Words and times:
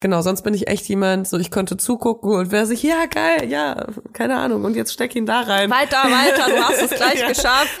Genau, 0.00 0.20
sonst 0.20 0.42
bin 0.42 0.52
ich 0.52 0.68
echt 0.68 0.86
jemand, 0.88 1.26
so 1.26 1.38
ich 1.38 1.50
konnte 1.50 1.78
zugucken 1.78 2.30
und 2.32 2.52
wäre 2.52 2.66
sich, 2.66 2.82
ja 2.82 3.06
geil, 3.06 3.48
ja, 3.48 3.86
keine 4.12 4.36
Ahnung, 4.36 4.64
und 4.64 4.76
jetzt 4.76 4.92
steck 4.92 5.16
ihn 5.16 5.24
da 5.24 5.40
rein. 5.40 5.70
Weiter, 5.70 6.02
weiter, 6.04 6.50
du 6.50 6.62
hast 6.62 6.82
es 6.82 6.90
gleich 6.90 7.26
geschafft. 7.26 7.80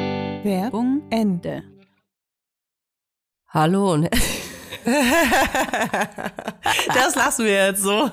Werbung 0.43 1.03
Ende. 1.09 1.63
Hallo 3.47 3.93
und 3.93 4.03
das 6.93 7.15
lassen 7.15 7.45
wir 7.45 7.67
jetzt 7.67 7.83
so. 7.83 8.09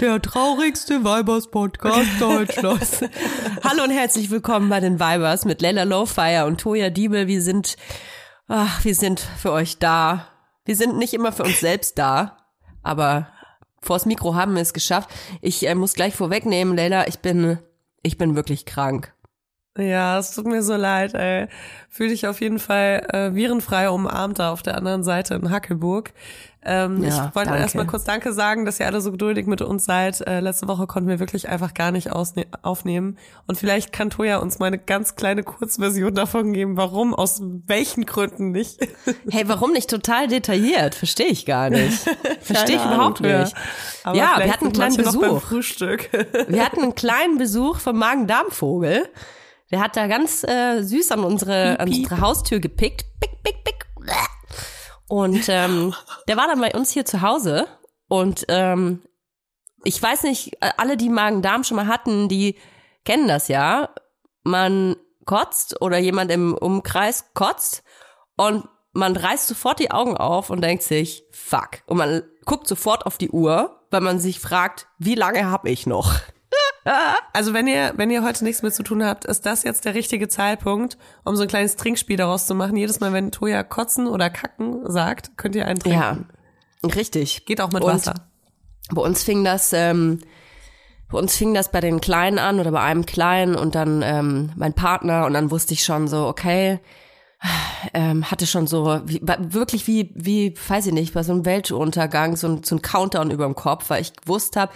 Der 0.00 0.22
traurigste 0.22 1.04
Weibers-Podcast 1.04 2.20
Deutschlands. 2.20 3.00
Hallo 3.64 3.82
und 3.84 3.90
herzlich 3.90 4.30
willkommen 4.30 4.68
bei 4.68 4.80
den 4.80 4.98
Weibers 5.00 5.44
mit 5.44 5.60
Lella 5.60 5.82
Lowfire 5.82 6.46
und 6.46 6.60
Toja 6.60 6.90
Diebel. 6.90 7.26
Wir 7.26 7.42
sind, 7.42 7.76
ach, 8.48 8.84
wir 8.84 8.94
sind 8.94 9.20
für 9.20 9.52
euch 9.52 9.78
da. 9.78 10.28
Wir 10.64 10.76
sind 10.76 10.96
nicht 10.96 11.12
immer 11.14 11.32
für 11.32 11.42
uns 11.42 11.60
selbst 11.60 11.98
da, 11.98 12.38
aber 12.82 13.28
vors 13.80 14.06
Mikro 14.06 14.34
haben 14.34 14.54
wir 14.54 14.62
es 14.62 14.72
geschafft. 14.72 15.10
Ich 15.40 15.66
äh, 15.66 15.74
muss 15.74 15.94
gleich 15.94 16.14
vorwegnehmen, 16.14 16.76
Leila, 16.76 17.06
ich 17.08 17.18
bin, 17.18 17.58
ich 18.02 18.16
bin 18.16 18.36
wirklich 18.36 18.64
krank. 18.64 19.12
Ja, 19.78 20.18
es 20.18 20.34
tut 20.34 20.46
mir 20.46 20.62
so 20.62 20.76
leid, 20.76 21.14
ey. 21.14 21.48
Fühl 21.88 22.08
dich 22.08 22.26
auf 22.26 22.42
jeden 22.42 22.58
Fall 22.58 23.06
äh, 23.10 23.34
virenfrei 23.34 23.88
umarmt 23.88 24.38
da 24.38 24.52
auf 24.52 24.62
der 24.62 24.76
anderen 24.76 25.02
Seite 25.02 25.34
in 25.34 25.50
Hackelburg. 25.50 26.12
Ähm, 26.64 27.02
Ja, 27.02 27.28
ich 27.28 27.34
wollte 27.34 27.56
erstmal 27.56 27.86
kurz 27.86 28.04
Danke 28.04 28.34
sagen, 28.34 28.66
dass 28.66 28.78
ihr 28.80 28.86
alle 28.86 29.00
so 29.00 29.10
geduldig 29.12 29.46
mit 29.46 29.62
uns 29.62 29.86
seid. 29.86 30.20
Äh, 30.26 30.40
letzte 30.40 30.68
Woche 30.68 30.86
konnten 30.86 31.08
wir 31.08 31.18
wirklich 31.20 31.48
einfach 31.48 31.72
gar 31.72 31.90
nicht 31.90 32.12
aufnehmen. 32.12 33.18
Und 33.46 33.58
vielleicht 33.58 33.94
kann 33.94 34.10
Toja 34.10 34.38
uns 34.38 34.58
mal 34.58 34.66
eine 34.66 34.78
ganz 34.78 35.16
kleine 35.16 35.42
Kurzversion 35.42 36.14
davon 36.14 36.52
geben, 36.52 36.76
warum, 36.76 37.14
aus 37.14 37.40
welchen 37.66 38.04
Gründen 38.04 38.50
nicht. 38.52 38.78
Hey, 39.30 39.48
warum 39.48 39.72
nicht 39.72 39.88
total 39.88 40.28
detailliert? 40.28 40.94
Verstehe 40.94 41.26
ich 41.26 41.46
gar 41.46 41.70
nicht. 41.70 41.98
Verstehe 42.40 42.76
ich 42.76 42.84
überhaupt 42.84 43.20
Ahnung, 43.22 43.40
nicht. 43.40 43.54
Aber 44.04 44.16
Ja, 44.16 44.34
wir 44.38 44.52
hatten 44.52 44.66
einen 44.66 44.72
kleinen 44.72 44.96
Besuch. 44.96 45.50
Wir 45.50 46.64
hatten 46.64 46.82
einen 46.82 46.94
kleinen 46.94 47.38
Besuch 47.38 47.78
vom 47.78 47.98
Magen-Darm-Vogel. 47.98 49.08
Der 49.72 49.80
hat 49.80 49.96
da 49.96 50.06
ganz 50.06 50.44
äh, 50.44 50.82
süß 50.82 51.10
an 51.12 51.24
unsere, 51.24 51.80
an 51.80 51.88
unsere 51.88 52.20
Haustür 52.20 52.60
gepickt. 52.60 53.06
Pick, 53.20 53.42
pick, 53.42 53.64
pick. 53.64 53.86
Und 55.08 55.48
ähm, 55.48 55.94
der 56.28 56.36
war 56.36 56.46
dann 56.46 56.60
bei 56.60 56.72
uns 56.72 56.90
hier 56.90 57.04
zu 57.04 57.22
Hause. 57.22 57.66
Und 58.08 58.44
ähm, 58.48 59.02
ich 59.84 60.00
weiß 60.00 60.24
nicht, 60.24 60.54
äh, 60.60 60.70
alle, 60.76 60.96
die 60.96 61.08
Magen-Darm 61.08 61.64
schon 61.64 61.76
mal 61.76 61.86
hatten, 61.86 62.28
die 62.28 62.58
kennen 63.04 63.28
das 63.28 63.48
ja. 63.48 63.90
Man 64.42 64.96
kotzt 65.24 65.80
oder 65.80 65.98
jemand 65.98 66.30
im 66.30 66.54
Umkreis 66.54 67.32
kotzt 67.34 67.82
und 68.36 68.68
man 68.92 69.16
reißt 69.16 69.46
sofort 69.48 69.78
die 69.78 69.90
Augen 69.90 70.16
auf 70.16 70.50
und 70.50 70.60
denkt 70.60 70.82
sich, 70.82 71.24
fuck. 71.30 71.82
Und 71.86 71.96
man 71.96 72.22
guckt 72.44 72.68
sofort 72.68 73.06
auf 73.06 73.16
die 73.18 73.30
Uhr, 73.30 73.86
weil 73.90 74.00
man 74.00 74.18
sich 74.18 74.40
fragt, 74.40 74.88
wie 74.98 75.14
lange 75.14 75.50
hab 75.50 75.66
ich 75.66 75.86
noch? 75.86 76.12
Also 77.32 77.54
wenn 77.54 77.66
ihr, 77.66 77.92
wenn 77.96 78.10
ihr 78.10 78.22
heute 78.24 78.44
nichts 78.44 78.62
mehr 78.62 78.72
zu 78.72 78.82
tun 78.82 79.04
habt, 79.04 79.24
ist 79.24 79.46
das 79.46 79.62
jetzt 79.62 79.84
der 79.84 79.94
richtige 79.94 80.28
Zeitpunkt, 80.28 80.98
um 81.24 81.36
so 81.36 81.42
ein 81.42 81.48
kleines 81.48 81.76
Trinkspiel 81.76 82.16
daraus 82.16 82.46
zu 82.46 82.54
machen. 82.54 82.76
Jedes 82.76 83.00
Mal, 83.00 83.12
wenn 83.12 83.30
Toja 83.30 83.62
kotzen 83.62 84.06
oder 84.06 84.30
kacken 84.30 84.90
sagt, 84.90 85.36
könnt 85.36 85.54
ihr 85.54 85.66
einen 85.66 85.78
trinken. 85.78 86.28
Ja, 86.82 86.88
richtig. 86.94 87.46
Geht 87.46 87.60
auch 87.60 87.72
mit 87.72 87.82
Und 87.82 87.92
Wasser. 87.92 88.14
Bei 88.90 89.02
uns 89.02 89.22
fing 89.22 89.44
das, 89.44 89.72
ähm, 89.72 90.20
bei 91.10 91.18
uns 91.18 91.36
fing 91.36 91.54
das 91.54 91.70
bei 91.70 91.80
den 91.80 92.00
Kleinen 92.00 92.38
an 92.38 92.60
oder 92.60 92.72
bei 92.72 92.82
einem 92.82 93.06
Kleinen 93.06 93.54
und 93.54 93.74
dann 93.74 94.02
ähm, 94.02 94.52
mein 94.56 94.74
Partner 94.74 95.26
und 95.26 95.34
dann 95.34 95.50
wusste 95.50 95.74
ich 95.74 95.84
schon 95.84 96.08
so, 96.08 96.26
okay, 96.26 96.80
ähm, 97.94 98.30
hatte 98.30 98.46
schon 98.46 98.66
so 98.66 99.00
wie, 99.04 99.20
wirklich 99.22 99.86
wie, 99.86 100.12
wie, 100.14 100.54
weiß 100.68 100.86
ich 100.86 100.92
nicht, 100.92 101.14
bei 101.14 101.22
so 101.22 101.32
einem 101.32 101.44
Weltuntergang 101.44 102.36
so 102.36 102.48
ein, 102.48 102.62
so 102.64 102.76
ein 102.76 102.82
Countdown 102.82 103.30
über 103.30 103.44
dem 103.44 103.54
Kopf, 103.54 103.88
weil 103.90 104.02
ich 104.02 104.14
gewusst 104.14 104.56
habe, 104.56 104.72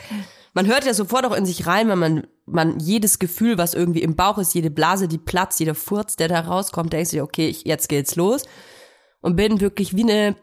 man 0.57 0.67
hört 0.67 0.87
ja 0.87 0.95
sofort 0.95 1.27
auch 1.27 1.37
in 1.37 1.45
sich 1.45 1.67
rein, 1.67 1.89
wenn 1.91 1.99
man, 1.99 2.27
man 2.47 2.81
jedes 2.81 3.19
Gefühl, 3.19 3.59
was 3.59 3.75
irgendwie 3.75 4.01
im 4.01 4.17
Bauch 4.17 4.39
ist, 4.39 4.55
jede 4.55 4.71
Blase, 4.71 5.07
die 5.07 5.19
platzt, 5.19 5.61
jeder 5.61 5.75
Furz, 5.75 6.17
der 6.17 6.29
da 6.29 6.41
rauskommt, 6.41 6.95
denkst 6.95 7.11
du, 7.11 7.23
okay, 7.23 7.47
ich, 7.47 7.65
jetzt 7.67 7.91
geht's 7.91 8.17
los. 8.17 8.45
Und 9.21 9.37
bin 9.37 9.61
wirklich 9.61 9.95
wie 9.95 10.05
eine 10.05 10.35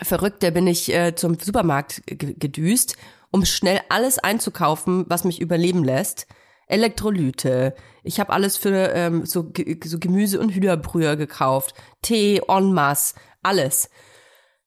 Verrückte 0.00 0.52
bin 0.52 0.66
ich 0.68 0.94
äh, 0.94 1.14
zum 1.16 1.38
Supermarkt 1.38 2.02
ge- 2.06 2.34
gedüst 2.38 2.96
um 3.32 3.44
schnell 3.46 3.80
alles 3.88 4.18
einzukaufen, 4.18 5.06
was 5.08 5.24
mich 5.24 5.40
überleben 5.40 5.82
lässt. 5.82 6.26
Elektrolyte. 6.68 7.74
Ich 8.04 8.20
habe 8.20 8.32
alles 8.32 8.56
für 8.58 8.92
ähm, 8.92 9.24
so, 9.24 9.50
so 9.84 9.98
Gemüse 9.98 10.38
und 10.38 10.50
Hühnerbrühe 10.50 11.16
gekauft. 11.16 11.74
Tee, 12.02 12.42
en 12.46 12.72
masse, 12.74 13.14
alles. 13.42 13.88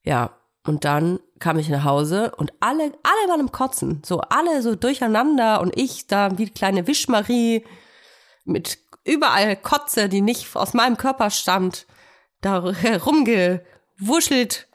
Ja, 0.03 0.37
und 0.65 0.83
dann 0.83 1.19
kam 1.39 1.59
ich 1.59 1.69
nach 1.69 1.83
Hause 1.83 2.31
und 2.37 2.53
alle, 2.59 2.83
alle 2.83 3.29
waren 3.29 3.39
im 3.39 3.51
Kotzen. 3.51 4.01
So 4.05 4.21
alle 4.21 4.61
so 4.61 4.75
durcheinander 4.75 5.61
und 5.61 5.77
ich 5.77 6.07
da 6.07 6.37
wie 6.37 6.49
kleine 6.49 6.87
Wischmarie 6.87 7.65
mit 8.45 8.77
überall 9.03 9.55
Kotze, 9.55 10.09
die 10.09 10.21
nicht 10.21 10.55
aus 10.55 10.73
meinem 10.73 10.97
Körper 10.97 11.29
stammt, 11.29 11.85
da 12.41 12.59
rumgewuschelt. 13.05 14.67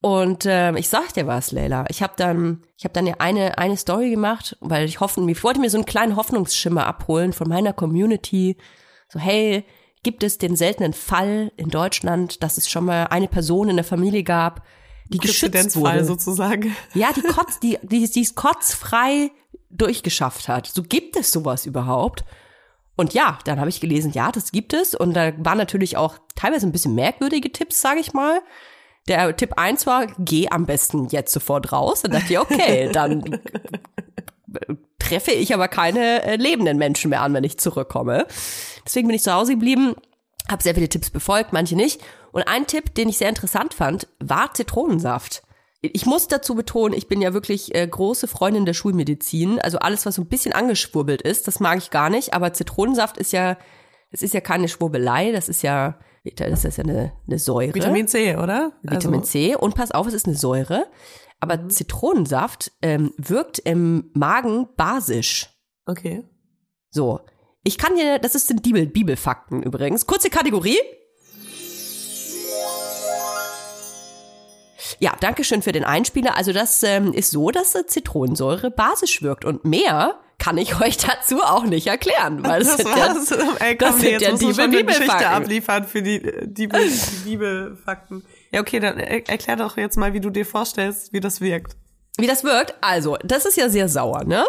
Und 0.00 0.46
ähm, 0.46 0.76
ich 0.76 0.88
sag 0.88 1.12
dir 1.14 1.26
was, 1.26 1.50
Leila. 1.50 1.84
Ich 1.88 2.02
habe 2.02 2.12
dann, 2.16 2.62
ich 2.76 2.84
habe 2.84 2.94
dann 2.94 3.06
ja 3.06 3.14
eine 3.18 3.58
eine 3.58 3.76
Story 3.76 4.10
gemacht, 4.10 4.56
weil 4.60 4.84
ich 4.84 5.00
hoffen, 5.00 5.28
ich 5.28 5.42
wollte 5.42 5.60
mir 5.60 5.70
so 5.70 5.76
einen 5.76 5.86
kleinen 5.86 6.14
Hoffnungsschimmer 6.14 6.86
abholen 6.86 7.32
von 7.32 7.48
meiner 7.48 7.72
Community. 7.72 8.56
So 9.08 9.18
hey, 9.18 9.64
gibt 10.04 10.22
es 10.22 10.38
den 10.38 10.54
seltenen 10.54 10.92
Fall 10.92 11.52
in 11.56 11.68
Deutschland, 11.68 12.42
dass 12.42 12.58
es 12.58 12.70
schon 12.70 12.84
mal 12.84 13.08
eine 13.08 13.28
Person 13.28 13.68
in 13.68 13.76
der 13.76 13.84
Familie 13.84 14.22
gab, 14.22 14.62
die 15.08 15.18
geschützt 15.18 15.76
wurde? 15.76 16.04
sozusagen. 16.04 16.76
Ja, 16.94 17.12
die 17.12 17.22
kotz, 17.22 17.60
die, 17.60 17.78
die, 17.82 18.08
die 18.08 18.22
es 18.22 18.34
kotzfrei 18.34 19.30
durchgeschafft 19.70 20.48
hat. 20.48 20.66
So 20.66 20.82
gibt 20.82 21.16
es 21.16 21.32
sowas 21.32 21.66
überhaupt? 21.66 22.24
Und 22.96 23.14
ja, 23.14 23.38
dann 23.44 23.60
habe 23.60 23.70
ich 23.70 23.80
gelesen, 23.80 24.12
ja, 24.12 24.32
das 24.32 24.50
gibt 24.50 24.72
es. 24.72 24.94
Und 24.94 25.14
da 25.14 25.32
waren 25.38 25.58
natürlich 25.58 25.96
auch 25.96 26.18
teilweise 26.34 26.66
ein 26.66 26.72
bisschen 26.72 26.94
merkwürdige 26.94 27.52
Tipps, 27.52 27.80
sage 27.80 28.00
ich 28.00 28.12
mal. 28.12 28.40
Der 29.06 29.36
Tipp 29.36 29.54
eins 29.56 29.86
war, 29.86 30.08
geh 30.18 30.48
am 30.48 30.66
besten 30.66 31.08
jetzt 31.08 31.32
sofort 31.32 31.72
raus. 31.72 32.02
Dann 32.02 32.10
dachte 32.12 32.32
ich, 32.32 32.38
okay, 32.38 32.90
dann 32.92 33.40
treffe 34.98 35.30
ich 35.30 35.54
aber 35.54 35.68
keine 35.68 36.24
äh, 36.24 36.36
lebenden 36.36 36.76
Menschen 36.76 37.10
mehr 37.10 37.22
an, 37.22 37.32
wenn 37.34 37.44
ich 37.44 37.58
zurückkomme. 37.58 38.26
Deswegen 38.84 39.06
bin 39.06 39.16
ich 39.16 39.22
zu 39.22 39.32
Hause 39.32 39.52
geblieben, 39.52 39.94
habe 40.50 40.62
sehr 40.62 40.74
viele 40.74 40.88
Tipps 40.88 41.10
befolgt, 41.10 41.52
manche 41.52 41.76
nicht. 41.76 42.00
Und 42.32 42.42
ein 42.42 42.66
Tipp, 42.66 42.94
den 42.94 43.08
ich 43.08 43.18
sehr 43.18 43.28
interessant 43.28 43.74
fand, 43.74 44.08
war 44.20 44.52
Zitronensaft. 44.54 45.42
Ich 45.80 46.06
muss 46.06 46.26
dazu 46.26 46.54
betonen, 46.56 46.92
ich 46.92 47.06
bin 47.06 47.20
ja 47.22 47.32
wirklich 47.32 47.74
äh, 47.74 47.86
große 47.86 48.26
Freundin 48.26 48.66
der 48.66 48.74
Schulmedizin. 48.74 49.60
Also 49.60 49.78
alles, 49.78 50.06
was 50.06 50.16
so 50.16 50.22
ein 50.22 50.28
bisschen 50.28 50.52
angeschwurbelt 50.52 51.22
ist, 51.22 51.46
das 51.46 51.60
mag 51.60 51.78
ich 51.78 51.90
gar 51.90 52.10
nicht. 52.10 52.34
Aber 52.34 52.52
Zitronensaft 52.52 53.16
ist 53.16 53.32
ja, 53.32 53.56
das 54.10 54.22
ist 54.22 54.34
ja 54.34 54.40
keine 54.40 54.68
Schwurbelei, 54.68 55.30
das 55.30 55.48
ist 55.48 55.62
ja, 55.62 55.98
das 56.36 56.64
ist 56.64 56.78
ja 56.78 56.84
eine, 56.84 57.12
eine 57.26 57.38
Säure. 57.38 57.74
Vitamin 57.74 58.08
C, 58.08 58.36
oder? 58.36 58.72
Vitamin 58.82 59.20
also, 59.20 59.30
C. 59.30 59.54
Und 59.54 59.76
pass 59.76 59.92
auf, 59.92 60.08
es 60.08 60.14
ist 60.14 60.26
eine 60.26 60.36
Säure. 60.36 60.86
Aber 61.40 61.68
Zitronensaft 61.68 62.72
ähm, 62.82 63.12
wirkt 63.16 63.60
im 63.60 64.10
Magen 64.14 64.66
basisch. 64.76 65.50
Okay. 65.86 66.24
So. 66.90 67.20
Ich 67.62 67.78
kann 67.78 67.94
dir, 67.94 68.18
das 68.18 68.34
ist 68.34 68.48
sind 68.48 68.62
Bibel, 68.62 68.86
Bibelfakten 68.86 69.62
übrigens. 69.62 70.06
Kurze 70.06 70.30
Kategorie. 70.30 70.78
Ja, 74.98 75.12
danke 75.20 75.44
schön 75.44 75.62
für 75.62 75.72
den 75.72 75.84
Einspieler. 75.84 76.36
Also 76.36 76.52
das 76.52 76.82
ähm, 76.82 77.12
ist 77.12 77.30
so, 77.30 77.50
dass 77.50 77.74
äh, 77.74 77.86
Zitronensäure 77.86 78.70
basisch 78.70 79.22
wirkt. 79.22 79.44
Und 79.44 79.64
mehr 79.64 80.14
kann 80.38 80.56
ich 80.58 80.80
euch 80.80 80.96
dazu 80.98 81.42
auch 81.42 81.64
nicht 81.64 81.86
erklären. 81.88 82.44
Weil 82.44 82.62
Das 82.62 82.76
sind 82.76 82.88
ja-. 82.88 83.14
Ey, 83.60 83.76
das 83.76 83.90
komm, 83.90 84.00
sind 84.00 84.10
jetzt 84.10 84.22
ja 84.22 84.32
die 84.32 84.38
schon 84.54 84.60
eine 84.60 84.70
Geschichte 84.84 85.00
Bibelfakten. 85.02 85.26
abliefern 85.26 85.84
für 85.84 86.02
die, 86.02 86.16
äh, 86.24 86.46
die, 86.46 86.68
die 86.68 87.20
Bibelfakten. 87.24 88.24
Ja, 88.52 88.60
okay, 88.60 88.80
dann 88.80 88.98
er- 88.98 89.28
erklär 89.28 89.56
doch 89.56 89.76
jetzt 89.76 89.96
mal, 89.96 90.12
wie 90.12 90.20
du 90.20 90.30
dir 90.30 90.46
vorstellst, 90.46 91.12
wie 91.12 91.20
das 91.20 91.40
wirkt. 91.40 91.76
Wie 92.18 92.26
das 92.26 92.44
wirkt? 92.44 92.74
Also, 92.80 93.16
das 93.24 93.44
ist 93.46 93.56
ja 93.56 93.68
sehr 93.68 93.88
sauer, 93.88 94.24
ne? 94.24 94.44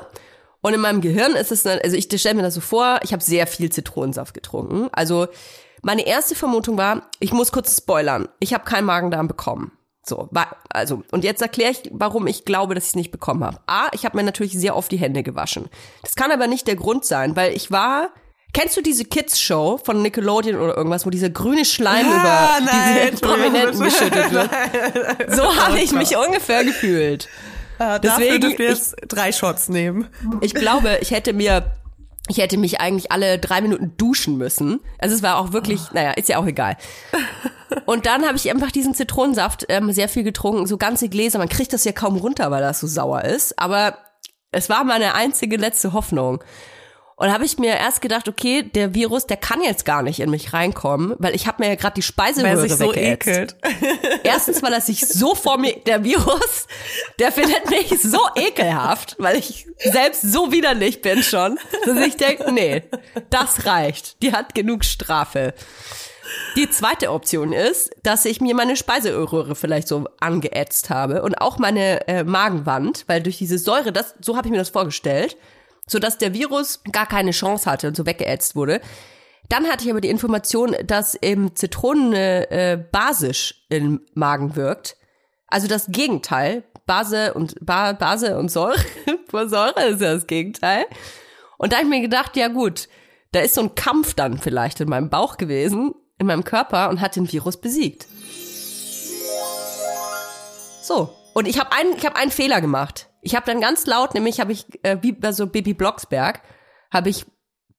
Und 0.62 0.74
in 0.74 0.82
meinem 0.82 1.02
Gehirn 1.02 1.34
ist 1.34 1.52
es, 1.52 1.66
also 1.66 1.96
ich 1.96 2.10
stelle 2.20 2.36
mir 2.36 2.42
das 2.42 2.54
so 2.56 2.62
vor, 2.62 3.00
ich 3.04 3.14
habe 3.14 3.24
sehr 3.24 3.48
viel 3.48 3.72
Zitronensaft 3.72 4.34
getrunken. 4.34 4.90
Also 4.92 5.28
meine 5.84 6.06
erste 6.06 6.36
Vermutung 6.36 6.78
war, 6.78 7.04
ich 7.20 7.32
muss 7.32 7.52
kurz 7.54 7.78
spoilern, 7.78 8.28
ich 8.40 8.54
habe 8.54 8.66
keinen 8.66 8.84
Magen-Darm 8.86 9.28
bekommen. 9.30 9.72
So, 10.06 10.30
also 10.70 11.04
und 11.12 11.24
jetzt 11.24 11.42
erkläre 11.42 11.72
ich, 11.72 11.82
warum 11.92 12.26
ich 12.28 12.46
glaube, 12.46 12.74
dass 12.74 12.86
ich 12.86 12.90
es 12.92 12.96
nicht 12.96 13.12
bekommen 13.12 13.44
habe. 13.44 13.60
A, 13.68 13.88
ich 13.92 14.06
habe 14.06 14.18
mir 14.18 14.24
natürlich 14.24 14.54
sehr 14.54 14.76
oft 14.76 14.92
die 14.92 14.98
Hände 14.98 15.24
gewaschen. 15.24 15.70
Das 16.04 16.16
kann 16.16 16.32
aber 16.32 16.48
nicht 16.48 16.68
der 16.68 16.76
Grund 16.76 17.06
sein, 17.06 17.36
weil 17.36 17.54
ich 17.56 17.72
war 17.72 18.10
Kennst 18.52 18.76
du 18.76 18.82
diese 18.82 19.06
Kids-Show 19.06 19.80
von 19.84 20.02
Nickelodeon 20.02 20.60
oder 20.60 20.76
irgendwas, 20.76 21.06
wo 21.06 21.12
dieser 21.12 21.30
grüne 21.30 21.66
Schleim 21.66 22.08
Ah, 22.10 22.58
über 22.58 22.66
nein, 22.72 23.10
diese 23.12 23.22
Prominenten 23.28 23.80
geschüttet 23.80 24.32
wird? 24.32 24.50
So 25.36 25.56
habe 25.56 25.78
ich 25.80 25.92
mich 25.92 26.18
ungefähr 26.18 26.64
gefühlt. 26.64 27.30
Dafür 27.78 28.00
Deswegen, 28.00 28.42
dürft 28.42 28.60
ihr 28.60 28.70
ich- 28.72 28.78
jetzt 28.80 28.96
drei 29.08 29.32
Shots 29.32 29.70
nehmen. 29.70 30.08
Ich 30.42 30.56
glaube, 30.56 30.98
ich 31.00 31.12
hätte 31.12 31.32
mir, 31.34 31.64
ich 32.30 32.38
hätte 32.38 32.58
mich 32.58 32.80
eigentlich 32.80 33.12
alle 33.12 33.40
drei 33.40 33.60
Minuten 33.60 33.98
duschen 33.98 34.38
müssen. 34.38 34.80
Also 35.00 35.16
es 35.16 35.24
war 35.24 35.38
auch 35.38 35.52
wirklich, 35.52 35.92
naja, 35.94 36.12
ist 36.12 36.30
ja 36.30 36.38
auch 36.38 36.46
egal. 36.46 36.78
Und 37.86 38.06
dann 38.06 38.26
habe 38.26 38.38
ich 38.38 38.50
einfach 38.50 38.72
diesen 38.72 38.94
Zitronensaft 38.94 39.66
ähm, 39.70 39.92
sehr 39.92 40.08
viel 40.08 40.24
getrunken, 40.24 40.68
so 40.68 40.78
ganze 40.78 41.10
Gläser. 41.10 41.40
Man 41.40 41.50
kriegt 41.50 41.74
das 41.74 41.84
ja 41.84 41.92
kaum 41.92 42.18
runter, 42.18 42.52
weil 42.52 42.62
das 42.62 42.80
so 42.80 42.88
sauer 42.88 43.24
ist. 43.26 43.58
Aber 43.60 43.98
es 44.52 44.70
war 44.70 44.84
meine 44.84 45.16
einzige 45.16 45.58
letzte 45.58 45.94
Hoffnung. 45.94 46.44
Und 47.20 47.34
habe 47.34 47.44
ich 47.44 47.58
mir 47.58 47.76
erst 47.76 48.00
gedacht, 48.00 48.30
okay, 48.30 48.64
der 48.64 48.94
Virus, 48.94 49.28
der 49.28 49.36
kann 49.36 49.62
jetzt 49.62 49.84
gar 49.84 50.04
nicht 50.04 50.22
in 50.22 50.30
mich 50.30 50.54
reinkommen, 50.54 51.16
weil 51.20 51.36
ich 51.36 51.48
habe 51.48 51.62
mir 51.62 51.68
ja 51.68 51.76
gerade 51.76 51.96
die 51.96 52.08
Weil 52.16 52.28
er 52.28 52.34
Speiseröhre 52.34 52.62
sich 52.62 52.78
so 52.78 52.94
ekelt. 52.94 53.58
Erstens, 54.24 54.64
weil 54.64 54.72
er 54.72 54.80
sich 54.80 55.06
so 55.06 55.36
vor 55.36 55.58
mir, 55.58 55.76
der 55.86 56.06
Virus, 56.06 56.68
der 57.20 57.34
findet 57.34 57.70
mich 57.70 57.90
so 58.02 58.22
ekelhaft, 58.36 59.18
weil 59.20 59.36
ich 59.36 59.68
selbst 59.84 60.22
so 60.22 60.54
widerlich 60.54 61.02
bin 61.02 61.22
schon, 61.22 61.60
dass 61.86 61.98
ich 61.98 62.16
denke, 62.16 62.54
nee, 62.54 62.84
das 63.30 63.66
reicht. 63.66 64.22
Die 64.22 64.32
hat 64.32 64.56
genug 64.56 64.86
Strafe. 64.86 65.54
Die 66.56 66.70
zweite 66.70 67.12
Option 67.12 67.52
ist, 67.52 67.92
dass 68.02 68.24
ich 68.24 68.40
mir 68.40 68.56
meine 68.56 68.78
Speiseröhre 68.78 69.56
vielleicht 69.56 69.90
so 69.90 70.06
angeätzt 70.22 70.90
habe 70.90 71.22
und 71.24 71.42
auch 71.42 71.58
meine 71.58 72.08
äh, 72.08 72.24
Magenwand, 72.24 73.04
weil 73.08 73.22
durch 73.22 73.40
diese 73.40 73.58
Säure, 73.58 73.92
das, 73.92 74.16
so 74.22 74.38
habe 74.38 74.48
ich 74.48 74.52
mir 74.52 74.60
das 74.60 74.70
vorgestellt, 74.70 75.36
so 75.90 76.00
dass 76.00 76.18
der 76.18 76.34
Virus 76.34 76.82
gar 76.92 77.08
keine 77.08 77.32
Chance 77.32 77.70
hatte 77.70 77.88
und 77.88 77.98
so 77.98 78.06
weggeätzt 78.06 78.56
wurde. 78.56 78.80
Dann 79.50 79.68
hatte 79.68 79.84
ich 79.84 79.90
aber 79.90 80.02
die 80.02 80.10
Information, 80.10 80.76
dass 80.86 81.16
eben 81.16 81.56
Zitronen 81.56 82.14
äh, 82.14 82.84
basisch 82.92 83.66
im 83.70 84.02
Magen 84.14 84.56
wirkt. 84.56 84.96
Also 85.48 85.68
das 85.68 85.88
Gegenteil. 85.90 86.64
Base 86.86 87.34
und 87.34 87.56
ba 87.62 87.94
Base 87.94 88.38
und 88.38 88.50
Säure. 88.50 88.78
Säure 89.32 89.86
ist 89.86 90.02
ja 90.02 90.14
das 90.14 90.28
Gegenteil. 90.28 90.86
Und 91.58 91.72
da 91.72 91.78
habe 91.78 91.86
ich 91.86 91.90
mir 91.90 92.02
gedacht, 92.02 92.36
ja 92.36 92.48
gut, 92.48 92.88
da 93.32 93.42
ist 93.42 93.56
so 93.56 93.62
ein 93.62 93.76
Kampf 93.76 94.14
dann 94.14 94.38
vielleicht 94.38 94.80
in 94.80 94.90
meinem 94.90 95.10
Bauch 95.10 95.38
gewesen, 95.38 95.94
in 96.18 96.28
meinem 96.28 96.44
Körper 96.44 96.90
und 96.90 97.02
hat 97.02 97.16
den 97.16 97.32
Virus 97.32 97.58
besiegt. 97.58 98.08
So. 100.82 101.16
Und 101.34 101.48
ich 101.48 101.60
habe 101.60 101.72
einen, 101.72 101.96
ich 101.96 102.06
habe 102.06 102.16
einen 102.16 102.32
Fehler 102.32 102.62
gemacht. 102.62 103.09
Ich 103.22 103.36
habe 103.36 103.46
dann 103.46 103.62
ganz 103.62 103.86
laut, 103.86 104.14
nämlich 104.14 104.40
habe 104.40 104.52
ich, 104.52 104.66
äh, 104.84 104.98
wie 105.02 105.12
bei 105.12 105.32
so 105.32 105.48
Baby 105.48 105.74
Blocksberg, 105.74 106.42
habe 106.92 107.10
ich, 107.10 107.26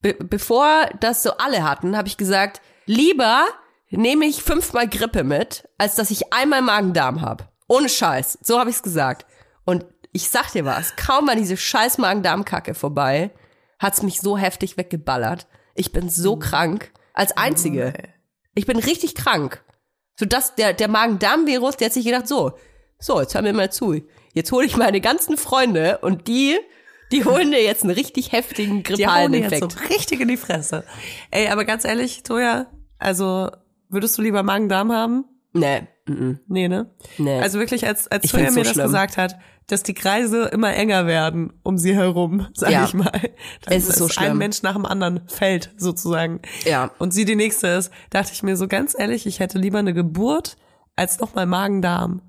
be 0.01 0.13
bevor 0.13 0.89
das 0.99 1.23
so 1.23 1.37
alle 1.37 1.63
hatten, 1.63 1.97
habe 1.97 2.07
ich 2.07 2.17
gesagt, 2.17 2.61
lieber 2.85 3.45
nehme 3.89 4.25
ich 4.25 4.43
fünfmal 4.43 4.87
Grippe 4.87 5.23
mit, 5.23 5.67
als 5.77 5.95
dass 5.95 6.11
ich 6.11 6.33
einmal 6.33 6.61
Magen-Darm 6.61 7.21
habe. 7.21 7.47
Ohne 7.67 7.89
Scheiß. 7.89 8.39
So 8.41 8.59
habe 8.59 8.69
ich's 8.69 8.83
gesagt. 8.83 9.25
Und 9.65 9.85
ich 10.11 10.29
sag 10.29 10.51
dir 10.51 10.65
was, 10.65 10.95
kaum 10.95 11.27
war 11.27 11.35
diese 11.35 11.57
scheiß 11.57 11.97
Magen-Darm-Kacke 11.97 12.73
vorbei, 12.73 13.31
hat's 13.79 14.03
mich 14.03 14.19
so 14.21 14.37
heftig 14.37 14.77
weggeballert. 14.77 15.47
Ich 15.75 15.91
bin 15.91 16.09
so 16.09 16.37
krank. 16.37 16.91
Als 17.13 17.35
Einzige. 17.35 17.93
Ich 18.53 18.65
bin 18.65 18.77
richtig 18.77 19.15
krank. 19.15 19.63
So 20.15 20.25
dass 20.25 20.55
der, 20.55 20.73
der 20.73 20.87
Magen-Darm-Virus, 20.87 21.77
der 21.77 21.87
hat 21.87 21.93
sich 21.93 22.05
gedacht, 22.05 22.27
so, 22.27 22.53
so, 22.99 23.19
jetzt 23.19 23.33
hör 23.33 23.41
mir 23.41 23.53
mal 23.53 23.71
zu. 23.71 24.01
Jetzt 24.33 24.51
hole 24.51 24.65
ich 24.65 24.77
meine 24.77 25.01
ganzen 25.01 25.37
Freunde 25.37 25.99
und 26.01 26.27
die, 26.27 26.57
die 27.11 27.25
holen 27.25 27.51
dir 27.51 27.61
jetzt 27.63 27.83
einen 27.83 27.91
richtig 27.93 28.31
heftigen 28.31 28.83
Die 28.83 29.05
hauen 29.07 29.31
dir 29.31 29.39
jetzt 29.39 29.49
grippalen 29.51 29.69
so 29.71 29.77
Infekt. 29.77 29.89
richtig 29.89 30.21
in 30.21 30.27
die 30.29 30.37
Fresse. 30.37 30.83
Ey, 31.31 31.47
aber 31.49 31.65
ganz 31.65 31.83
ehrlich, 31.85 32.23
Toja, 32.23 32.67
also 32.99 33.49
würdest 33.89 34.17
du 34.17 34.21
lieber 34.21 34.43
Magen-Darm 34.43 34.91
haben? 34.91 35.25
Nee, 35.53 35.81
mm, 36.07 36.33
Nee, 36.47 36.67
ne? 36.69 36.89
nee. 37.17 37.41
Also 37.41 37.59
wirklich, 37.59 37.85
als, 37.85 38.07
als 38.07 38.31
Toya 38.31 38.43
mir 38.45 38.51
so 38.51 38.59
das 38.63 38.71
schlimm. 38.71 38.85
gesagt 38.85 39.17
hat, 39.17 39.35
dass 39.67 39.83
die 39.83 39.93
Kreise 39.93 40.45
immer 40.45 40.73
enger 40.73 41.07
werden 41.07 41.51
um 41.63 41.77
sie 41.77 41.93
herum, 41.93 42.47
sag 42.53 42.71
Ja. 42.71 42.85
ich 42.85 42.93
mal. 42.93 43.11
Dass 43.65 43.75
Es 43.75 43.89
ist 43.89 43.97
so 43.97 44.05
ein 44.05 44.09
schlimm. 44.11 44.37
Mensch 44.37 44.61
nach 44.63 44.73
dem 44.75 44.85
anderen 44.85 45.21
fällt, 45.27 45.71
sozusagen. 45.75 46.39
Ja. 46.63 46.91
Und 46.99 47.13
sie 47.13 47.25
die 47.25 47.35
nächste 47.35 47.67
ist, 47.67 47.91
dachte 48.11 48.31
ich 48.31 48.43
mir 48.43 48.55
so 48.55 48.69
ganz 48.69 48.95
ehrlich, 48.97 49.25
ich 49.25 49.41
hätte 49.41 49.57
lieber 49.59 49.79
eine 49.79 49.93
Geburt 49.93 50.55
als 50.95 51.19
nochmal 51.19 51.45
Magen-Darm. 51.45 52.21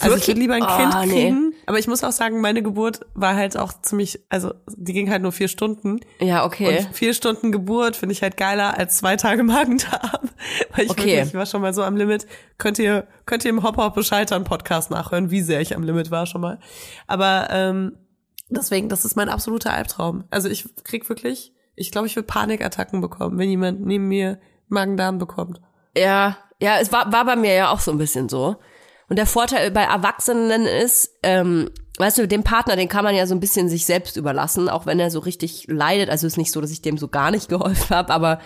Also 0.00 0.16
ich 0.16 0.26
Wirklich? 0.26 0.26
würde 0.28 0.40
lieber 0.40 0.54
ein 0.54 0.62
Ah, 0.64 0.76
Kind 1.02 1.12
nee. 1.12 1.22
kriegen. 1.24 1.54
Aber 1.66 1.78
ich 1.78 1.86
muss 1.86 2.02
auch 2.02 2.10
sagen, 2.12 2.40
meine 2.40 2.60
Geburt 2.62 3.00
war 3.14 3.34
halt 3.36 3.56
auch 3.56 3.72
ziemlich, 3.82 4.20
also 4.28 4.52
die 4.76 4.92
ging 4.92 5.10
halt 5.10 5.22
nur 5.22 5.32
vier 5.32 5.48
Stunden. 5.48 6.00
ja, 6.20 6.44
okay. 6.44 6.78
Und 6.80 6.94
vier 6.94 7.14
Stunden 7.14 7.52
Geburt 7.52 7.94
finde 7.96 8.12
ich 8.12 8.20
halt 8.22 8.36
geiler 8.36 8.76
als 8.76 8.96
zwei 8.98 9.16
Tage 9.16 9.42
Magen-Darm. 9.44 10.28
Weil 10.74 10.84
ich 10.84 10.90
Okay. 10.90 11.06
wirklich, 11.06 11.28
ich 11.28 11.34
war 11.34 11.46
schon 11.46 11.62
mal 11.62 11.72
so 11.72 11.82
am 11.84 11.96
Limit. 11.96 12.26
Könnt 12.58 12.78
ihr, 12.78 13.06
könnt 13.26 13.44
ihr 13.44 13.50
im 13.50 13.62
Hop 13.62 13.76
Hop 13.76 13.94
Bescheitern 13.94 14.44
Podcast 14.44 14.90
nachhören, 14.90 15.30
wie 15.30 15.40
sehr 15.42 15.60
ich 15.60 15.74
am 15.76 15.82
Limit 15.84 16.10
war 16.10 16.26
schon 16.26 16.40
mal. 16.40 16.58
Aber 17.06 17.48
ähm, 17.50 17.96
Deswegen, 18.48 18.88
das 18.88 19.04
ist 19.04 19.16
mein 19.16 19.28
absoluter 19.28 19.72
Albtraum. 19.72 20.24
Also 20.30 20.48
ich 20.48 20.68
krieg 20.84 21.08
wirklich, 21.08 21.52
ich 21.74 21.90
glaube, 21.90 22.06
ich 22.06 22.14
will 22.16 22.22
Panikattacken 22.22 23.00
bekommen, 23.00 23.38
wenn 23.38 23.50
jemand 23.50 23.84
neben 23.84 24.06
mir 24.08 24.38
Magen-Darm 24.68 25.18
bekommt. 25.18 25.60
Ja, 25.96 26.36
ja, 26.60 26.78
es 26.80 26.92
war, 26.92 27.12
war 27.12 27.24
bei 27.24 27.34
mir 27.36 27.54
ja 27.54 27.70
auch 27.70 27.80
so 27.80 27.90
ein 27.90 27.98
bisschen 27.98 28.28
so. 28.28 28.56
Und 29.08 29.16
der 29.16 29.26
Vorteil 29.26 29.70
bei 29.70 29.82
Erwachsenen 29.82 30.66
ist, 30.66 31.10
ähm, 31.22 31.70
weißt 31.98 32.18
du, 32.18 32.28
den 32.28 32.42
Partner, 32.42 32.76
den 32.76 32.88
kann 32.88 33.04
man 33.04 33.14
ja 33.14 33.26
so 33.26 33.34
ein 33.34 33.40
bisschen 33.40 33.68
sich 33.68 33.86
selbst 33.86 34.16
überlassen, 34.16 34.68
auch 34.68 34.86
wenn 34.86 35.00
er 35.00 35.10
so 35.10 35.20
richtig 35.20 35.66
leidet. 35.68 36.10
Also 36.10 36.26
ist 36.26 36.36
nicht 36.36 36.52
so, 36.52 36.60
dass 36.60 36.70
ich 36.70 36.82
dem 36.82 36.98
so 36.98 37.08
gar 37.08 37.30
nicht 37.30 37.48
geholfen 37.48 37.94
habe, 37.94 38.12
aber 38.12 38.40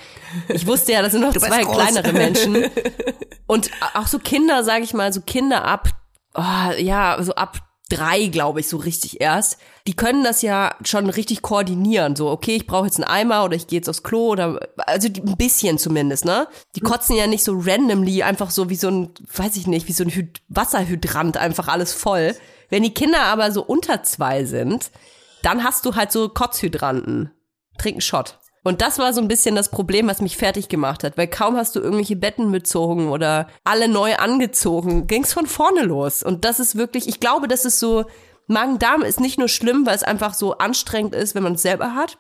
ich 0.49 0.67
wusste 0.67 0.93
ja, 0.93 1.03
das 1.03 1.13
sind 1.13 1.23
noch 1.23 1.35
zwei 1.35 1.63
groß. 1.63 1.75
kleinere 1.75 2.13
Menschen. 2.13 2.71
Und 3.47 3.71
auch 3.95 4.07
so 4.07 4.19
Kinder, 4.19 4.63
sage 4.63 4.85
ich 4.85 4.95
mal, 4.95 5.13
so 5.13 5.21
Kinder 5.23 5.65
ab, 5.65 5.89
oh, 6.35 6.73
ja, 6.79 7.17
so 7.21 7.35
ab 7.35 7.70
drei, 7.91 8.27
glaube 8.29 8.61
ich, 8.61 8.69
so 8.69 8.79
richtig 8.79 9.21
erst. 9.21 9.59
Die 9.87 9.95
können 9.95 10.25
das 10.25 10.41
ja 10.41 10.75
schon 10.85 11.11
richtig 11.11 11.43
koordinieren. 11.43 12.17
So, 12.17 12.31
okay, 12.31 12.57
ich 12.57 12.67
brauche 12.67 12.87
jetzt 12.87 12.97
einen 12.97 13.05
Eimer 13.05 13.45
oder 13.45 13.57
ich 13.57 13.67
gehe 13.67 13.79
jetzt 13.79 13.89
aufs 13.89 14.03
Klo 14.03 14.29
oder 14.29 14.61
also 14.79 15.09
die, 15.09 15.21
ein 15.21 15.37
bisschen 15.37 15.77
zumindest, 15.77 16.25
ne? 16.25 16.49
Die 16.77 16.81
kotzen 16.81 17.17
ja 17.17 17.27
nicht 17.27 17.45
so 17.45 17.53
randomly 17.55 18.23
einfach 18.23 18.51
so 18.51 18.71
wie 18.71 18.77
so 18.77 18.89
ein, 18.89 19.11
weiß 19.35 19.57
ich 19.57 19.67
nicht, 19.67 19.89
wie 19.89 19.93
so 19.93 20.05
ein 20.05 20.11
Hyd 20.11 20.41
Wasserhydrant 20.49 21.37
einfach 21.37 21.69
alles 21.69 21.93
voll. 21.93 22.35
Wenn 22.71 22.83
die 22.83 22.95
Kinder 22.95 23.23
aber 23.23 23.53
so 23.53 23.63
unter 23.63 24.03
zwei 24.03 24.45
sind, 24.45 24.91
dann 25.43 25.65
hast 25.65 25.85
du 25.85 25.95
halt 25.95 26.13
so 26.13 26.29
Kotzhydranten. 26.29 27.31
Trink 27.79 27.95
einen 27.97 28.01
Shot. 28.01 28.40
Und 28.63 28.83
das 28.83 28.99
war 28.99 29.13
so 29.15 29.21
ein 29.21 29.29
bisschen 29.29 29.55
das 29.55 29.71
Problem, 29.71 30.07
was 30.09 30.21
mich 30.21 30.37
fertig 30.37 30.69
gemacht 30.69 31.03
hat, 31.03 31.17
weil 31.17 31.29
kaum 31.29 31.57
hast 31.57 31.77
du 31.77 31.81
irgendwelche 31.81 32.17
Betten 32.17 32.53
bezogen 32.53 33.09
oder 33.09 33.49
alle 33.65 33.89
neu 33.89 34.17
angezogen, 34.17 35.07
ging's 35.07 35.33
von 35.33 35.47
vorne 35.47 35.83
los. 35.83 36.23
Und 36.23 36.45
das 36.45 36.61
ist 36.61 36.77
wirklich, 36.77 37.09
ich 37.09 37.21
glaube, 37.21 37.49
das 37.49 37.65
ist 37.65 37.79
so, 37.79 38.05
Magen-Darm 38.49 39.03
ist 39.03 39.21
nicht 39.21 39.39
nur 39.39 39.49
schlimm, 39.49 39.87
weil 39.87 39.95
es 39.95 40.03
einfach 40.03 40.35
so 40.35 40.59
anstrengend 40.59 41.15
ist, 41.15 41.35
wenn 41.35 41.43
man 41.43 41.55
es 41.55 41.63
selber 41.63 41.95
hat, 41.95 42.19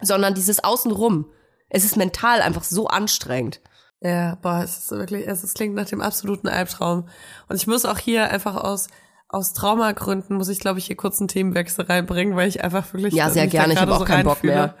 sondern 0.00 0.34
dieses 0.34 0.64
Außenrum. 0.64 1.30
Es 1.68 1.84
ist 1.84 1.96
mental 1.96 2.40
einfach 2.40 2.64
so 2.64 2.88
anstrengend. 2.88 3.60
Ja, 4.00 4.36
boah, 4.36 4.62
es 4.64 4.78
ist 4.78 4.90
wirklich, 4.90 5.28
es, 5.28 5.44
es 5.44 5.54
klingt 5.54 5.74
nach 5.74 5.86
dem 5.86 6.00
absoluten 6.00 6.48
Albtraum. 6.48 7.08
Und 7.48 7.56
ich 7.56 7.66
muss 7.66 7.84
auch 7.84 7.98
hier 7.98 8.30
einfach 8.30 8.56
aus, 8.56 8.88
aus 9.28 9.52
Traumagründen, 9.52 10.36
muss 10.36 10.48
ich, 10.48 10.60
glaube 10.60 10.78
ich, 10.78 10.86
hier 10.86 10.96
kurz 10.96 11.20
einen 11.20 11.28
Themenwechsel 11.28 11.84
reinbringen, 11.84 12.34
weil 12.36 12.48
ich 12.48 12.64
einfach 12.64 12.92
wirklich. 12.92 13.14
Ja, 13.14 13.30
sehr 13.30 13.46
gerne. 13.46 13.74
Ich 13.74 13.80
habe 13.80 13.94
auch 13.94 14.00
so 14.00 14.04
keinen 14.04 14.24
Bock 14.24 14.42
mehr. 14.42 14.74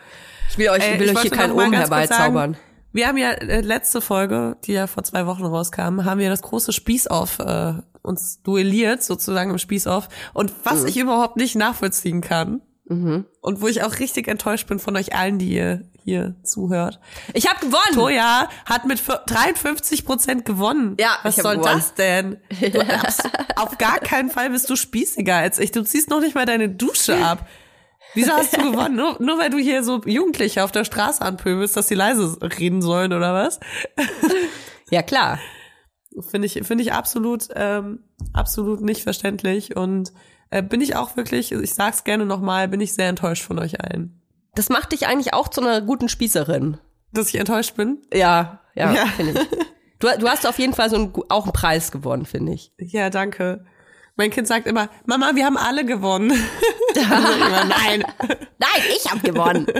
Ich 0.50 0.58
will 0.58 0.68
euch, 0.70 0.82
Ey, 0.82 0.94
ich 0.94 1.00
will 1.00 1.10
ich 1.10 1.16
euch 1.16 1.22
hier 1.22 1.30
keinen 1.30 1.52
Ohm 1.52 1.58
kurz 1.58 1.76
herbeizaubern. 1.76 2.56
Wir 2.92 3.06
haben 3.06 3.18
ja 3.18 3.32
äh, 3.32 3.60
letzte 3.60 4.00
Folge, 4.00 4.56
die 4.64 4.72
ja 4.72 4.86
vor 4.86 5.04
zwei 5.04 5.26
Wochen 5.26 5.44
rauskam, 5.44 6.04
haben 6.04 6.18
wir 6.18 6.30
das 6.30 6.42
große 6.42 6.72
Spießauf 6.72 7.38
äh, 7.40 7.74
uns 8.02 8.42
duelliert, 8.42 9.02
sozusagen 9.02 9.50
im 9.50 9.58
Spießauf. 9.58 10.08
Und 10.32 10.52
was 10.64 10.84
ich 10.84 10.96
überhaupt 10.96 11.36
nicht 11.36 11.54
nachvollziehen 11.56 12.22
kann 12.22 12.62
und 13.42 13.60
wo 13.60 13.66
ich 13.66 13.82
auch 13.82 13.98
richtig 13.98 14.28
enttäuscht 14.28 14.66
bin 14.66 14.78
von 14.78 14.96
euch 14.96 15.14
allen, 15.14 15.38
die 15.38 15.52
ihr 15.52 15.82
hier 16.08 16.36
zuhört. 16.42 17.00
Ich 17.34 17.46
habe 17.46 17.60
gewonnen. 17.60 17.92
Toja 17.92 18.48
hat 18.64 18.86
mit 18.86 19.02
53 19.26 20.06
Prozent 20.06 20.46
gewonnen. 20.46 20.96
Ja, 20.98 21.18
was 21.22 21.36
soll 21.36 21.58
gewonnen. 21.58 21.74
das 21.76 21.92
denn? 21.92 22.38
Du, 22.72 22.80
auf 23.56 23.76
gar 23.76 23.98
keinen 23.98 24.30
Fall 24.30 24.48
bist 24.48 24.70
du 24.70 24.76
spießiger 24.76 25.36
als 25.36 25.58
ich. 25.58 25.70
Du 25.70 25.82
ziehst 25.82 26.08
noch 26.08 26.20
nicht 26.20 26.34
mal 26.34 26.46
deine 26.46 26.70
Dusche 26.70 27.16
ab. 27.24 27.46
Wieso 28.14 28.32
hast 28.32 28.56
du 28.56 28.62
gewonnen? 28.72 28.96
Nur, 28.96 29.16
nur 29.20 29.38
weil 29.38 29.50
du 29.50 29.58
hier 29.58 29.82
so 29.84 30.00
Jugendliche 30.04 30.64
auf 30.64 30.72
der 30.72 30.84
Straße 30.84 31.22
anpöbelst, 31.22 31.76
dass 31.76 31.88
sie 31.88 31.94
leise 31.94 32.36
reden 32.58 32.82
sollen 32.82 33.12
oder 33.12 33.34
was? 33.34 33.60
Ja, 34.90 35.02
klar. 35.02 35.38
Finde 36.30 36.46
ich, 36.46 36.54
finde 36.66 36.82
ich 36.82 36.94
absolut, 36.94 37.48
ähm, 37.54 38.04
absolut 38.32 38.80
nicht 38.80 39.02
verständlich 39.02 39.76
und 39.76 40.12
äh, 40.50 40.62
bin 40.62 40.80
ich 40.80 40.96
auch 40.96 41.16
wirklich, 41.16 41.52
ich 41.52 41.74
sag's 41.74 42.04
gerne 42.04 42.24
nochmal, 42.24 42.68
bin 42.68 42.80
ich 42.80 42.94
sehr 42.94 43.08
enttäuscht 43.10 43.44
von 43.44 43.58
euch 43.58 43.82
allen. 43.84 44.22
Das 44.54 44.70
macht 44.70 44.92
dich 44.92 45.06
eigentlich 45.06 45.34
auch 45.34 45.48
zu 45.48 45.60
einer 45.60 45.82
guten 45.82 46.08
Spießerin. 46.08 46.78
Dass 47.12 47.28
ich 47.28 47.34
enttäuscht 47.38 47.76
bin? 47.76 47.98
Ja, 48.14 48.60
ja, 48.74 48.94
Ja. 48.94 49.06
finde 49.08 49.32
ich. 49.42 49.48
Du, 49.98 50.08
du 50.18 50.26
hast 50.28 50.46
auf 50.46 50.58
jeden 50.58 50.72
Fall 50.72 50.88
so 50.88 50.96
einen, 50.96 51.12
auch 51.28 51.44
einen 51.44 51.52
Preis 51.52 51.92
gewonnen, 51.92 52.24
finde 52.24 52.52
ich. 52.54 52.72
Ja, 52.78 53.10
danke. 53.10 53.66
Mein 54.18 54.30
Kind 54.30 54.48
sagt 54.48 54.66
immer, 54.66 54.88
Mama, 55.06 55.30
wir 55.36 55.46
haben 55.46 55.56
alle 55.56 55.84
gewonnen. 55.84 56.32
Ich 56.32 56.96
immer, 57.00 57.64
Nein. 57.64 58.04
Nein, 58.58 58.82
ich 58.96 59.10
habe 59.10 59.20
gewonnen. 59.20 59.66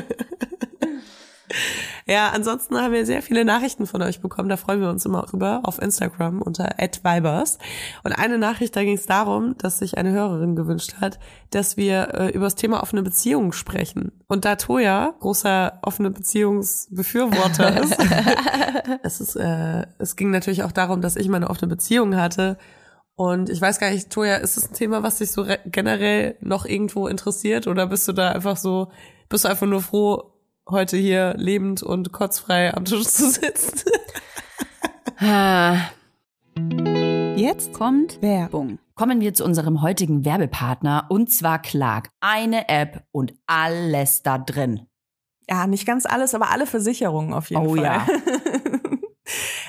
Ja, 2.07 2.31
ansonsten 2.35 2.77
haben 2.77 2.93
wir 2.93 3.07
sehr 3.07 3.23
viele 3.23 3.43
Nachrichten 3.45 3.87
von 3.87 4.03
euch 4.03 4.21
bekommen. 4.21 4.51
Da 4.51 4.59
freuen 4.59 4.83
wir 4.83 4.91
uns 4.91 5.07
immer 5.07 5.23
drüber 5.23 5.61
auf 5.63 5.81
Instagram 5.81 6.43
unter 6.43 6.75
@vibers. 6.79 7.59
Und 8.05 8.13
eine 8.13 8.37
Nachricht, 8.37 8.77
da 8.77 8.85
ging 8.85 8.97
es 8.97 9.07
darum, 9.07 9.57
dass 9.57 9.79
sich 9.79 9.97
eine 9.97 10.11
Hörerin 10.11 10.57
gewünscht 10.57 10.97
hat, 11.01 11.19
dass 11.51 11.79
wir 11.79 12.15
äh, 12.15 12.29
über 12.29 12.45
das 12.45 12.55
Thema 12.55 12.83
offene 12.83 13.03
Beziehungen 13.03 13.53
sprechen. 13.53 14.13
Und 14.27 14.45
da 14.45 14.57
Toja 14.57 15.15
großer 15.21 15.79
offene 15.81 16.11
Beziehungsbefürworter 16.11 17.83
ist, 17.83 17.97
es 19.03 19.21
ist, 19.21 19.37
äh, 19.37 19.87
es 19.99 20.17
ging 20.17 20.31
natürlich 20.31 20.65
auch 20.65 20.73
darum, 20.73 21.01
dass 21.01 21.17
ich 21.17 21.29
meine 21.29 21.49
offene 21.49 21.69
Beziehung 21.69 22.17
hatte. 22.17 22.59
Und 23.19 23.51
ich 23.51 23.61
weiß 23.61 23.81
gar 23.81 23.91
nicht, 23.91 24.11
Toja, 24.11 24.37
ist 24.37 24.57
es 24.57 24.71
ein 24.71 24.75
Thema, 24.75 25.03
was 25.03 25.19
dich 25.19 25.33
so 25.33 25.43
re- 25.43 25.59
generell 25.67 26.37
noch 26.41 26.65
irgendwo 26.65 27.09
interessiert? 27.09 27.67
Oder 27.67 27.89
bist 27.89 28.07
du 28.07 28.13
da 28.13 28.31
einfach 28.31 28.57
so, 28.57 28.93
bist 29.29 29.45
du 29.45 29.49
einfach 29.49 29.67
nur 29.67 29.83
froh, 29.83 30.33
heute 30.71 30.97
hier 30.97 31.35
lebend 31.37 31.83
und 31.83 32.13
kotzfrei 32.13 32.73
am 32.73 32.85
Tisch 32.85 33.07
zu 33.09 33.29
sitzen? 33.31 33.91
Jetzt 37.37 37.73
kommt 37.73 38.23
Werbung. 38.23 38.79
Kommen 38.95 39.21
wir 39.21 39.35
zu 39.35 39.45
unserem 39.45 39.83
heutigen 39.83 40.25
Werbepartner 40.25 41.07
und 41.09 41.31
zwar 41.33 41.61
Clark. 41.61 42.11
Eine 42.21 42.69
App 42.69 43.03
und 43.13 43.35
alles 43.47 44.23
da 44.23 44.39
drin. 44.39 44.87
Ja, 45.51 45.67
nicht 45.67 45.87
ganz 45.87 46.05
alles, 46.07 46.35
aber 46.35 46.51
alle 46.51 46.67
Versicherungen 46.67 47.33
auf 47.33 47.51
jeden 47.51 47.67
Oh 47.67 47.75
Fall. 47.75 47.85
ja. 47.85 48.07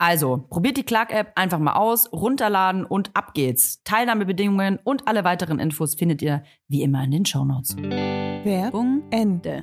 Also, 0.00 0.46
probiert 0.48 0.78
die 0.78 0.82
Clark-App 0.82 1.32
einfach 1.34 1.58
mal 1.58 1.74
aus, 1.74 2.10
runterladen 2.10 2.86
und 2.86 3.14
ab 3.14 3.34
geht's. 3.34 3.82
Teilnahmebedingungen 3.84 4.78
und 4.82 5.06
alle 5.06 5.24
weiteren 5.24 5.58
Infos 5.58 5.94
findet 5.94 6.22
ihr 6.22 6.42
wie 6.68 6.80
immer 6.80 7.04
in 7.04 7.10
den 7.10 7.26
Shownotes. 7.26 7.76
Werbung 7.76 9.02
Ende. 9.10 9.62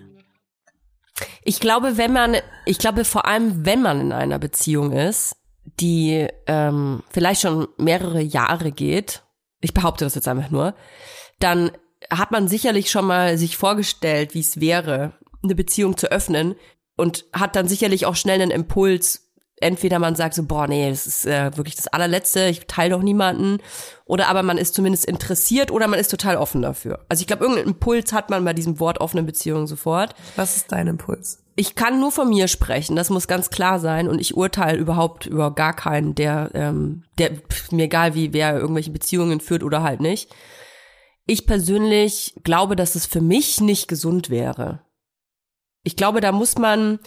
Ich 1.43 1.59
glaube, 1.59 1.97
wenn 1.97 2.13
man, 2.13 2.35
ich 2.65 2.77
glaube 2.77 3.03
vor 3.03 3.25
allem, 3.25 3.65
wenn 3.65 3.81
man 3.81 3.99
in 3.99 4.11
einer 4.11 4.37
Beziehung 4.37 4.91
ist, 4.91 5.37
die 5.79 6.27
ähm, 6.45 7.01
vielleicht 7.09 7.41
schon 7.41 7.67
mehrere 7.77 8.21
Jahre 8.21 8.71
geht, 8.71 9.23
ich 9.59 9.73
behaupte 9.73 10.05
das 10.05 10.13
jetzt 10.13 10.27
einfach 10.27 10.51
nur, 10.51 10.75
dann 11.39 11.71
hat 12.11 12.29
man 12.29 12.47
sicherlich 12.47 12.91
schon 12.91 13.07
mal 13.07 13.39
sich 13.39 13.57
vorgestellt, 13.57 14.35
wie 14.35 14.41
es 14.41 14.59
wäre, 14.61 15.13
eine 15.41 15.55
Beziehung 15.55 15.97
zu 15.97 16.11
öffnen 16.11 16.53
und 16.95 17.25
hat 17.33 17.55
dann 17.55 17.67
sicherlich 17.67 18.05
auch 18.05 18.15
schnell 18.15 18.39
einen 18.39 18.51
Impuls, 18.51 19.26
entweder 19.59 19.99
man 19.99 20.15
sagt 20.15 20.35
so, 20.35 20.43
boah, 20.43 20.67
nee, 20.67 20.89
das 20.89 21.07
ist 21.07 21.25
äh, 21.25 21.55
wirklich 21.55 21.75
das 21.75 21.87
allerletzte, 21.87 22.47
ich 22.47 22.67
teile 22.67 22.91
doch 22.91 23.01
niemanden, 23.01 23.59
oder 24.05 24.27
aber 24.27 24.43
man 24.43 24.57
ist 24.57 24.75
zumindest 24.75 25.05
interessiert 25.05 25.71
oder 25.71 25.87
man 25.87 25.99
ist 25.99 26.11
total 26.11 26.37
offen 26.37 26.61
dafür. 26.61 27.05
Also 27.09 27.21
ich 27.21 27.27
glaube, 27.27 27.43
irgendeinen 27.43 27.69
Impuls 27.69 28.13
hat 28.13 28.29
man 28.29 28.45
bei 28.45 28.53
diesem 28.53 28.79
Wort 28.79 29.01
offene 29.01 29.23
Beziehung 29.23 29.67
sofort. 29.67 30.13
Was 30.35 30.57
ist 30.57 30.71
dein 30.71 30.87
Impuls? 30.87 31.43
Ich 31.55 31.73
kann 31.73 31.99
nur 31.99 32.11
von 32.11 32.29
mir 32.29 32.47
sprechen, 32.47 32.95
das 32.95 33.09
muss 33.09 33.27
ganz 33.27 33.49
klar 33.49 33.79
sein 33.79 34.07
und 34.07 34.21
ich 34.21 34.37
urteile 34.37 34.77
überhaupt 34.77 35.25
über 35.25 35.55
gar 35.55 35.75
keinen, 35.75 36.13
der, 36.13 36.51
ähm, 36.53 37.03
der 37.17 37.31
pf, 37.35 37.71
mir 37.71 37.85
egal 37.85 38.13
wie 38.13 38.31
wer 38.31 38.55
irgendwelche 38.55 38.91
Beziehungen 38.91 39.39
führt 39.39 39.63
oder 39.63 39.81
halt 39.81 39.99
nicht. 39.99 40.31
Ich 41.25 41.47
persönlich 41.47 42.35
glaube, 42.43 42.75
dass 42.75 42.93
es 42.93 43.07
für 43.07 43.21
mich 43.21 43.59
nicht 43.59 43.87
gesund 43.87 44.29
wäre. 44.29 44.81
Ich 45.83 45.95
glaube, 45.95 46.21
da 46.21 46.31
muss 46.31 46.57
man, 46.57 46.99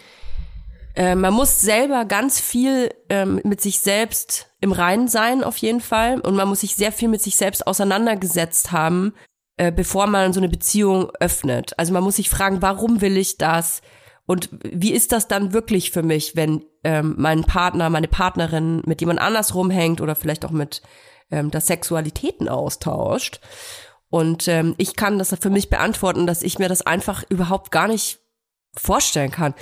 äh, 0.95 1.15
man 1.15 1.35
muss 1.35 1.61
selber 1.61 2.05
ganz 2.05 2.41
viel 2.41 2.91
ähm, 3.09 3.41
mit 3.45 3.61
sich 3.61 3.81
selbst 3.81 4.51
im 4.61 4.73
Reinen 4.73 5.09
sein, 5.09 5.45
auf 5.45 5.57
jeden 5.57 5.81
Fall. 5.81 6.21
Und 6.21 6.35
man 6.35 6.49
muss 6.49 6.61
sich 6.61 6.75
sehr 6.75 6.93
viel 6.93 7.09
mit 7.09 7.23
sich 7.23 7.37
selbst 7.37 7.67
auseinandergesetzt 7.67 8.73
haben, 8.73 9.15
äh, 9.57 9.73
bevor 9.73 10.07
man 10.07 10.33
so 10.33 10.41
eine 10.41 10.49
Beziehung 10.49 11.11
öffnet. 11.21 11.79
Also 11.79 11.93
man 11.93 12.03
muss 12.03 12.17
sich 12.17 12.31
fragen, 12.31 12.63
warum 12.63 13.01
will 13.01 13.17
ich 13.17 13.39
das? 13.39 13.83
Und 14.27 14.49
wie 14.63 14.93
ist 14.93 15.13
das 15.13 15.27
dann 15.29 15.53
wirklich 15.53 15.91
für 15.91 16.03
mich, 16.03 16.37
wenn 16.37 16.65
ähm, 16.85 17.15
mein 17.19 17.43
Partner, 17.43 17.91
meine 17.91 18.09
Partnerin 18.09 18.83
mit 18.87 19.01
jemand 19.01 19.21
anders 19.21 19.55
rumhängt 19.55 20.01
oder 20.01 20.15
vielleicht 20.15 20.45
auch 20.45 20.53
mit 20.53 20.83
ähm, 21.31 21.51
das 21.51 21.67
Sexualitäten 21.67 22.49
austauscht? 22.49 23.41
Und 24.09 24.49
ähm, 24.49 24.75
ich 24.77 24.97
kann 24.97 25.19
das 25.19 25.35
für 25.41 25.51
mich 25.51 25.71
beantworten, 25.71 26.27
dass 26.27 26.43
ich 26.43 26.59
mir 26.59 26.69
das 26.69 26.83
einfach 26.83 27.25
überhaupt 27.29 27.71
gar 27.71 27.89
nicht 27.89 28.20
vorstellen 28.75 29.31
kann. 29.31 29.55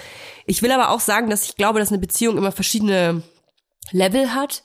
Ich 0.46 0.62
will 0.62 0.72
aber 0.72 0.90
auch 0.90 1.00
sagen, 1.00 1.30
dass 1.30 1.44
ich 1.44 1.56
glaube, 1.56 1.78
dass 1.78 1.90
eine 1.90 1.98
Beziehung 1.98 2.36
immer 2.36 2.52
verschiedene 2.52 3.22
Level 3.90 4.34
hat. 4.34 4.64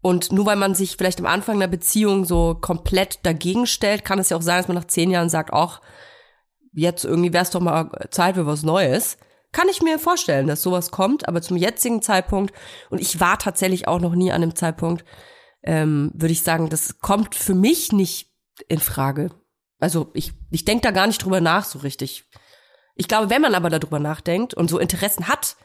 Und 0.00 0.32
nur 0.32 0.46
weil 0.46 0.56
man 0.56 0.74
sich 0.74 0.96
vielleicht 0.96 1.18
am 1.18 1.26
Anfang 1.26 1.56
einer 1.56 1.66
Beziehung 1.66 2.24
so 2.24 2.54
komplett 2.54 3.18
dagegen 3.24 3.66
stellt, 3.66 4.04
kann 4.04 4.18
es 4.18 4.30
ja 4.30 4.36
auch 4.36 4.42
sein, 4.42 4.58
dass 4.58 4.68
man 4.68 4.76
nach 4.76 4.86
zehn 4.86 5.10
Jahren 5.10 5.28
sagt, 5.28 5.52
ach, 5.52 5.80
jetzt 6.72 7.04
irgendwie 7.04 7.32
wäre 7.32 7.42
es 7.42 7.50
doch 7.50 7.60
mal 7.60 7.90
Zeit 8.10 8.36
für 8.36 8.46
was 8.46 8.62
Neues. 8.62 9.18
Kann 9.50 9.68
ich 9.68 9.82
mir 9.82 9.98
vorstellen, 9.98 10.46
dass 10.46 10.62
sowas 10.62 10.90
kommt, 10.90 11.26
aber 11.26 11.42
zum 11.42 11.56
jetzigen 11.56 12.00
Zeitpunkt, 12.00 12.54
und 12.90 13.00
ich 13.00 13.18
war 13.18 13.38
tatsächlich 13.38 13.88
auch 13.88 14.00
noch 14.00 14.14
nie 14.14 14.30
an 14.30 14.42
dem 14.42 14.54
Zeitpunkt, 14.54 15.04
ähm, 15.62 16.12
würde 16.14 16.32
ich 16.32 16.42
sagen, 16.42 16.68
das 16.68 17.00
kommt 17.00 17.34
für 17.34 17.54
mich 17.54 17.92
nicht 17.92 18.30
in 18.68 18.78
Frage. 18.78 19.30
Also 19.80 20.10
ich, 20.14 20.32
ich 20.50 20.64
denke 20.64 20.82
da 20.82 20.90
gar 20.90 21.06
nicht 21.06 21.24
drüber 21.24 21.40
nach 21.40 21.64
so 21.64 21.80
richtig. 21.80 22.28
Ich 22.98 23.08
glaube, 23.08 23.30
wenn 23.30 23.40
man 23.40 23.54
aber 23.54 23.70
darüber 23.70 23.98
nachdenkt 23.98 24.52
und 24.54 24.68
so 24.68 24.78
Interessen 24.78 25.28
hat, 25.28 25.56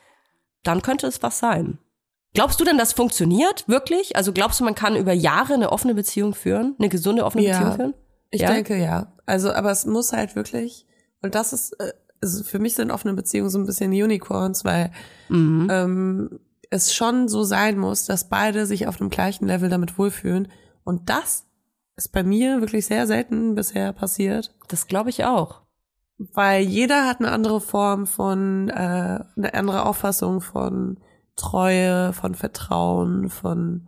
dann 0.64 0.82
könnte 0.82 1.08
es 1.08 1.22
was 1.22 1.40
sein. 1.40 1.80
Glaubst 2.34 2.60
du 2.60 2.64
denn, 2.64 2.78
das 2.78 2.94
funktioniert 2.94 3.68
wirklich? 3.68 4.16
Also 4.16 4.32
glaubst 4.32 4.60
du, 4.60 4.64
man 4.64 4.76
kann 4.76 4.96
über 4.96 5.14
Jahre 5.14 5.56
eine 5.56 5.72
offene 5.72 5.94
Beziehung 5.94 6.34
führen, 6.34 6.76
eine 6.80 6.90
gesunde 6.90 7.26
offene 7.26 7.44
Ja. 7.44 7.52
Beziehung 7.58 7.76
führen? 7.76 7.94
Ich 8.32 8.42
Ja? 8.42 8.52
denke 8.52 8.76
ja. 8.82 9.14
Also, 9.26 9.52
aber 9.52 9.72
es 9.72 9.86
muss 9.86 10.14
halt 10.14 10.36
wirklich, 10.36 10.86
und 11.22 11.36
das 11.36 11.54
ist, 11.54 11.74
äh, 11.80 11.92
also 12.22 12.44
für 12.44 12.60
mich 12.60 12.76
sind 12.76 12.90
offene 12.92 13.14
Beziehungen 13.14 13.50
so 13.50 13.60
ein 13.60 13.66
bisschen 13.66 13.92
Unicorns, 13.92 14.64
weil 14.64 14.92
Mhm. 15.30 15.68
ähm, 15.70 16.40
es 16.70 16.94
schon 16.96 17.28
so 17.28 17.44
sein 17.44 17.78
muss, 17.78 18.06
dass 18.06 18.30
beide 18.30 18.66
sich 18.66 18.88
auf 18.88 18.98
dem 18.98 19.10
gleichen 19.10 19.46
Level 19.46 19.70
damit 19.70 19.98
wohlfühlen. 20.00 20.52
Und 20.84 21.10
das 21.10 21.46
ist 21.98 22.12
bei 22.12 22.24
mir 22.24 22.62
wirklich 22.62 22.86
sehr 22.88 23.06
selten 23.06 23.54
bisher 23.56 23.92
passiert, 23.94 24.56
Das 24.70 24.88
glaube 24.88 25.10
ich 25.12 25.24
auch. 25.26 25.62
Weil 26.18 26.64
jeder 26.64 27.08
hat 27.08 27.20
eine 27.20 27.32
andere 27.32 27.60
Form 27.62 28.06
von, 28.08 28.70
äh, 28.70 28.74
eine 29.36 29.54
andere 29.54 29.86
Auffassung 29.86 30.42
von 30.42 30.98
Treue, 31.36 32.14
von 32.14 32.36
Vertrauen, 32.36 33.30
von 33.30 33.88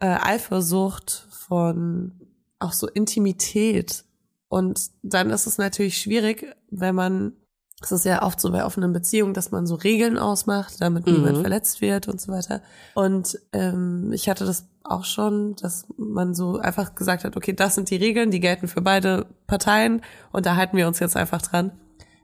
äh, 0.00 0.06
Eifersucht, 0.06 1.28
von 1.30 2.12
auch 2.58 2.72
so 2.72 2.88
Intimität. 2.88 4.04
Und 4.48 4.90
dann 5.02 5.30
ist 5.30 5.46
es 5.46 5.58
natürlich 5.58 5.98
schwierig, 5.98 6.46
wenn 6.70 6.94
man, 6.94 7.32
es 7.80 7.92
ist 7.92 8.04
ja 8.04 8.22
oft 8.22 8.40
so 8.40 8.50
bei 8.50 8.64
offenen 8.64 8.92
Beziehungen, 8.92 9.34
dass 9.34 9.50
man 9.50 9.66
so 9.66 9.76
Regeln 9.76 10.18
ausmacht, 10.18 10.80
damit 10.80 11.06
Mhm. 11.06 11.12
niemand 11.14 11.38
verletzt 11.38 11.80
wird 11.80 12.08
und 12.08 12.20
so 12.20 12.32
weiter. 12.32 12.60
Und 12.94 13.38
ähm, 13.52 14.10
ich 14.12 14.28
hatte 14.28 14.44
das 14.44 14.66
auch 14.84 15.04
schon, 15.04 15.54
dass 15.56 15.86
man 15.96 16.34
so 16.34 16.58
einfach 16.58 16.94
gesagt 16.94 17.24
hat, 17.24 17.36
okay, 17.36 17.52
das 17.52 17.74
sind 17.74 17.90
die 17.90 17.96
Regeln, 17.96 18.30
die 18.30 18.40
gelten 18.40 18.68
für 18.68 18.80
beide 18.80 19.26
Parteien 19.46 20.02
und 20.32 20.46
da 20.46 20.56
halten 20.56 20.76
wir 20.76 20.88
uns 20.88 20.98
jetzt 20.98 21.16
einfach 21.16 21.42
dran. 21.42 21.72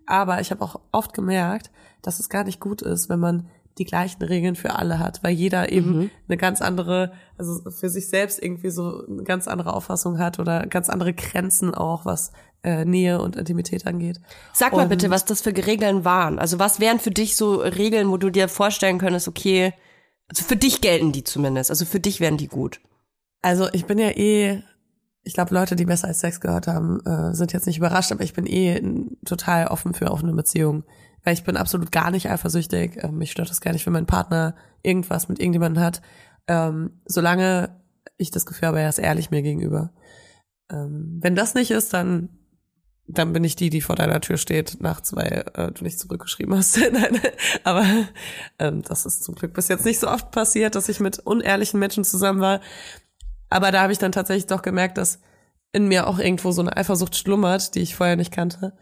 Aber 0.06 0.40
ich 0.40 0.50
habe 0.50 0.62
auch 0.64 0.80
oft 0.92 1.14
gemerkt, 1.14 1.70
dass 2.02 2.20
es 2.20 2.28
gar 2.28 2.44
nicht 2.44 2.60
gut 2.60 2.82
ist, 2.82 3.08
wenn 3.08 3.20
man 3.20 3.46
die 3.78 3.84
gleichen 3.84 4.22
Regeln 4.22 4.54
für 4.56 4.76
alle 4.76 4.98
hat, 4.98 5.22
weil 5.24 5.32
jeder 5.32 5.72
eben 5.72 5.98
Mhm. 5.98 6.10
eine 6.28 6.36
ganz 6.36 6.62
andere, 6.62 7.12
also 7.38 7.70
für 7.70 7.88
sich 7.88 8.08
selbst 8.08 8.40
irgendwie 8.42 8.70
so 8.70 9.04
eine 9.06 9.24
ganz 9.24 9.48
andere 9.48 9.72
Auffassung 9.74 10.18
hat 10.18 10.38
oder 10.38 10.66
ganz 10.66 10.88
andere 10.88 11.12
Grenzen 11.12 11.74
auch, 11.74 12.04
was 12.04 12.32
äh, 12.64 12.84
Nähe 12.84 13.20
und 13.20 13.36
Intimität 13.36 13.86
angeht. 13.86 14.20
Sag 14.52 14.72
mal 14.72 14.82
Und- 14.84 14.88
bitte, 14.88 15.10
was 15.10 15.24
das 15.24 15.42
für 15.42 15.56
Regeln 15.56 16.04
waren. 16.04 16.38
Also 16.38 16.58
was 16.58 16.80
wären 16.80 16.98
für 16.98 17.10
dich 17.10 17.36
so 17.36 17.56
Regeln, 17.56 18.08
wo 18.10 18.16
du 18.16 18.30
dir 18.30 18.48
vorstellen 18.48 18.98
könntest, 18.98 19.28
okay, 19.28 19.72
also 20.28 20.42
für 20.42 20.56
dich 20.56 20.80
gelten 20.80 21.12
die 21.12 21.22
zumindest, 21.22 21.70
also 21.70 21.84
für 21.84 22.00
dich 22.00 22.18
wären 22.20 22.38
die 22.38 22.48
gut. 22.48 22.80
Also 23.42 23.68
ich 23.72 23.84
bin 23.84 23.98
ja 23.98 24.08
eh, 24.10 24.62
ich 25.22 25.34
glaube, 25.34 25.54
Leute, 25.54 25.76
die 25.76 25.84
besser 25.84 26.08
als 26.08 26.20
Sex 26.20 26.40
gehört 26.40 26.66
haben, 26.66 27.00
äh, 27.06 27.34
sind 27.34 27.52
jetzt 27.52 27.66
nicht 27.66 27.78
überrascht, 27.78 28.10
aber 28.12 28.24
ich 28.24 28.32
bin 28.34 28.46
eh 28.46 28.80
total 29.24 29.66
offen 29.68 29.94
für 29.94 30.10
offene 30.10 30.32
Beziehungen. 30.32 30.84
Weil 31.22 31.32
ich 31.34 31.44
bin 31.44 31.56
absolut 31.56 31.90
gar 31.90 32.10
nicht 32.10 32.28
eifersüchtig. 32.28 33.02
Ähm, 33.02 33.16
mich 33.16 33.32
stört 33.32 33.48
das 33.48 33.62
gar 33.62 33.72
nicht, 33.72 33.86
wenn 33.86 33.94
mein 33.94 34.04
Partner 34.04 34.54
irgendwas 34.82 35.28
mit 35.28 35.38
irgendjemandem 35.38 35.82
hat. 35.82 36.02
Ähm, 36.46 37.00
solange 37.06 37.80
ich 38.18 38.30
das 38.30 38.44
Gefühl 38.44 38.68
habe, 38.68 38.80
er 38.80 38.90
ist 38.90 38.98
ehrlich 38.98 39.30
mir 39.30 39.40
gegenüber. 39.40 39.90
Ähm, 40.70 41.18
wenn 41.22 41.34
das 41.34 41.54
nicht 41.54 41.70
ist, 41.70 41.94
dann 41.94 42.28
dann 43.06 43.32
bin 43.32 43.44
ich 43.44 43.54
die, 43.56 43.70
die 43.70 43.80
vor 43.80 43.96
deiner 43.96 44.20
Tür 44.20 44.38
steht 44.38 44.80
nachts, 44.80 45.14
weil 45.14 45.44
äh, 45.54 45.70
du 45.70 45.84
nicht 45.84 45.98
zurückgeschrieben 45.98 46.56
hast. 46.56 46.78
Nein, 46.92 47.20
aber 47.62 47.84
ähm, 48.58 48.82
das 48.82 49.04
ist 49.04 49.24
zum 49.24 49.34
Glück 49.34 49.52
bis 49.52 49.68
jetzt 49.68 49.84
nicht 49.84 50.00
so 50.00 50.08
oft 50.08 50.30
passiert, 50.30 50.74
dass 50.74 50.88
ich 50.88 51.00
mit 51.00 51.18
unehrlichen 51.18 51.78
Menschen 51.78 52.04
zusammen 52.04 52.40
war. 52.40 52.60
Aber 53.50 53.70
da 53.70 53.82
habe 53.82 53.92
ich 53.92 53.98
dann 53.98 54.12
tatsächlich 54.12 54.46
doch 54.46 54.62
gemerkt, 54.62 54.98
dass 54.98 55.20
in 55.72 55.88
mir 55.88 56.06
auch 56.06 56.18
irgendwo 56.18 56.52
so 56.52 56.62
eine 56.62 56.76
Eifersucht 56.76 57.16
schlummert, 57.16 57.74
die 57.74 57.80
ich 57.80 57.94
vorher 57.94 58.16
nicht 58.16 58.32
kannte. 58.32 58.72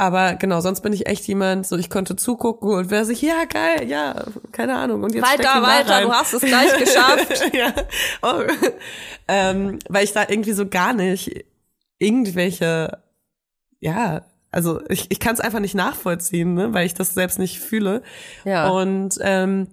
Aber 0.00 0.36
genau, 0.36 0.60
sonst 0.60 0.80
bin 0.80 0.92
ich 0.92 1.08
echt 1.08 1.26
jemand, 1.26 1.66
so 1.66 1.76
ich 1.76 1.90
konnte 1.90 2.14
zugucken 2.14 2.70
und 2.70 2.90
wäre 2.90 3.04
sich, 3.04 3.20
ja, 3.20 3.44
geil, 3.44 3.88
ja, 3.88 4.24
keine 4.52 4.76
Ahnung. 4.76 5.02
Und 5.02 5.12
jetzt 5.12 5.28
Weiter, 5.28 5.60
weiter, 5.60 6.02
du 6.02 6.12
hast 6.12 6.32
es 6.34 6.42
gleich 6.42 6.72
geschafft. 6.78 7.52
ja. 7.52 7.72
Oh. 8.22 8.42
ähm, 9.26 9.80
weil 9.88 10.04
ich 10.04 10.12
da 10.12 10.24
irgendwie 10.28 10.52
so 10.52 10.68
gar 10.68 10.92
nicht 10.92 11.44
irgendwelche, 11.98 13.02
ja, 13.80 14.22
also 14.50 14.80
ich, 14.88 15.10
ich 15.10 15.20
kann 15.20 15.34
es 15.34 15.40
einfach 15.40 15.60
nicht 15.60 15.74
nachvollziehen, 15.74 16.54
ne, 16.54 16.72
weil 16.72 16.86
ich 16.86 16.94
das 16.94 17.14
selbst 17.14 17.38
nicht 17.38 17.60
fühle. 17.60 18.02
Ja. 18.44 18.68
Und 18.70 19.18
ähm, 19.20 19.68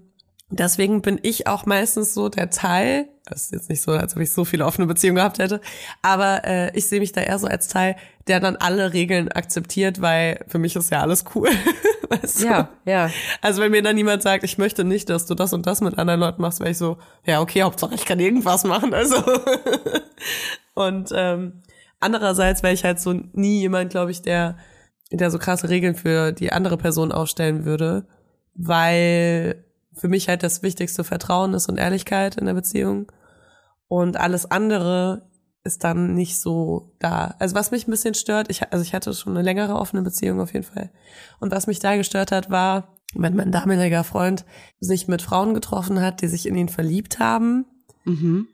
deswegen 0.49 1.01
bin 1.01 1.19
ich 1.23 1.47
auch 1.47 1.65
meistens 1.65 2.13
so 2.13 2.29
der 2.29 2.49
Teil, 2.49 3.07
das 3.25 3.43
ist 3.43 3.51
jetzt 3.53 3.69
nicht 3.69 3.81
so, 3.81 3.91
als 3.91 4.15
ob 4.15 4.21
ich 4.21 4.31
so 4.31 4.45
viele 4.45 4.65
offene 4.65 4.85
Beziehungen 4.85 5.15
gehabt 5.15 5.39
hätte, 5.39 5.61
aber 6.01 6.43
äh, 6.45 6.77
ich 6.77 6.87
sehe 6.87 6.99
mich 6.99 7.11
da 7.11 7.21
eher 7.21 7.39
so 7.39 7.47
als 7.47 7.67
Teil, 7.67 7.95
der 8.27 8.39
dann 8.39 8.55
alle 8.55 8.93
Regeln 8.93 9.31
akzeptiert, 9.31 10.01
weil 10.01 10.43
für 10.47 10.59
mich 10.59 10.75
ist 10.75 10.91
ja 10.91 11.01
alles 11.01 11.25
cool. 11.35 11.49
weißt 12.09 12.41
du? 12.41 12.45
Ja, 12.45 12.69
ja. 12.85 13.09
Also 13.41 13.61
wenn 13.61 13.71
mir 13.71 13.81
dann 13.81 13.97
jemand 13.97 14.21
sagt, 14.23 14.43
ich 14.43 14.57
möchte 14.57 14.83
nicht, 14.83 15.09
dass 15.09 15.25
du 15.25 15.35
das 15.35 15.53
und 15.53 15.65
das 15.65 15.81
mit 15.81 15.97
anderen 15.97 16.19
Leuten 16.19 16.41
machst, 16.41 16.59
wäre 16.59 16.71
ich 16.71 16.77
so, 16.77 16.97
ja, 17.25 17.41
okay, 17.41 17.63
Hauptsache 17.63 17.95
ich 17.95 18.05
kann 18.05 18.19
irgendwas 18.19 18.63
machen. 18.63 18.93
Also 18.93 19.23
und 20.73 21.09
ähm, 21.15 21.61
andererseits 21.99 22.63
wäre 22.63 22.73
ich 22.73 22.83
halt 22.83 22.99
so 22.99 23.13
nie 23.13 23.59
jemand, 23.59 23.91
glaube 23.91 24.11
ich, 24.11 24.21
der, 24.21 24.57
der 25.11 25.31
so 25.31 25.39
krasse 25.39 25.69
Regeln 25.69 25.95
für 25.95 26.31
die 26.31 26.51
andere 26.51 26.77
Person 26.77 27.11
aufstellen 27.11 27.65
würde, 27.65 28.07
weil 28.53 29.65
für 29.93 30.07
mich 30.07 30.27
halt 30.27 30.43
das 30.43 30.61
wichtigste 30.63 31.03
Vertrauen 31.03 31.53
ist 31.53 31.69
und 31.69 31.77
Ehrlichkeit 31.77 32.35
in 32.35 32.45
der 32.45 32.53
Beziehung. 32.53 33.11
Und 33.87 34.17
alles 34.17 34.49
andere 34.49 35.29
ist 35.63 35.83
dann 35.83 36.13
nicht 36.13 36.39
so 36.39 36.95
da. 36.99 37.35
Also 37.39 37.55
was 37.55 37.71
mich 37.71 37.87
ein 37.87 37.91
bisschen 37.91 38.13
stört, 38.13 38.49
ich, 38.49 38.71
also 38.71 38.83
ich 38.83 38.93
hatte 38.93 39.13
schon 39.13 39.33
eine 39.33 39.43
längere 39.43 39.75
offene 39.75 40.03
Beziehung 40.03 40.39
auf 40.39 40.53
jeden 40.53 40.65
Fall. 40.65 40.91
Und 41.39 41.51
was 41.51 41.67
mich 41.67 41.79
da 41.79 41.95
gestört 41.95 42.31
hat, 42.31 42.49
war, 42.49 42.95
wenn 43.15 43.35
mein 43.35 43.51
damaliger 43.51 44.03
Freund 44.03 44.45
sich 44.79 45.07
mit 45.07 45.21
Frauen 45.21 45.53
getroffen 45.53 46.01
hat, 46.01 46.21
die 46.21 46.27
sich 46.27 46.47
in 46.47 46.55
ihn 46.55 46.69
verliebt 46.69 47.19
haben. 47.19 47.65
Mhm. 48.03 48.47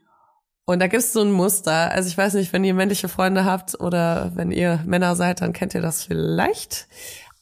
Und 0.72 0.78
da 0.78 0.86
gibt 0.86 1.02
es 1.02 1.12
so 1.12 1.20
ein 1.20 1.30
Muster. 1.30 1.90
Also 1.90 2.08
ich 2.08 2.16
weiß 2.16 2.32
nicht, 2.34 2.52
wenn 2.54 2.64
ihr 2.64 2.72
männliche 2.72 3.08
Freunde 3.08 3.44
habt 3.44 3.78
oder 3.78 4.32
wenn 4.34 4.50
ihr 4.50 4.82
Männer 4.86 5.16
seid, 5.16 5.42
dann 5.42 5.52
kennt 5.52 5.74
ihr 5.74 5.82
das 5.82 6.02
vielleicht. 6.02 6.88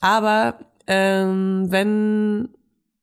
Aber 0.01 0.59
ähm, 0.85 1.67
wenn 1.69 2.49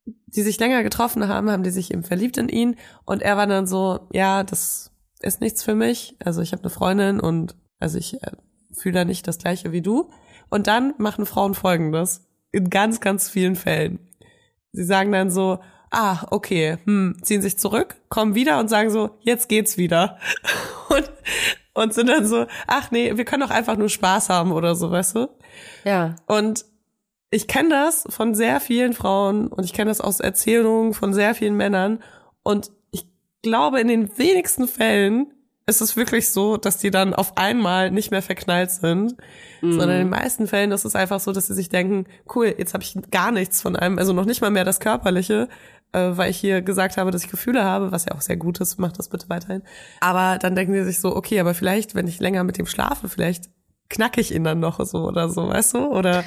die 0.05 0.43
sich 0.43 0.61
länger 0.61 0.83
getroffen 0.83 1.29
haben, 1.29 1.51
haben 1.51 1.62
die 1.62 1.71
sich 1.71 1.91
eben 1.91 2.03
verliebt 2.03 2.37
in 2.37 2.51
ihn 2.51 2.77
und 3.07 3.23
er 3.23 3.38
war 3.38 3.47
dann 3.47 3.67
so, 3.67 4.01
ja, 4.12 4.45
das 4.45 4.93
ist 5.21 5.41
nichts 5.41 5.62
für 5.62 5.75
mich. 5.75 6.17
Also 6.23 6.43
ich 6.43 6.53
habe 6.53 6.62
eine 6.62 6.71
Freundin 6.71 7.21
und 7.21 7.57
also 7.79 7.97
ich 7.97 8.23
äh, 8.23 8.33
fühle 8.71 8.97
da 8.97 9.05
nicht 9.07 9.27
das 9.27 9.38
gleiche 9.38 9.73
wie 9.73 9.81
du. 9.81 10.11
Und 10.51 10.67
dann 10.67 10.93
machen 10.99 11.25
Frauen 11.25 11.55
folgendes. 11.55 12.27
In 12.53 12.69
ganz, 12.69 13.01
ganz 13.01 13.31
vielen 13.31 13.57
Fällen. 13.57 13.99
Sie 14.73 14.85
sagen 14.85 15.11
dann 15.11 15.31
so, 15.31 15.61
ah, 15.90 16.27
okay, 16.31 16.79
hm, 16.85 17.16
ziehen 17.22 17.42
sich 17.42 17.59
zurück, 17.59 17.96
kommen 18.09 18.35
wieder 18.35 18.59
und 18.59 18.68
sagen 18.68 18.90
so, 18.90 19.11
jetzt 19.20 19.48
geht's 19.48 19.79
wieder. 19.79 20.18
Und, 20.88 21.12
und 21.74 21.92
sind 21.92 22.09
dann 22.09 22.24
so, 22.24 22.46
ach 22.66 22.90
nee, 22.90 23.14
wir 23.18 23.27
können 23.27 23.42
doch 23.42 23.51
einfach 23.51 23.77
nur 23.77 23.90
Spaß 23.90 24.31
haben 24.31 24.53
oder 24.53 24.74
so, 24.74 24.90
weißt 24.90 25.16
du? 25.16 25.29
Ja. 25.85 26.16
Und 26.27 26.64
ich 27.31 27.46
kenne 27.46 27.68
das 27.68 28.07
von 28.09 28.35
sehr 28.35 28.59
vielen 28.61 28.94
Frauen 28.94 29.48
und 29.48 29.64
ich 29.64 29.74
kenne 29.74 29.90
das 29.90 30.01
aus 30.01 30.18
Erzählungen 30.18 30.94
von 30.94 31.12
sehr 31.12 31.35
vielen 31.35 31.57
Männern. 31.59 32.03
Und 32.42 32.70
ich 32.90 33.07
glaube, 33.42 33.81
in 33.81 33.88
den 33.88 34.16
wenigsten 34.16 34.66
Fällen 34.66 35.27
ist 35.66 35.83
es 35.83 35.94
wirklich 35.94 36.31
so, 36.31 36.57
dass 36.57 36.79
die 36.79 36.90
dann 36.90 37.12
auf 37.12 37.37
einmal 37.37 37.90
nicht 37.90 38.11
mehr 38.11 38.22
verknallt 38.22 38.70
sind, 38.70 39.14
sondern 39.61 39.90
in 39.90 39.98
den 39.98 40.09
meisten 40.09 40.46
Fällen 40.46 40.72
ist 40.72 40.87
es 40.87 40.94
einfach 40.94 41.20
so, 41.20 41.33
dass 41.33 41.48
sie 41.48 41.55
sich 41.55 41.68
denken, 41.68 42.07
cool, 42.35 42.55
jetzt 42.57 42.72
habe 42.72 42.83
ich 42.83 42.96
gar 43.11 43.33
nichts 43.33 43.61
von 43.61 43.77
einem, 43.77 43.98
also 43.98 44.14
noch 44.14 44.24
nicht 44.24 44.40
mal 44.40 44.51
mehr 44.51 44.64
das 44.64 44.81
Körperliche, 44.81 45.48
äh, 45.92 46.11
weil 46.16 46.31
ich 46.31 46.38
hier 46.38 46.62
gesagt 46.62 46.96
habe, 46.96 47.11
dass 47.11 47.24
ich 47.24 47.31
Gefühle 47.31 47.64
habe, 47.64 47.92
was 47.92 48.05
ja 48.05 48.12
auch 48.12 48.20
sehr 48.20 48.37
gut 48.37 48.61
ist, 48.61 48.79
macht 48.79 48.98
das 48.98 49.09
bitte 49.09 49.29
weiterhin. 49.29 49.62
Aber 50.01 50.38
dann 50.38 50.55
denken 50.55 50.74
sie 50.74 50.85
sich 50.85 51.01
so, 51.01 51.14
okay, 51.16 51.40
aber 51.40 51.55
vielleicht, 51.55 51.94
wenn 51.94 52.07
ich 52.07 52.20
länger 52.20 52.44
mit 52.44 52.59
dem 52.59 52.66
schlafe, 52.66 53.09
vielleicht 53.09 53.51
knacke 53.88 54.20
ich 54.20 54.35
ihn 54.35 54.44
dann 54.44 54.61
noch 54.61 54.85
so 54.85 55.07
oder 55.07 55.29
so, 55.29 55.48
weißt 55.48 55.74
du? 55.74 55.87
Oder 55.87 56.24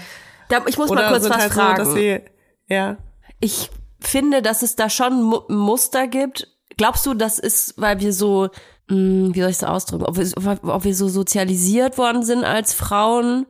Da, 0.49 0.63
ich 0.67 0.77
muss 0.77 0.89
mal 0.89 0.97
oder 0.97 1.09
kurz 1.09 1.23
sind 1.23 1.33
was 1.33 1.41
halt 1.41 1.53
fragen. 1.53 1.85
so, 1.85 1.93
sie, 1.93 2.21
ja. 2.67 2.97
ich 3.39 3.69
finde, 3.99 4.41
dass 4.41 4.63
es 4.63 4.75
da 4.75 4.89
schon 4.89 5.21
Mu 5.21 5.41
Muster 5.47 6.07
gibt. 6.07 6.47
Glaubst 6.77 7.05
du, 7.05 7.13
das 7.13 7.37
ist, 7.37 7.79
weil 7.79 7.99
wir 7.99 8.13
so, 8.13 8.49
mh, 8.89 9.35
wie 9.35 9.41
soll 9.41 9.49
ich 9.49 9.57
es 9.57 9.63
ausdrücken, 9.63 10.05
ob 10.05 10.17
wir, 10.17 10.63
ob 10.63 10.83
wir 10.83 10.95
so 10.95 11.07
sozialisiert 11.07 11.97
worden 11.97 12.23
sind 12.23 12.43
als 12.43 12.73
Frauen 12.73 13.45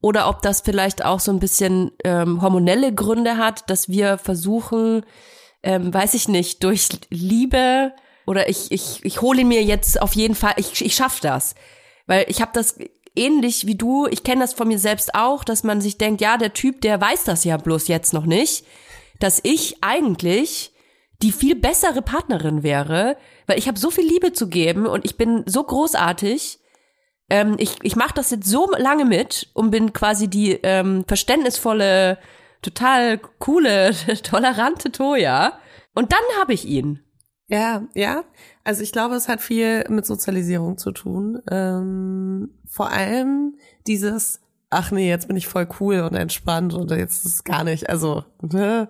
oder 0.00 0.28
ob 0.28 0.42
das 0.42 0.60
vielleicht 0.60 1.04
auch 1.04 1.18
so 1.18 1.32
ein 1.32 1.40
bisschen 1.40 1.90
ähm, 2.04 2.40
hormonelle 2.40 2.94
Gründe 2.94 3.36
hat, 3.36 3.68
dass 3.68 3.88
wir 3.88 4.18
versuchen, 4.18 5.04
ähm, 5.62 5.92
weiß 5.92 6.14
ich 6.14 6.28
nicht, 6.28 6.62
durch 6.62 6.88
Liebe 7.10 7.92
oder 8.26 8.48
ich, 8.48 8.70
ich, 8.70 9.04
ich 9.04 9.20
hole 9.22 9.44
mir 9.44 9.62
jetzt 9.62 10.00
auf 10.00 10.14
jeden 10.14 10.34
Fall, 10.34 10.54
ich, 10.56 10.84
ich 10.84 10.94
schaff 10.94 11.20
das. 11.20 11.54
Weil 12.06 12.26
ich 12.28 12.40
habe 12.40 12.50
das 12.54 12.76
ähnlich 13.16 13.66
wie 13.66 13.74
du, 13.74 14.06
ich 14.06 14.22
kenne 14.22 14.42
das 14.42 14.54
von 14.54 14.68
mir 14.68 14.78
selbst 14.78 15.14
auch, 15.14 15.44
dass 15.44 15.64
man 15.64 15.80
sich 15.80 15.98
denkt, 15.98 16.20
ja, 16.20 16.36
der 16.36 16.52
Typ, 16.52 16.80
der 16.80 17.00
weiß 17.00 17.24
das 17.24 17.44
ja 17.44 17.56
bloß 17.56 17.88
jetzt 17.88 18.12
noch 18.12 18.26
nicht, 18.26 18.64
dass 19.18 19.40
ich 19.42 19.76
eigentlich 19.82 20.72
die 21.22 21.32
viel 21.32 21.56
bessere 21.56 22.02
Partnerin 22.02 22.62
wäre, 22.62 23.16
weil 23.46 23.58
ich 23.58 23.66
habe 23.66 23.78
so 23.78 23.90
viel 23.90 24.06
Liebe 24.06 24.32
zu 24.32 24.48
geben 24.48 24.86
und 24.86 25.04
ich 25.04 25.16
bin 25.16 25.42
so 25.46 25.64
großartig. 25.64 26.60
Ähm, 27.28 27.56
ich 27.58 27.76
ich 27.82 27.96
mache 27.96 28.14
das 28.14 28.30
jetzt 28.30 28.46
so 28.46 28.70
lange 28.76 29.04
mit 29.04 29.50
und 29.52 29.70
bin 29.70 29.92
quasi 29.92 30.28
die 30.28 30.52
ähm, 30.62 31.04
verständnisvolle, 31.06 32.18
total 32.62 33.18
coole, 33.38 33.92
tolerante 34.22 34.92
Toya. 34.92 35.58
Und 35.94 36.12
dann 36.12 36.40
habe 36.40 36.54
ich 36.54 36.64
ihn. 36.66 37.00
Ja, 37.48 37.82
ja. 37.94 38.24
Also 38.62 38.82
ich 38.82 38.92
glaube, 38.92 39.14
es 39.14 39.28
hat 39.28 39.40
viel 39.40 39.84
mit 39.88 40.06
Sozialisierung 40.06 40.76
zu 40.76 40.92
tun. 40.92 41.40
Ähm, 41.50 42.50
vor 42.66 42.90
allem 42.90 43.56
dieses, 43.86 44.40
ach 44.70 44.90
nee, 44.90 45.08
jetzt 45.08 45.28
bin 45.28 45.36
ich 45.36 45.48
voll 45.48 45.66
cool 45.80 46.00
und 46.00 46.14
entspannt 46.14 46.74
und 46.74 46.90
jetzt 46.90 47.24
ist 47.24 47.32
es 47.32 47.44
gar 47.44 47.64
nicht. 47.64 47.88
Also, 47.88 48.24
ne? 48.42 48.88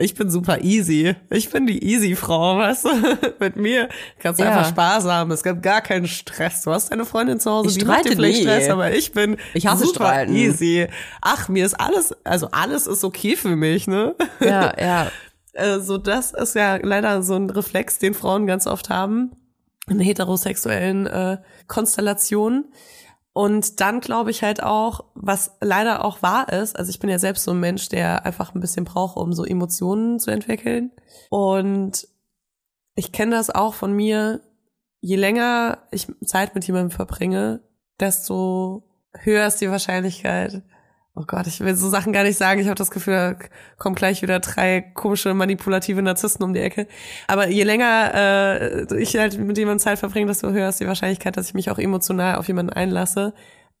Ich 0.00 0.14
bin 0.14 0.30
super 0.30 0.62
easy. 0.62 1.14
Ich 1.28 1.50
bin 1.50 1.66
die 1.66 1.84
easy 1.84 2.16
Frau, 2.16 2.56
weißt 2.56 2.86
du? 2.86 2.88
Mit 3.38 3.56
mir 3.56 3.88
kannst 4.18 4.40
du 4.40 4.44
Ja. 4.44 4.50
einfach 4.56 4.68
Spaß 4.70 5.04
haben. 5.04 5.30
Es 5.30 5.42
gibt 5.42 5.62
gar 5.62 5.82
keinen 5.82 6.06
Stress. 6.06 6.62
Du 6.62 6.72
hast 6.72 6.90
deine 6.90 7.04
Freundin 7.04 7.38
zu 7.38 7.50
Hause, 7.50 7.68
Ich 7.68 7.76
die 7.78 7.84
macht 7.84 7.98
dir 8.06 8.12
streite 8.12 8.16
vielleicht 8.16 8.38
nie. 8.38 8.44
Stress, 8.44 8.68
aber 8.70 8.92
ich 8.92 9.12
bin 9.12 9.36
Ich 9.52 9.66
hasse 9.66 9.84
super 9.84 10.06
Streiten. 10.06 10.34
easy. 10.34 10.86
Ach, 11.20 11.48
mir 11.50 11.66
ist 11.66 11.74
alles, 11.74 12.14
also 12.24 12.48
alles 12.50 12.86
ist 12.86 13.04
okay 13.04 13.36
für 13.36 13.54
mich, 13.56 13.86
ne? 13.86 14.14
Ja, 14.40 14.72
ja. 14.80 15.06
Äh, 15.52 15.80
so 15.80 15.98
das 15.98 16.30
ist 16.30 16.54
ja 16.54 16.76
leider 16.80 17.24
so 17.24 17.34
ein 17.34 17.50
Reflex, 17.50 17.98
den 17.98 18.14
Frauen 18.14 18.46
ganz 18.46 18.68
oft 18.68 18.88
haben 18.88 19.32
in 19.88 19.98
heterosexuellen 19.98 21.08
äh, 21.08 21.38
Konstellationen. 21.66 22.66
Und 23.32 23.80
dann 23.80 24.00
glaube 24.00 24.30
ich 24.30 24.42
halt 24.42 24.62
auch, 24.62 25.04
was 25.14 25.56
leider 25.60 26.04
auch 26.04 26.22
wahr 26.22 26.52
ist, 26.52 26.76
also 26.76 26.90
ich 26.90 26.98
bin 26.98 27.10
ja 27.10 27.18
selbst 27.18 27.44
so 27.44 27.52
ein 27.52 27.60
Mensch, 27.60 27.88
der 27.88 28.26
einfach 28.26 28.54
ein 28.54 28.60
bisschen 28.60 28.84
braucht, 28.84 29.16
um 29.16 29.32
so 29.32 29.44
Emotionen 29.44 30.18
zu 30.18 30.30
entwickeln. 30.30 30.90
Und 31.30 32.08
ich 32.96 33.12
kenne 33.12 33.36
das 33.36 33.50
auch 33.50 33.74
von 33.74 33.92
mir, 33.92 34.40
je 35.00 35.16
länger 35.16 35.78
ich 35.90 36.08
Zeit 36.24 36.54
mit 36.54 36.66
jemandem 36.66 36.90
verbringe, 36.90 37.60
desto 38.00 38.82
höher 39.16 39.46
ist 39.46 39.60
die 39.60 39.70
Wahrscheinlichkeit, 39.70 40.62
Oh 41.16 41.24
Gott, 41.26 41.46
ich 41.48 41.60
will 41.60 41.74
so 41.74 41.88
Sachen 41.88 42.12
gar 42.12 42.22
nicht 42.22 42.38
sagen. 42.38 42.60
Ich 42.60 42.66
habe 42.66 42.76
das 42.76 42.90
Gefühl, 42.90 43.14
da 43.14 43.34
kommen 43.78 43.96
gleich 43.96 44.22
wieder 44.22 44.38
drei 44.38 44.80
komische 44.80 45.34
manipulative 45.34 46.00
Narzissten 46.02 46.44
um 46.44 46.54
die 46.54 46.60
Ecke. 46.60 46.86
Aber 47.26 47.48
je 47.48 47.64
länger 47.64 48.12
äh, 48.14 48.96
ich 48.96 49.16
halt 49.16 49.36
mit 49.38 49.58
jemandem 49.58 49.80
Zeit 49.80 49.98
verbringe, 49.98 50.26
desto 50.26 50.50
höher 50.50 50.68
ist 50.68 50.80
die 50.80 50.86
Wahrscheinlichkeit, 50.86 51.36
dass 51.36 51.48
ich 51.48 51.54
mich 51.54 51.70
auch 51.70 51.78
emotional 51.78 52.36
auf 52.36 52.46
jemanden 52.46 52.72
einlasse. 52.72 53.34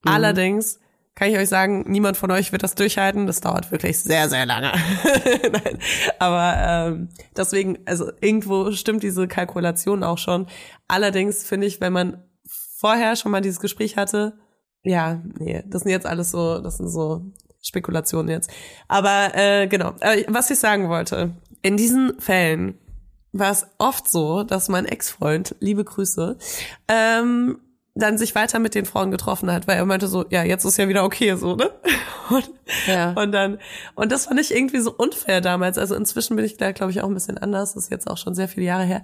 Allerdings 0.04 0.80
kann 1.14 1.28
ich 1.28 1.36
euch 1.36 1.48
sagen, 1.48 1.84
niemand 1.86 2.16
von 2.16 2.30
euch 2.30 2.50
wird 2.50 2.62
das 2.62 2.74
durchhalten. 2.74 3.26
Das 3.26 3.40
dauert 3.40 3.70
wirklich 3.70 3.98
sehr, 3.98 4.28
sehr 4.28 4.46
lange. 4.46 4.72
Nein. 5.52 5.78
Aber 6.18 6.54
ähm, 6.56 7.08
deswegen, 7.36 7.78
also 7.84 8.10
irgendwo 8.20 8.72
stimmt 8.72 9.02
diese 9.02 9.28
Kalkulation 9.28 10.02
auch 10.02 10.18
schon. 10.18 10.46
Allerdings 10.88 11.44
finde 11.44 11.66
ich, 11.66 11.80
wenn 11.80 11.92
man 11.92 12.24
vorher 12.46 13.16
schon 13.16 13.32
mal 13.32 13.42
dieses 13.42 13.60
Gespräch 13.60 13.96
hatte, 13.96 14.38
ja, 14.84 15.20
nee, 15.38 15.62
das 15.66 15.82
sind 15.82 15.90
jetzt 15.90 16.06
alles 16.06 16.30
so, 16.30 16.58
das 16.60 16.78
sind 16.78 16.88
so 16.88 17.22
Spekulationen 17.62 18.30
jetzt. 18.30 18.50
Aber 18.88 19.32
äh, 19.34 19.66
genau, 19.66 19.94
äh, 20.00 20.24
was 20.28 20.50
ich 20.50 20.58
sagen 20.58 20.88
wollte, 20.88 21.32
in 21.62 21.76
diesen 21.76 22.18
Fällen 22.20 22.78
war 23.32 23.50
es 23.52 23.66
oft 23.78 24.08
so, 24.08 24.42
dass 24.42 24.68
mein 24.68 24.86
Ex-Freund, 24.86 25.54
liebe 25.60 25.84
Grüße, 25.84 26.36
ähm, 26.88 27.58
dann 27.94 28.18
sich 28.18 28.34
weiter 28.34 28.58
mit 28.60 28.74
den 28.74 28.86
Frauen 28.86 29.10
getroffen 29.10 29.52
hat, 29.52 29.68
weil 29.68 29.76
er 29.76 29.84
meinte 29.84 30.06
so, 30.08 30.24
ja, 30.30 30.42
jetzt 30.42 30.64
ist 30.64 30.78
ja 30.78 30.88
wieder 30.88 31.04
okay, 31.04 31.34
so, 31.36 31.56
ne? 31.56 31.70
Und, 32.30 32.48
Ja. 32.86 33.10
und 33.14 33.32
dann, 33.32 33.58
und 33.96 34.12
das 34.12 34.26
fand 34.26 34.38
ich 34.38 34.54
irgendwie 34.54 34.78
so 34.78 34.94
unfair 34.96 35.40
damals. 35.40 35.76
Also 35.78 35.96
inzwischen 35.96 36.36
bin 36.36 36.44
ich 36.44 36.56
da, 36.56 36.70
glaube 36.70 36.92
ich, 36.92 37.00
auch 37.02 37.08
ein 37.08 37.14
bisschen 37.14 37.38
anders. 37.38 37.74
Das 37.74 37.84
ist 37.84 37.90
jetzt 37.90 38.08
auch 38.08 38.16
schon 38.16 38.36
sehr 38.36 38.46
viele 38.46 38.66
Jahre 38.66 38.84
her. 38.84 39.02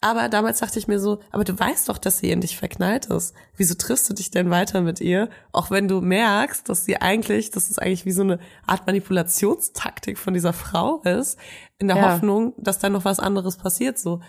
Aber 0.00 0.28
damals 0.28 0.60
dachte 0.60 0.78
ich 0.78 0.86
mir 0.86 1.00
so, 1.00 1.18
aber 1.32 1.42
du 1.42 1.58
weißt 1.58 1.88
doch, 1.88 1.98
dass 1.98 2.18
sie 2.18 2.30
in 2.30 2.40
dich 2.40 2.56
verknallt 2.56 3.06
ist. 3.06 3.34
Wieso 3.56 3.74
triffst 3.74 4.08
du 4.08 4.14
dich 4.14 4.30
denn 4.30 4.48
weiter 4.48 4.80
mit 4.80 5.00
ihr? 5.00 5.28
Auch 5.50 5.72
wenn 5.72 5.88
du 5.88 6.00
merkst, 6.00 6.68
dass 6.68 6.84
sie 6.84 7.00
eigentlich, 7.00 7.50
dass 7.50 7.68
es 7.68 7.80
eigentlich 7.80 8.04
wie 8.04 8.12
so 8.12 8.22
eine 8.22 8.38
Art 8.64 8.86
Manipulationstaktik 8.86 10.16
von 10.16 10.34
dieser 10.34 10.52
Frau 10.52 11.02
ist, 11.02 11.36
in 11.78 11.88
der 11.88 11.96
Ja. 11.96 12.12
Hoffnung, 12.12 12.54
dass 12.58 12.78
dann 12.78 12.92
noch 12.92 13.04
was 13.04 13.18
anderes 13.18 13.56
passiert, 13.56 13.98
so. 13.98 14.20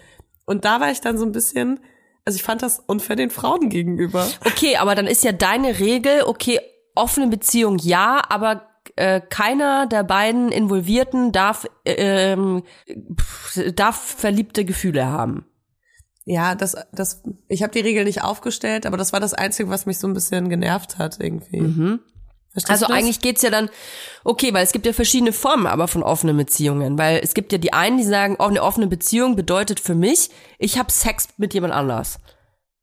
Und 0.46 0.66
da 0.66 0.80
war 0.82 0.90
ich 0.90 1.02
dann 1.02 1.20
so 1.20 1.26
ein 1.26 1.32
bisschen, 1.32 1.80
also 2.26 2.36
ich 2.36 2.44
fand 2.44 2.64
das 2.64 2.80
unfair 2.88 3.16
den 3.16 3.30
Frauen 3.30 3.70
gegenüber. 3.70 4.28
Okay, 4.46 4.78
aber 4.78 4.96
dann 4.96 5.06
ist 5.06 5.24
ja 5.24 5.32
deine 5.32 5.80
Regel, 5.80 6.24
okay, 6.24 6.60
offene 6.96 7.28
Beziehung 7.28 7.78
ja, 7.78 8.24
aber 8.28 8.68
äh, 8.96 9.22
keiner 9.22 9.86
der 9.86 10.04
beiden 10.04 10.52
Involvierten 10.52 11.32
darf, 11.32 11.68
äh, 11.86 12.32
ähm, 12.34 12.64
darf 13.76 14.16
verliebte 14.18 14.66
Gefühle 14.66 15.06
haben. 15.06 15.46
Ja, 16.32 16.54
das, 16.54 16.78
das, 16.92 17.24
ich 17.48 17.64
habe 17.64 17.74
die 17.74 17.80
Regel 17.80 18.04
nicht 18.04 18.24
aufgestellt, 18.24 18.86
aber 18.86 18.98
das 18.98 19.14
war 19.14 19.20
das 19.20 19.34
Einzige, 19.34 19.72
was 19.72 19.88
mich 19.88 19.98
so 19.98 20.08
ein 20.08 20.14
bisschen 20.14 20.48
genervt 20.48 21.00
hat 21.00 21.18
irgendwie. 21.20 21.58
Verstehst 22.52 22.70
Also 22.70 22.86
eigentlich 22.94 23.20
geht's 23.20 23.42
ja 23.42 23.50
dann, 23.50 23.68
okay, 24.24 24.54
weil 24.54 24.64
es 24.64 24.72
gibt 24.72 24.86
ja 24.86 24.94
verschiedene 24.94 25.34
Formen 25.34 25.66
aber 25.66 25.88
von 25.88 26.04
offenen 26.04 26.38
Beziehungen, 26.38 27.00
weil 27.00 27.20
es 27.24 27.34
gibt 27.34 27.52
ja 27.52 27.58
die 27.58 27.74
einen, 27.74 27.98
die 27.98 28.04
sagen, 28.04 28.36
oh, 28.38 28.44
eine 28.44 28.62
offene 28.62 28.86
Beziehung 28.86 29.36
bedeutet 29.36 29.80
für 29.80 29.96
mich, 29.96 30.30
ich 30.60 30.78
habe 30.78 30.92
Sex 30.92 31.30
mit 31.38 31.56
jemand 31.56 31.74
anders. 31.74 32.20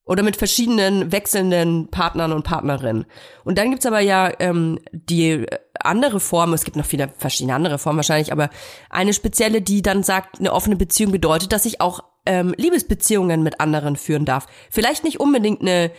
Oder 0.04 0.24
mit 0.24 0.36
verschiedenen 0.36 1.12
wechselnden 1.12 1.88
Partnern 1.88 2.32
und 2.32 2.42
Partnerinnen. 2.42 3.06
Und 3.44 3.58
dann 3.58 3.70
gibt's 3.70 3.86
aber 3.86 4.00
ja 4.00 4.32
ähm, 4.40 4.80
die 4.90 5.46
andere 5.78 6.18
Form, 6.18 6.52
es 6.52 6.64
gibt 6.64 6.76
noch 6.76 6.84
viele 6.84 7.12
verschiedene 7.16 7.54
andere 7.54 7.78
Formen 7.78 7.98
wahrscheinlich, 7.98 8.32
aber 8.32 8.50
eine 8.90 9.12
spezielle, 9.12 9.62
die 9.62 9.82
dann 9.82 10.02
sagt, 10.02 10.40
eine 10.40 10.52
offene 10.52 10.74
Beziehung 10.74 11.12
bedeutet, 11.12 11.52
dass 11.52 11.64
ich 11.64 11.80
auch 11.80 12.02
ähm, 12.26 12.54
Liebesbeziehungen 12.56 13.42
mit 13.42 13.60
anderen 13.60 13.96
führen 13.96 14.24
darf. 14.24 14.46
Vielleicht 14.70 15.04
nicht 15.04 15.20
unbedingt 15.20 15.62
eine 15.62 15.90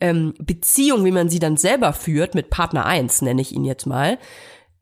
ähm, 0.00 0.34
Beziehung, 0.38 1.04
wie 1.04 1.10
man 1.10 1.28
sie 1.28 1.38
dann 1.38 1.56
selber 1.56 1.92
führt, 1.92 2.34
mit 2.34 2.50
Partner 2.50 2.84
1 2.86 3.22
nenne 3.22 3.40
ich 3.40 3.52
ihn 3.52 3.64
jetzt 3.64 3.86
mal, 3.86 4.18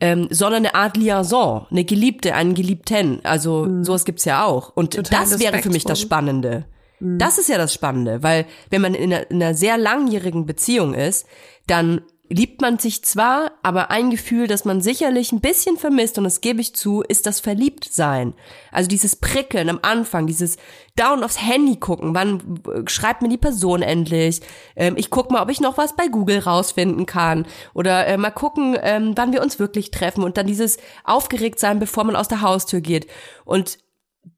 ähm, 0.01 0.29
sondern 0.31 0.67
eine 0.67 0.75
Art 0.75 0.97
Liaison, 0.97 1.67
eine 1.71 1.85
Geliebte, 1.85 2.35
einen 2.35 2.55
Geliebten. 2.55 3.21
Also 3.25 3.83
sowas 3.83 4.05
gibt's 4.05 4.25
ja 4.25 4.45
auch. 4.45 4.75
Und 4.75 4.95
Total 4.95 5.21
das 5.21 5.39
wäre 5.39 5.59
für 5.59 5.71
mich 5.71 5.85
das. 5.85 6.01
Spannende. 6.01 6.67
Das 7.05 7.39
ist 7.39 7.49
ja 7.49 7.59
das 7.59 7.75
Spannende, 7.75 8.23
weil 8.23 8.47
wenn 8.71 8.81
man 8.81 8.95
in 8.95 9.13
einer, 9.13 9.29
in 9.29 9.43
einer 9.43 9.55
sehr 9.55 9.77
langjährigen 9.77 10.47
Beziehung 10.47 10.95
ist, 10.95 11.27
dann 11.67 12.03
liebt 12.33 12.61
man 12.61 12.79
sich 12.79 13.05
zwar, 13.05 13.53
aber 13.63 13.91
ein 13.91 14.11
Gefühl, 14.11 14.47
das 14.47 14.65
man 14.65 14.81
sicherlich 14.81 15.33
ein 15.33 15.41
bisschen 15.41 15.77
vermisst, 15.77 16.19
und 16.19 16.25
das 16.25 16.41
gebe 16.41 16.61
ich 16.61 16.75
zu, 16.75 17.03
ist 17.03 17.27
das 17.27 17.41
Verliebtsein. 17.41 18.35
Also 18.71 18.89
dieses 18.89 19.17
Prickeln 19.17 19.69
am 19.69 19.81
Anfang, 19.83 20.27
dieses 20.27 20.57
down 20.97 21.25
aufs 21.25 21.41
Handy 21.41 21.77
gucken, 21.77 22.15
wann 22.15 22.61
äh, 22.67 22.89
schreibt 22.89 23.23
mir 23.23 23.29
die 23.29 23.39
Person 23.39 23.83
endlich, 23.83 24.41
ähm, 24.77 24.95
ich 24.97 25.11
guck 25.11 25.31
mal, 25.31 25.43
ob 25.43 25.51
ich 25.51 25.61
noch 25.61 25.77
was 25.79 25.95
bei 25.95 26.09
Google 26.09 26.39
rausfinden 26.39 27.07
kann 27.07 27.47
oder 27.75 28.07
äh, 28.07 28.17
mal 28.17 28.31
gucken, 28.31 28.77
ähm, 28.81 29.13
wann 29.17 29.33
wir 29.33 29.43
uns 29.43 29.59
wirklich 29.59 29.91
treffen 29.91 30.25
und 30.25 30.37
dann 30.37 30.47
dieses 30.47 30.79
Aufgeregtsein, 31.05 31.79
bevor 31.79 32.05
man 32.05 32.17
aus 32.17 32.29
der 32.29 32.41
Haustür 32.41 32.81
geht. 32.81 33.07
Und 33.45 33.79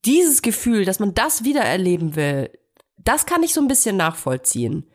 dieses 0.05 0.43
Gefühl, 0.43 0.85
dass 0.85 1.01
man 1.01 1.15
das 1.15 1.45
wieder 1.45 1.63
erleben 1.63 2.17
will, 2.17 2.51
das 2.99 3.27
kann 3.27 3.43
ich 3.43 3.53
so 3.53 3.61
ein 3.61 3.69
bisschen 3.69 3.97
nachvollziehen. 3.97 4.87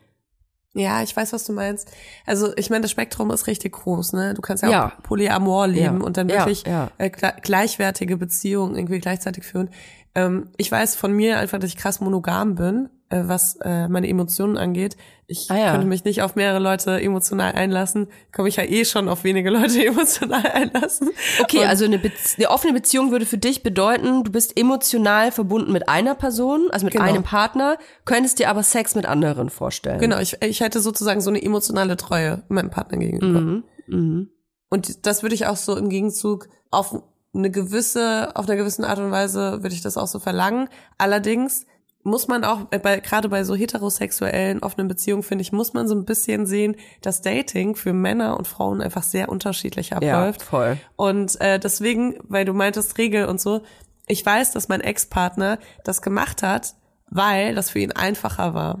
Ja, 0.72 1.02
ich 1.02 1.16
weiß, 1.16 1.32
was 1.32 1.44
du 1.44 1.52
meinst. 1.52 1.90
Also 2.26 2.52
ich 2.56 2.70
meine, 2.70 2.82
das 2.82 2.92
Spektrum 2.92 3.30
ist 3.32 3.48
richtig 3.48 3.72
groß, 3.72 4.12
ne? 4.12 4.34
Du 4.34 4.40
kannst 4.40 4.62
ja, 4.62 4.70
Ja. 4.70 4.86
auch 4.86 5.02
Polyamor 5.02 5.66
leben 5.66 5.98
Ja. 6.00 6.04
und 6.06 6.16
dann 6.16 6.28
wirklich 6.28 6.64
ja. 6.64 6.90
Äh, 6.98 7.06
gle- 7.08 7.40
gleichwertige 7.40 8.16
Beziehungen 8.16 8.76
irgendwie 8.76 9.00
gleichzeitig 9.00 9.44
führen. 9.44 9.70
Ähm, 10.14 10.50
ich 10.58 10.70
weiß 10.70 10.94
von 10.94 11.12
mir 11.12 11.38
einfach, 11.38 11.58
dass 11.58 11.70
ich 11.70 11.76
krass 11.76 12.00
monogam 12.00 12.54
bin, 12.54 12.88
äh, 13.10 13.22
was 13.26 13.56
äh, 13.62 13.86
meine 13.88 14.08
Emotionen 14.08 14.56
angeht. 14.56 14.96
Ich 15.26 15.48
Ah, 15.50 15.56
ja. 15.58 15.70
könnte 15.72 15.86
mich 15.86 16.04
nicht 16.04 16.22
auf 16.22 16.34
mehrere 16.34 16.58
Leute 16.58 17.00
emotional 17.00 17.52
einlassen. 17.52 18.08
Komme 18.34 18.48
ich 18.48 18.56
ja 18.56 18.64
eh 18.64 18.84
schon 18.84 19.08
auf 19.08 19.22
wenige 19.22 19.50
Leute 19.50 19.84
emotional 19.86 20.44
einlassen. 20.46 21.10
Okay, 21.40 21.58
Und- 21.58 21.66
also 21.66 21.84
eine, 21.84 21.98
Bez 21.98 22.34
eine 22.38 22.50
offene 22.50 22.72
Beziehung 22.72 23.10
würde 23.12 23.26
für 23.26 23.38
dich 23.38 23.62
bedeuten, 23.62 24.24
du 24.24 24.32
bist 24.32 24.58
emotional 24.58 25.30
verbunden 25.30 25.70
mit 25.72 25.88
einer 25.88 26.14
Person, 26.16 26.68
also 26.70 26.84
mit 26.84 26.94
Genau. 26.94 27.04
einem 27.04 27.22
Partner, 27.22 27.76
könntest 28.04 28.38
dir 28.40 28.48
aber 28.48 28.62
Sex 28.64 28.94
mit 28.94 29.06
anderen 29.06 29.50
vorstellen. 29.50 30.00
Genau, 30.00 30.18
ich, 30.18 30.36
ich 30.42 30.60
hätte 30.60 30.80
sozusagen 30.80 31.20
so 31.20 31.30
eine 31.30 31.42
emotionale 31.42 31.96
Treue 31.96 32.42
meinem 32.48 32.70
Partner 32.70 32.98
gegenüber. 32.98 33.40
Mhm. 33.40 33.64
Mhm. 33.86 34.30
Und 34.68 35.04
das 35.06 35.22
würde 35.22 35.34
ich 35.34 35.46
auch 35.46 35.56
so 35.56 35.76
im 35.76 35.88
Gegenzug 35.90 36.48
auf 36.70 37.02
eine 37.32 37.50
gewisse, 37.50 38.32
auf 38.34 38.46
einer 38.48 38.56
gewissen 38.56 38.84
Art 38.84 38.98
und 38.98 39.10
Weise 39.12 39.62
würde 39.62 39.74
ich 39.74 39.82
das 39.82 39.96
auch 39.96 40.06
so 40.08 40.18
verlangen. 40.18 40.68
Allerdings 40.98 41.66
muss 42.02 42.28
man 42.28 42.44
auch, 42.44 42.66
äh, 42.70 42.78
bei, 42.78 43.00
gerade 43.00 43.28
bei 43.28 43.44
so 43.44 43.54
heterosexuellen 43.54 44.62
offenen 44.62 44.88
Beziehungen, 44.88 45.22
finde 45.22 45.42
ich, 45.42 45.52
muss 45.52 45.74
man 45.74 45.86
so 45.86 45.94
ein 45.94 46.04
bisschen 46.04 46.46
sehen, 46.46 46.76
dass 47.02 47.22
Dating 47.22 47.76
für 47.76 47.92
Männer 47.92 48.38
und 48.38 48.48
Frauen 48.48 48.80
einfach 48.80 49.02
sehr 49.02 49.28
unterschiedlich 49.28 49.90
Ja, 49.90 49.96
abläuft. 49.98 50.42
voll. 50.42 50.78
Und 50.96 51.40
äh, 51.40 51.58
deswegen, 51.58 52.16
weil 52.22 52.44
du 52.44 52.54
meintest 52.54 52.96
Regel 52.98 53.26
und 53.26 53.40
so, 53.40 53.62
ich 54.06 54.24
weiß, 54.24 54.52
dass 54.52 54.68
mein 54.68 54.80
Ex-Partner 54.80 55.58
das 55.84 56.02
gemacht 56.02 56.42
hat, 56.42 56.74
weil 57.10 57.54
das 57.54 57.70
für 57.70 57.78
ihn 57.80 57.92
einfacher 57.92 58.54
war 58.54 58.80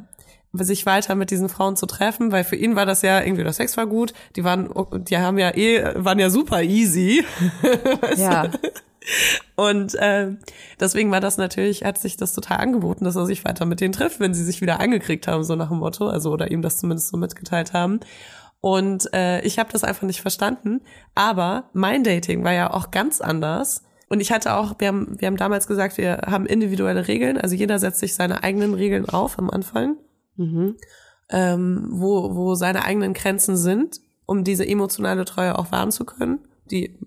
sich 0.52 0.84
weiter 0.84 1.14
mit 1.14 1.30
diesen 1.30 1.48
Frauen 1.48 1.76
zu 1.76 1.86
treffen, 1.86 2.32
weil 2.32 2.42
für 2.42 2.56
ihn 2.56 2.74
war 2.74 2.84
das 2.84 3.02
ja 3.02 3.20
irgendwie 3.22 3.44
der 3.44 3.52
Sex 3.52 3.76
war 3.76 3.86
gut, 3.86 4.12
die 4.34 4.42
waren 4.42 4.68
die 5.04 5.16
haben 5.16 5.38
ja 5.38 5.54
eh 5.54 5.92
waren 5.94 6.18
ja 6.18 6.28
super 6.28 6.62
easy 6.62 7.24
Ja. 8.16 8.50
Und 9.56 9.94
äh, 9.96 10.32
deswegen 10.78 11.10
war 11.10 11.20
das 11.20 11.36
natürlich 11.38 11.84
hat 11.84 11.98
sich 11.98 12.16
das 12.16 12.32
total 12.34 12.58
angeboten, 12.58 13.04
dass 13.04 13.16
er 13.16 13.26
sich 13.26 13.44
weiter 13.44 13.64
mit 13.64 13.80
denen 13.80 13.92
trifft, 13.92 14.20
wenn 14.20 14.34
sie 14.34 14.44
sich 14.44 14.60
wieder 14.60 14.80
angekriegt 14.80 15.26
haben 15.26 15.42
so 15.44 15.56
nach 15.56 15.68
dem 15.68 15.78
Motto, 15.78 16.08
also 16.08 16.30
oder 16.32 16.50
ihm 16.50 16.62
das 16.62 16.78
zumindest 16.78 17.08
so 17.08 17.16
mitgeteilt 17.16 17.72
haben. 17.72 18.00
Und 18.60 19.12
äh, 19.14 19.40
ich 19.40 19.58
habe 19.58 19.72
das 19.72 19.84
einfach 19.84 20.06
nicht 20.06 20.20
verstanden. 20.20 20.82
Aber 21.14 21.70
mein 21.72 22.04
Dating 22.04 22.44
war 22.44 22.52
ja 22.52 22.72
auch 22.72 22.90
ganz 22.90 23.20
anders. 23.22 23.84
Und 24.10 24.20
ich 24.20 24.32
hatte 24.32 24.54
auch, 24.54 24.74
wir 24.78 24.88
haben, 24.88 25.16
wir 25.18 25.28
haben 25.28 25.38
damals 25.38 25.66
gesagt, 25.66 25.96
wir 25.96 26.22
haben 26.26 26.44
individuelle 26.44 27.08
Regeln. 27.08 27.38
Also 27.38 27.54
jeder 27.54 27.78
setzt 27.78 28.00
sich 28.00 28.14
seine 28.14 28.42
eigenen 28.42 28.74
Regeln 28.74 29.08
auf 29.08 29.38
am 29.38 29.48
Anfang, 29.50 29.96
Mhm. 30.36 30.76
ähm, 31.30 31.88
wo, 31.90 32.34
wo 32.34 32.54
seine 32.54 32.84
eigenen 32.84 33.14
Grenzen 33.14 33.56
sind, 33.56 34.00
um 34.26 34.44
diese 34.44 34.66
emotionale 34.66 35.24
Treue 35.24 35.58
auch 35.58 35.70
wahren 35.72 35.90
zu 35.90 36.04
können, 36.04 36.40
die 36.70 36.98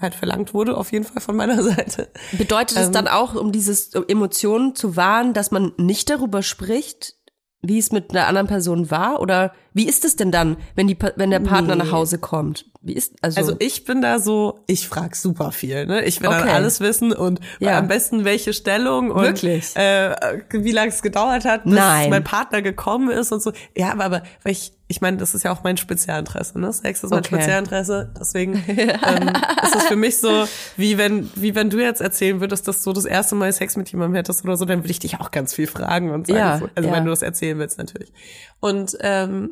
halt 0.00 0.14
verlangt 0.14 0.54
wurde, 0.54 0.76
auf 0.76 0.92
jeden 0.92 1.04
Fall 1.04 1.22
von 1.22 1.36
meiner 1.36 1.62
Seite. 1.62 2.08
Bedeutet 2.32 2.78
es 2.78 2.86
Ähm, 2.86 2.92
dann 2.92 3.08
auch, 3.08 3.34
um 3.34 3.52
dieses 3.52 3.94
um 3.94 4.04
Emotionen 4.08 4.74
zu 4.74 4.96
wahren, 4.96 5.32
dass 5.32 5.50
man 5.50 5.72
nicht 5.76 6.10
darüber 6.10 6.42
spricht, 6.42 7.14
wie 7.62 7.78
es 7.78 7.92
mit 7.92 8.10
einer 8.10 8.26
anderen 8.26 8.46
Person 8.46 8.90
war? 8.90 9.20
Oder 9.20 9.52
wie 9.74 9.88
ist 9.88 10.04
es 10.04 10.16
denn 10.16 10.30
dann, 10.32 10.56
wenn 10.74 10.86
die 10.88 10.96
wenn 11.16 11.30
der 11.30 11.40
Partner 11.40 11.74
Nee. 11.76 11.84
nach 11.84 11.92
Hause 11.92 12.18
kommt? 12.18 12.66
Wie 12.82 12.94
ist 12.94 13.12
also, 13.20 13.38
Also 13.40 13.56
ich 13.58 13.84
bin 13.84 14.00
da 14.00 14.18
so, 14.18 14.60
ich 14.66 14.88
frag 14.88 15.14
super 15.14 15.52
viel, 15.52 15.86
ne? 15.86 16.02
Ich 16.04 16.20
will 16.22 16.30
dann 16.30 16.42
Okay. 16.44 16.50
alles 16.52 16.80
wissen 16.80 17.12
und 17.12 17.38
Ja. 17.58 17.78
am 17.78 17.88
besten 17.88 18.24
welche 18.24 18.52
Stellung 18.54 19.10
und 19.10 19.22
Wirklich? 19.22 19.76
Äh, 19.76 20.14
wie 20.50 20.72
lange 20.72 20.88
es 20.88 21.02
gedauert 21.02 21.44
hat, 21.44 21.64
bis 21.64 21.74
Nein. 21.74 22.08
mein 22.10 22.24
Partner 22.24 22.62
gekommen 22.62 23.10
ist 23.10 23.32
und 23.32 23.42
so. 23.42 23.52
Ja, 23.76 23.92
aber, 23.92 24.04
aber 24.04 24.22
weil 24.44 24.52
ich, 24.52 24.72
ich 24.88 25.00
meine, 25.02 25.18
das 25.18 25.34
ist 25.34 25.42
ja 25.44 25.52
auch 25.52 25.62
mein 25.62 25.76
Spezialinteresse, 25.76 26.58
ne? 26.58 26.72
Sex 26.72 27.04
ist 27.04 27.10
mein 27.10 27.18
Okay. 27.20 27.36
Spezialinteresse, 27.36 28.10
deswegen 28.18 28.54
ähm, 28.66 29.32
ist 29.62 29.76
es 29.76 29.84
für 29.84 29.96
mich 29.96 30.16
so, 30.18 30.46
wie 30.78 30.96
wenn, 30.96 31.30
wie 31.36 31.54
wenn 31.54 31.68
du 31.68 31.78
jetzt 31.80 32.00
erzählen 32.00 32.40
würdest, 32.40 32.66
dass 32.66 32.82
du 32.82 32.92
das 32.94 33.04
erste 33.04 33.34
Mal 33.34 33.52
Sex 33.52 33.76
mit 33.76 33.90
jemandem 33.92 34.14
hättest 34.16 34.42
oder 34.44 34.56
so, 34.56 34.64
dann 34.64 34.78
würde 34.80 34.90
ich 34.90 34.98
dich 35.00 35.20
auch 35.20 35.30
ganz 35.30 35.52
viel 35.54 35.66
fragen 35.66 36.10
und 36.10 36.26
sagen, 36.28 36.38
Ja, 36.38 36.58
so, 36.58 36.68
also 36.74 36.88
ja. 36.88 36.94
wenn 36.96 37.04
du 37.04 37.10
das 37.10 37.20
erzählen 37.22 37.58
willst 37.58 37.76
natürlich. 37.78 38.10
Und 38.58 38.96
ähm, 39.00 39.50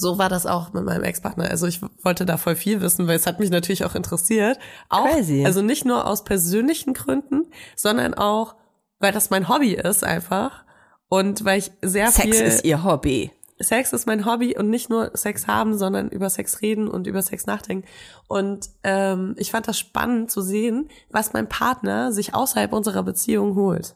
so 0.00 0.16
war 0.16 0.30
das 0.30 0.46
auch 0.46 0.72
mit 0.72 0.84
meinem 0.84 1.04
Ex-Partner. 1.04 1.50
Also 1.50 1.66
ich 1.66 1.80
wollte 2.02 2.24
da 2.24 2.38
voll 2.38 2.56
viel 2.56 2.80
wissen, 2.80 3.06
weil 3.06 3.16
es 3.16 3.26
hat 3.26 3.38
mich 3.38 3.50
natürlich 3.50 3.84
auch 3.84 3.94
interessiert. 3.94 4.58
Auch, 4.88 5.06
Crazy. 5.06 5.44
Also 5.44 5.60
nicht 5.60 5.84
nur 5.84 6.06
aus 6.06 6.24
persönlichen 6.24 6.94
Gründen, 6.94 7.46
sondern 7.76 8.14
auch, 8.14 8.54
weil 8.98 9.12
das 9.12 9.28
mein 9.28 9.48
Hobby 9.48 9.74
ist 9.74 10.02
einfach. 10.02 10.64
Und 11.08 11.44
weil 11.44 11.58
ich 11.58 11.70
sehr 11.82 12.10
Sex 12.10 12.36
viel... 12.36 12.46
ist 12.46 12.64
ihr 12.64 12.82
Hobby. 12.82 13.30
Sex 13.58 13.92
ist 13.92 14.06
mein 14.06 14.24
Hobby 14.24 14.56
und 14.56 14.70
nicht 14.70 14.88
nur 14.88 15.10
Sex 15.12 15.46
haben, 15.46 15.76
sondern 15.76 16.08
über 16.08 16.30
Sex 16.30 16.62
reden 16.62 16.88
und 16.88 17.06
über 17.06 17.20
Sex 17.20 17.44
nachdenken. 17.44 17.86
Und 18.26 18.70
ähm, 18.82 19.34
ich 19.36 19.50
fand 19.50 19.68
das 19.68 19.78
spannend 19.78 20.30
zu 20.30 20.40
sehen, 20.40 20.88
was 21.10 21.34
mein 21.34 21.46
Partner 21.46 22.10
sich 22.10 22.34
außerhalb 22.34 22.72
unserer 22.72 23.02
Beziehung 23.02 23.54
holt. 23.56 23.94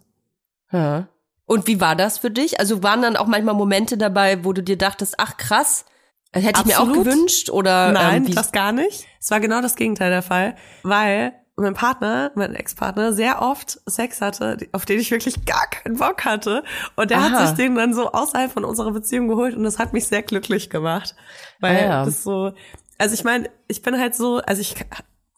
Ja. 0.71 1.09
Und 1.47 1.67
wie 1.67 1.81
war 1.81 1.97
das 1.97 2.19
für 2.19 2.31
dich? 2.31 2.61
Also 2.61 2.83
waren 2.83 3.01
dann 3.01 3.17
auch 3.17 3.27
manchmal 3.27 3.55
Momente 3.55 3.97
dabei, 3.97 4.45
wo 4.45 4.53
du 4.53 4.63
dir 4.63 4.77
dachtest, 4.77 5.15
ach 5.17 5.39
krass, 5.39 5.87
das 6.35 6.43
hätte 6.43 6.61
ich 6.61 6.67
mir 6.67 6.79
auch 6.81 6.89
Absolut. 6.89 7.05
gewünscht 7.07 7.51
oder 7.51 7.93
Nein, 7.93 8.27
ähm, 8.27 8.35
das 8.35 8.53
gar 8.53 8.73
nicht. 8.73 9.07
Es 9.21 9.31
war 9.31 9.41
genau 9.41 9.63
das 9.63 9.77
Gegenteil 9.77 10.11
der 10.11 10.23
Fall, 10.23 10.57
weil 10.83 11.33
mein 11.57 11.75
Partner, 11.75 12.33
mein 12.35 12.55
Ex-Partner, 12.55 13.13
sehr 13.13 13.41
oft 13.41 13.79
Sex 13.87 14.21
hatte, 14.21 14.59
auf 14.73 14.85
den 14.85 14.99
ich 14.99 15.11
wirklich 15.13 15.45
gar 15.47 15.69
keinen 15.69 15.97
Bock 15.97 16.25
hatte. 16.25 16.65
Und 16.97 17.11
der 17.11 17.19
Aha. 17.19 17.31
hat 17.31 17.47
sich 17.47 17.57
den 17.57 17.77
dann 17.77 17.95
so 17.95 18.11
außerhalb 18.11 18.51
von 18.51 18.65
unserer 18.65 18.91
Beziehung 18.91 19.29
geholt 19.29 19.55
und 19.55 19.63
das 19.63 19.79
hat 19.79 19.93
mich 19.93 20.07
sehr 20.09 20.23
glücklich 20.23 20.69
gemacht. 20.69 21.15
Weil 21.61 21.77
Ah, 21.77 21.81
ja. 21.85 22.05
das 22.05 22.25
so, 22.25 22.53
also 22.99 23.15
ich 23.15 23.23
meine, 23.23 23.51
ich 23.69 23.83
bin 23.83 23.99
halt 23.99 24.17
so, 24.17 24.39
also 24.39 24.61
ich 24.61 24.75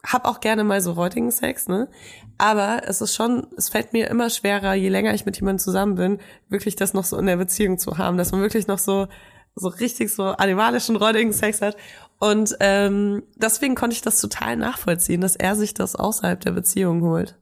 hab 0.03 0.25
auch 0.27 0.41
gerne 0.41 0.65
mal 0.65 0.81
so 0.81 0.97
heutigen 0.97 1.31
Sex, 1.31 1.69
ne? 1.69 1.89
Aber 2.39 2.83
es 2.87 3.01
ist 3.01 3.15
schon, 3.15 3.47
es 3.57 3.69
fällt 3.69 3.93
mir 3.93 4.09
immer 4.09 4.31
schwerer, 4.31 4.75
je 4.75 4.89
länger 4.89 5.13
ich 5.15 5.27
mit 5.27 5.37
jemandem 5.37 5.59
zusammen 5.59 5.97
bin, 5.97 6.19
wirklich 6.49 6.77
das 6.77 6.95
noch 6.95 7.05
so 7.05 7.19
in 7.19 7.27
der 7.27 7.37
Beziehung 7.37 7.79
zu 7.79 7.99
haben, 7.99 8.17
dass 8.17 8.33
man 8.33 8.41
wirklich 8.41 8.67
noch 8.67 8.79
so, 8.79 9.07
so 9.57 9.69
richtig 9.69 10.15
so 10.15 10.25
animalischen, 10.25 10.97
räudigen 10.97 11.33
Sex 11.33 11.61
hat. 11.63 11.77
Und 12.19 12.57
ähm, 12.61 13.25
deswegen 13.37 13.75
konnte 13.75 13.95
ich 13.95 14.03
das 14.03 14.21
total 14.21 14.57
nachvollziehen, 14.57 15.21
dass 15.21 15.37
er 15.37 15.57
sich 15.57 15.75
das 15.75 15.97
außerhalb 15.97 16.41
der 16.41 16.53
Beziehung 16.53 17.03
holt. 17.03 17.37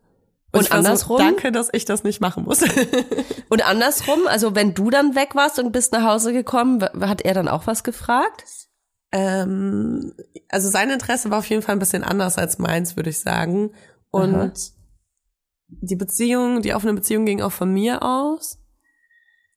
Und 0.53 0.71
war 0.71 0.79
andersrum? 0.79 1.19
So, 1.19 1.23
danke, 1.23 1.53
dass 1.53 1.69
ich 1.73 1.85
das 1.85 2.05
nicht 2.05 2.21
machen 2.21 2.45
muss. 2.45 2.63
Und 3.49 3.69
andersrum, 3.69 4.27
also 4.27 4.55
wenn 4.55 4.73
du 4.73 4.89
dann 4.89 5.15
weg 5.15 5.35
warst 5.35 5.59
und 5.59 5.73
bist 5.73 5.93
nach 5.93 6.05
Hause 6.05 6.33
gekommen, 6.33 6.83
hat 7.01 7.23
er 7.23 7.35
dann 7.35 7.49
auch 7.49 7.67
was 7.67 7.85
gefragt? 7.85 8.45
ähm, 9.15 10.13
also 10.49 10.69
sein 10.69 10.91
Interesse 10.91 11.31
war 11.31 11.39
auf 11.39 11.49
jeden 11.49 11.63
Fall 11.63 11.77
ein 11.77 11.79
bisschen 11.79 12.03
anders 12.03 12.37
als 12.37 12.59
meins, 12.59 12.97
würde 12.97 13.11
ich 13.11 13.21
sagen. 13.21 13.71
Und 14.11 14.35
Aha. 14.35 14.53
die 15.69 15.95
Beziehung, 15.95 16.63
die 16.63 16.75
offene 16.75 16.95
Beziehung 16.95 17.25
ging 17.25 17.41
auch 17.41 17.53
von 17.53 17.73
mir 17.73 18.03
aus. 18.03 18.59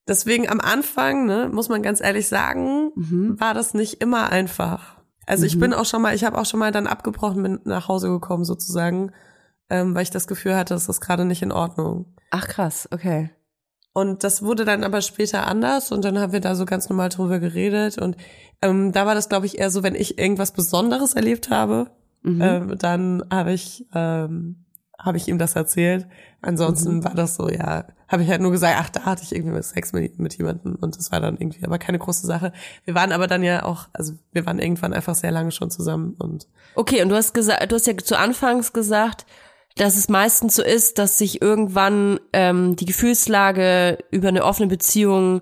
Deswegen 0.07 0.47
am 0.49 0.59
Anfang, 0.61 1.25
ne, 1.25 1.49
muss 1.51 1.69
man 1.69 1.81
ganz 1.83 2.01
ehrlich 2.01 2.27
sagen, 2.27 2.91
Mhm. 2.95 3.39
war 3.39 3.53
das 3.53 3.73
nicht 3.73 4.01
immer 4.01 4.29
einfach. 4.31 4.95
Also 5.25 5.45
ich 5.45 5.59
bin 5.59 5.73
auch 5.73 5.83
schon 5.85 6.01
mal, 6.01 6.15
ich 6.15 6.23
habe 6.23 6.37
auch 6.37 6.45
schon 6.45 6.59
mal 6.61 6.71
dann 6.71 6.87
abgebrochen, 6.87 7.43
bin 7.43 7.59
nach 7.65 7.89
Hause 7.89 8.07
gekommen 8.07 8.45
sozusagen, 8.45 9.11
ähm, 9.69 9.93
weil 9.93 10.03
ich 10.03 10.09
das 10.09 10.25
Gefühl 10.27 10.55
hatte, 10.55 10.73
das 10.73 10.87
ist 10.87 11.01
gerade 11.01 11.25
nicht 11.25 11.41
in 11.41 11.51
Ordnung. 11.51 12.15
Ach 12.31 12.47
krass, 12.47 12.87
okay. 12.91 13.29
Und 13.91 14.23
das 14.23 14.41
wurde 14.43 14.63
dann 14.63 14.83
aber 14.85 15.01
später 15.01 15.45
anders 15.47 15.91
und 15.91 16.05
dann 16.05 16.17
haben 16.19 16.31
wir 16.31 16.39
da 16.39 16.55
so 16.55 16.65
ganz 16.65 16.87
normal 16.87 17.09
drüber 17.09 17.39
geredet 17.39 17.97
und 17.97 18.15
ähm, 18.61 18.91
da 18.93 19.05
war 19.05 19.15
das, 19.15 19.27
glaube 19.27 19.47
ich, 19.47 19.57
eher 19.59 19.69
so, 19.71 19.83
wenn 19.83 19.95
ich 19.95 20.17
irgendwas 20.17 20.51
Besonderes 20.53 21.13
erlebt 21.15 21.49
habe, 21.49 21.91
Mhm. 22.23 22.41
ähm, 22.41 22.77
dann 22.79 23.23
habe 23.29 23.51
ich 23.53 23.85
ähm, 23.93 24.65
habe 24.99 25.17
ich 25.17 25.27
ihm 25.27 25.37
das 25.37 25.55
erzählt. 25.55 26.07
Ansonsten 26.41 27.03
war 27.03 27.13
das 27.13 27.35
so, 27.35 27.49
ja, 27.49 27.85
habe 28.07 28.23
ich 28.23 28.29
halt 28.29 28.41
nur 28.41 28.51
gesagt, 28.51 28.77
ach, 28.79 28.89
da 28.89 29.05
hatte 29.05 29.23
ich 29.23 29.35
irgendwie 29.35 29.61
Sex 29.61 29.93
mit, 29.93 30.17
mit 30.19 30.37
jemandem 30.37 30.75
und 30.75 30.97
das 30.97 31.11
war 31.11 31.19
dann 31.19 31.37
irgendwie 31.37 31.63
aber 31.65 31.77
keine 31.77 31.99
große 31.99 32.25
Sache. 32.25 32.51
Wir 32.85 32.95
waren 32.95 33.11
aber 33.11 33.27
dann 33.27 33.43
ja 33.43 33.63
auch, 33.63 33.87
also 33.93 34.13
wir 34.31 34.45
waren 34.45 34.59
irgendwann 34.59 34.93
einfach 34.93 35.15
sehr 35.15 35.31
lange 35.31 35.51
schon 35.51 35.69
zusammen 35.69 36.15
und 36.17 36.47
Okay, 36.75 37.01
und 37.03 37.09
du 37.09 37.15
hast 37.15 37.33
gesagt, 37.33 37.71
du 37.71 37.75
hast 37.75 37.87
ja 37.87 37.97
zu 37.97 38.17
Anfangs 38.17 38.73
gesagt, 38.73 39.25
dass 39.75 39.97
es 39.97 40.09
meistens 40.09 40.55
so 40.55 40.63
ist, 40.63 40.97
dass 40.97 41.17
sich 41.17 41.41
irgendwann 41.41 42.19
ähm, 42.33 42.75
die 42.75 42.85
Gefühlslage 42.85 43.99
über 44.09 44.29
eine 44.29 44.43
offene 44.43 44.67
Beziehung 44.67 45.41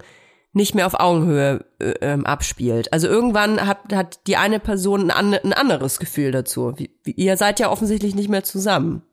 nicht 0.51 0.73
mehr 0.73 0.87
auf 0.87 0.99
Augenhöhe 0.99 1.65
äh, 1.79 1.93
ähm, 2.01 2.25
abspielt. 2.25 2.91
Also 2.93 3.07
irgendwann 3.07 3.65
hat, 3.65 3.93
hat 3.93 4.25
die 4.27 4.37
eine 4.37 4.59
Person 4.59 5.03
ein, 5.03 5.11
an, 5.11 5.33
ein 5.33 5.53
anderes 5.53 5.99
Gefühl 5.99 6.31
dazu. 6.31 6.73
Wie, 6.77 6.89
ihr 7.03 7.37
seid 7.37 7.59
ja 7.59 7.69
offensichtlich 7.69 8.15
nicht 8.15 8.29
mehr 8.29 8.43
zusammen. 8.43 9.03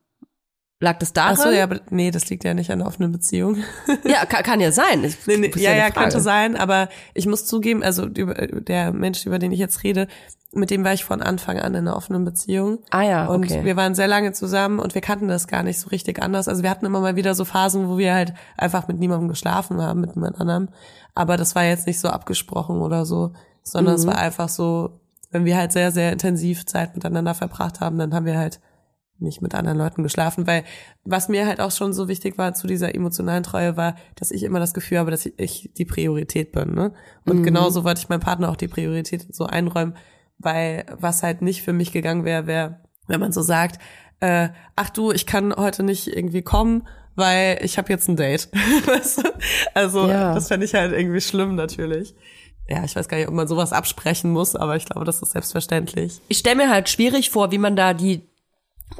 Lag 0.82 0.98
das 0.98 1.12
daran? 1.12 1.36
Ach 1.38 1.44
so, 1.44 1.50
ja, 1.50 1.62
aber 1.62 1.80
nee, 1.90 2.10
das 2.10 2.28
liegt 2.28 2.42
ja 2.42 2.54
nicht 2.54 2.70
an 2.72 2.80
der 2.80 2.88
offenen 2.88 3.12
Beziehung. 3.12 3.58
Ja, 4.04 4.26
kann, 4.26 4.42
kann 4.42 4.60
ja 4.60 4.72
sein. 4.72 5.04
Ich, 5.04 5.16
Nee, 5.28 5.36
nee, 5.36 5.52
ja, 5.54 5.72
ja, 5.74 5.90
könnte 5.90 6.20
sein, 6.20 6.56
aber 6.56 6.88
ich 7.14 7.26
muss 7.26 7.46
zugeben, 7.46 7.84
also 7.84 8.06
der 8.06 8.92
Mensch, 8.92 9.24
über 9.24 9.38
den 9.38 9.52
ich 9.52 9.60
jetzt 9.60 9.84
rede, 9.84 10.08
mit 10.54 10.70
dem 10.70 10.82
war 10.84 10.92
ich 10.92 11.04
von 11.04 11.22
Anfang 11.22 11.58
an 11.60 11.72
in 11.74 11.86
einer 11.86 11.96
offenen 11.96 12.24
Beziehung. 12.24 12.80
Ah 12.90 13.02
ja, 13.02 13.26
Und 13.26 13.44
okay. 13.44 13.64
wir 13.64 13.76
waren 13.76 13.94
sehr 13.94 14.08
lange 14.08 14.32
zusammen 14.32 14.80
und 14.80 14.94
wir 14.96 15.00
kannten 15.02 15.28
das 15.28 15.46
gar 15.46 15.62
nicht 15.62 15.78
so 15.78 15.88
richtig 15.90 16.20
anders. 16.20 16.48
Also 16.48 16.64
wir 16.64 16.68
hatten 16.70 16.84
immer 16.84 17.00
mal 17.00 17.14
wieder 17.14 17.34
so 17.36 17.44
Phasen, 17.44 17.88
wo 17.88 17.96
wir 17.96 18.12
halt 18.12 18.34
einfach 18.58 18.88
mit 18.88 18.98
niemandem 18.98 19.28
geschlafen 19.28 19.80
haben, 19.80 20.00
mit 20.00 20.16
niemand 20.16 20.40
anderem. 20.40 20.68
Aber 21.14 21.36
das 21.36 21.54
war 21.54 21.64
jetzt 21.64 21.86
nicht 21.86 22.00
so 22.00 22.08
abgesprochen 22.08 22.80
oder 22.82 23.06
so, 23.06 23.32
sondern 23.62 23.94
Mhm. 23.94 24.00
es 24.00 24.06
war 24.08 24.18
einfach 24.18 24.48
so, 24.48 24.98
wenn 25.30 25.44
wir 25.44 25.56
halt 25.56 25.70
sehr, 25.72 25.92
sehr 25.92 26.12
intensiv 26.12 26.66
Zeit 26.66 26.94
miteinander 26.96 27.34
verbracht 27.34 27.80
haben, 27.80 27.96
dann 27.98 28.12
haben 28.12 28.26
wir 28.26 28.36
halt 28.36 28.60
nicht 29.22 29.40
mit 29.42 29.54
anderen 29.54 29.78
Leuten 29.78 30.02
geschlafen, 30.02 30.46
weil 30.46 30.64
was 31.04 31.28
mir 31.28 31.46
halt 31.46 31.60
auch 31.60 31.70
schon 31.70 31.92
so 31.92 32.08
wichtig 32.08 32.36
war 32.38 32.54
zu 32.54 32.66
dieser 32.66 32.94
emotionalen 32.94 33.42
Treue 33.42 33.76
war, 33.76 33.96
dass 34.16 34.30
ich 34.30 34.42
immer 34.42 34.58
das 34.60 34.74
Gefühl 34.74 34.98
habe, 34.98 35.10
dass 35.10 35.26
ich, 35.26 35.70
die 35.76 35.84
Priorität 35.84 36.52
bin, 36.52 36.74
ne? 36.74 36.92
Und 37.24 37.38
Mhm. 37.38 37.42
genauso 37.44 37.84
wollte 37.84 38.00
ich 38.00 38.08
meinem 38.08 38.20
Partner 38.20 38.50
auch 38.50 38.56
die 38.56 38.68
Priorität 38.68 39.26
so 39.34 39.46
einräumen, 39.46 39.96
weil 40.38 40.84
was 40.98 41.22
halt 41.22 41.40
nicht 41.42 41.62
für 41.62 41.72
mich 41.72 41.92
gegangen 41.92 42.24
wäre, 42.24 42.46
wäre, 42.46 42.80
wenn 43.06 43.20
man 43.20 43.32
so 43.32 43.42
sagt, 43.42 43.80
äh, 44.20 44.50
ach 44.76 44.90
du, 44.90 45.10
ich 45.12 45.26
kann 45.26 45.54
heute 45.56 45.82
nicht 45.82 46.06
irgendwie 46.08 46.42
kommen, 46.42 46.86
weil 47.14 47.58
ich 47.62 47.78
habe 47.78 47.90
jetzt 47.92 48.08
ein 48.08 48.16
Date. 48.16 48.48
Also 49.74 50.08
Ja. 50.08 50.34
das 50.34 50.48
fände 50.48 50.66
ich 50.66 50.74
halt 50.74 50.92
irgendwie 50.92 51.20
schlimm 51.20 51.54
natürlich. 51.54 52.14
Ja, 52.68 52.84
ich 52.84 52.94
weiß 52.94 53.08
gar 53.08 53.16
nicht, 53.18 53.28
ob 53.28 53.34
man 53.34 53.48
sowas 53.48 53.72
absprechen 53.72 54.30
muss, 54.30 54.54
aber 54.56 54.76
ich 54.76 54.84
glaube, 54.84 55.04
das 55.04 55.20
ist 55.20 55.32
selbstverständlich. 55.32 56.20
ich 56.28 56.38
stelle 56.38 56.56
mir 56.56 56.70
halt 56.70 56.88
schwierig 56.88 57.30
vor, 57.30 57.50
wie 57.50 57.58
man 57.58 57.76
da 57.76 57.92
die 57.92 58.28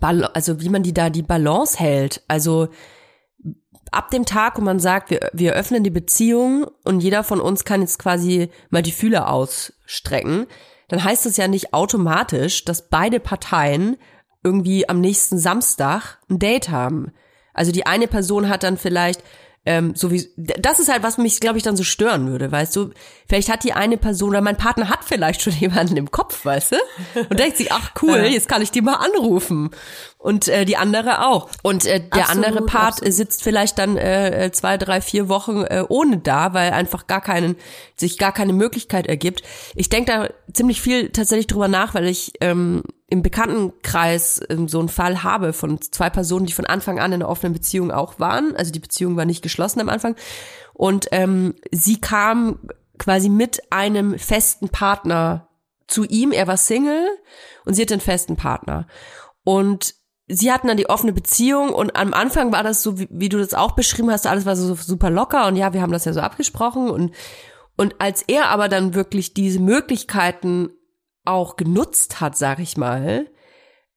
Bal 0.00 0.24
also 0.24 0.60
wie 0.60 0.68
man 0.68 0.82
die 0.82 0.94
da 0.94 1.10
die 1.10 1.22
Balance 1.22 1.78
hält. 1.78 2.22
Also 2.28 2.68
ab 3.90 4.10
dem 4.10 4.24
Tag, 4.24 4.58
wo 4.58 4.62
man 4.62 4.80
sagt, 4.80 5.10
wir, 5.10 5.30
wir 5.32 5.52
öffnen 5.54 5.84
die 5.84 5.90
Beziehung 5.90 6.66
und 6.84 7.00
jeder 7.00 7.22
von 7.24 7.40
uns 7.40 7.64
kann 7.64 7.82
jetzt 7.82 7.98
quasi 7.98 8.50
mal 8.70 8.82
die 8.82 8.92
Fühler 8.92 9.30
ausstrecken, 9.30 10.46
dann 10.88 11.04
heißt 11.04 11.26
das 11.26 11.36
ja 11.36 11.48
nicht 11.48 11.72
automatisch, 11.72 12.64
dass 12.64 12.88
beide 12.88 13.20
Parteien 13.20 13.96
irgendwie 14.42 14.88
am 14.88 15.00
nächsten 15.00 15.38
Samstag 15.38 16.18
ein 16.28 16.38
Date 16.38 16.70
haben. 16.70 17.12
Also 17.54 17.70
die 17.70 17.86
eine 17.86 18.08
Person 18.08 18.48
hat 18.48 18.62
dann 18.62 18.76
vielleicht 18.76 19.22
ähm, 19.64 19.94
so 19.94 20.10
wie 20.10 20.28
das 20.36 20.80
ist 20.80 20.90
halt 20.90 21.04
was 21.04 21.18
mich 21.18 21.38
glaube 21.38 21.56
ich 21.56 21.62
dann 21.62 21.76
so 21.76 21.84
stören 21.84 22.28
würde, 22.30 22.50
weißt 22.50 22.74
du? 22.74 22.90
Vielleicht 23.28 23.48
hat 23.48 23.62
die 23.62 23.72
eine 23.72 23.96
Person 23.96 24.30
oder 24.30 24.40
mein 24.40 24.56
Partner 24.56 24.88
hat 24.88 25.04
vielleicht 25.04 25.42
schon 25.42 25.52
jemanden 25.60 25.96
im 25.96 26.10
Kopf, 26.10 26.44
weißt 26.44 26.72
du? 26.72 26.76
Und 27.30 27.38
denkt 27.38 27.56
sich, 27.58 27.72
ach 27.72 27.92
cool, 28.02 28.18
jetzt 28.30 28.48
kann 28.48 28.62
ich 28.62 28.72
die 28.72 28.82
mal 28.82 28.96
anrufen 28.96 29.70
und 30.18 30.48
äh, 30.48 30.64
die 30.64 30.76
andere 30.76 31.26
auch. 31.26 31.48
Und 31.62 31.86
äh, 31.86 32.00
der 32.00 32.24
Absolut, 32.24 32.46
andere 32.46 32.66
Part 32.66 32.94
absolut. 32.94 33.08
äh, 33.08 33.12
sitzt 33.12 33.42
vielleicht 33.42 33.78
dann 33.78 33.96
äh, 33.96 34.46
äh, 34.46 34.52
zwei, 34.52 34.78
drei, 34.78 35.00
vier 35.00 35.28
Wochen 35.28 35.62
äh, 35.62 35.84
ohne 35.88 36.18
da, 36.18 36.54
weil 36.54 36.72
einfach 36.72 37.06
gar 37.06 37.20
keinen 37.20 37.56
sich 37.96 38.18
gar 38.18 38.32
keine 38.32 38.52
Möglichkeit 38.52 39.06
ergibt. 39.06 39.42
Ich 39.74 39.88
denke 39.88 40.12
da 40.12 40.28
ziemlich 40.52 40.80
viel 40.80 41.10
tatsächlich 41.10 41.46
drüber 41.46 41.68
nach, 41.68 41.94
weil 41.94 42.06
ich 42.06 42.32
ähm, 42.40 42.82
im 43.12 43.20
Bekanntenkreis 43.20 44.40
ähm, 44.48 44.68
so 44.68 44.78
einen 44.78 44.88
Fall 44.88 45.22
habe 45.22 45.52
von 45.52 45.78
zwei 45.82 46.08
Personen, 46.08 46.46
die 46.46 46.54
von 46.54 46.64
Anfang 46.64 46.98
an 46.98 47.12
in 47.12 47.20
einer 47.20 47.28
offenen 47.28 47.52
Beziehung 47.52 47.90
auch 47.90 48.18
waren. 48.18 48.56
Also 48.56 48.72
die 48.72 48.80
Beziehung 48.80 49.16
war 49.16 49.26
nicht 49.26 49.42
geschlossen 49.42 49.82
am 49.82 49.90
Anfang. 49.90 50.16
Und 50.72 51.08
ähm, 51.12 51.54
sie 51.70 52.00
kam 52.00 52.60
quasi 52.98 53.28
mit 53.28 53.70
einem 53.70 54.18
festen 54.18 54.70
Partner 54.70 55.48
zu 55.88 56.04
ihm. 56.04 56.32
Er 56.32 56.46
war 56.46 56.56
Single 56.56 57.06
und 57.66 57.74
sie 57.74 57.82
hatte 57.82 57.92
einen 57.92 58.00
festen 58.00 58.36
Partner. 58.36 58.86
Und 59.44 59.94
sie 60.26 60.50
hatten 60.50 60.68
dann 60.68 60.78
die 60.78 60.88
offene 60.88 61.12
Beziehung 61.12 61.68
und 61.68 61.94
am 61.96 62.14
Anfang 62.14 62.50
war 62.50 62.62
das 62.62 62.82
so, 62.82 62.98
wie, 62.98 63.08
wie 63.10 63.28
du 63.28 63.36
das 63.36 63.52
auch 63.52 63.72
beschrieben 63.72 64.10
hast, 64.10 64.26
alles 64.26 64.46
war 64.46 64.56
so 64.56 64.74
super 64.74 65.10
locker 65.10 65.48
und 65.48 65.56
ja, 65.56 65.74
wir 65.74 65.82
haben 65.82 65.92
das 65.92 66.06
ja 66.06 66.14
so 66.14 66.20
abgesprochen 66.20 66.88
und 66.88 67.12
und 67.76 67.96
als 68.00 68.22
er 68.22 68.48
aber 68.48 68.68
dann 68.68 68.94
wirklich 68.94 69.34
diese 69.34 69.58
Möglichkeiten 69.58 70.70
auch 71.24 71.56
genutzt 71.56 72.20
hat, 72.20 72.36
sag 72.36 72.58
ich 72.58 72.76
mal, 72.76 73.26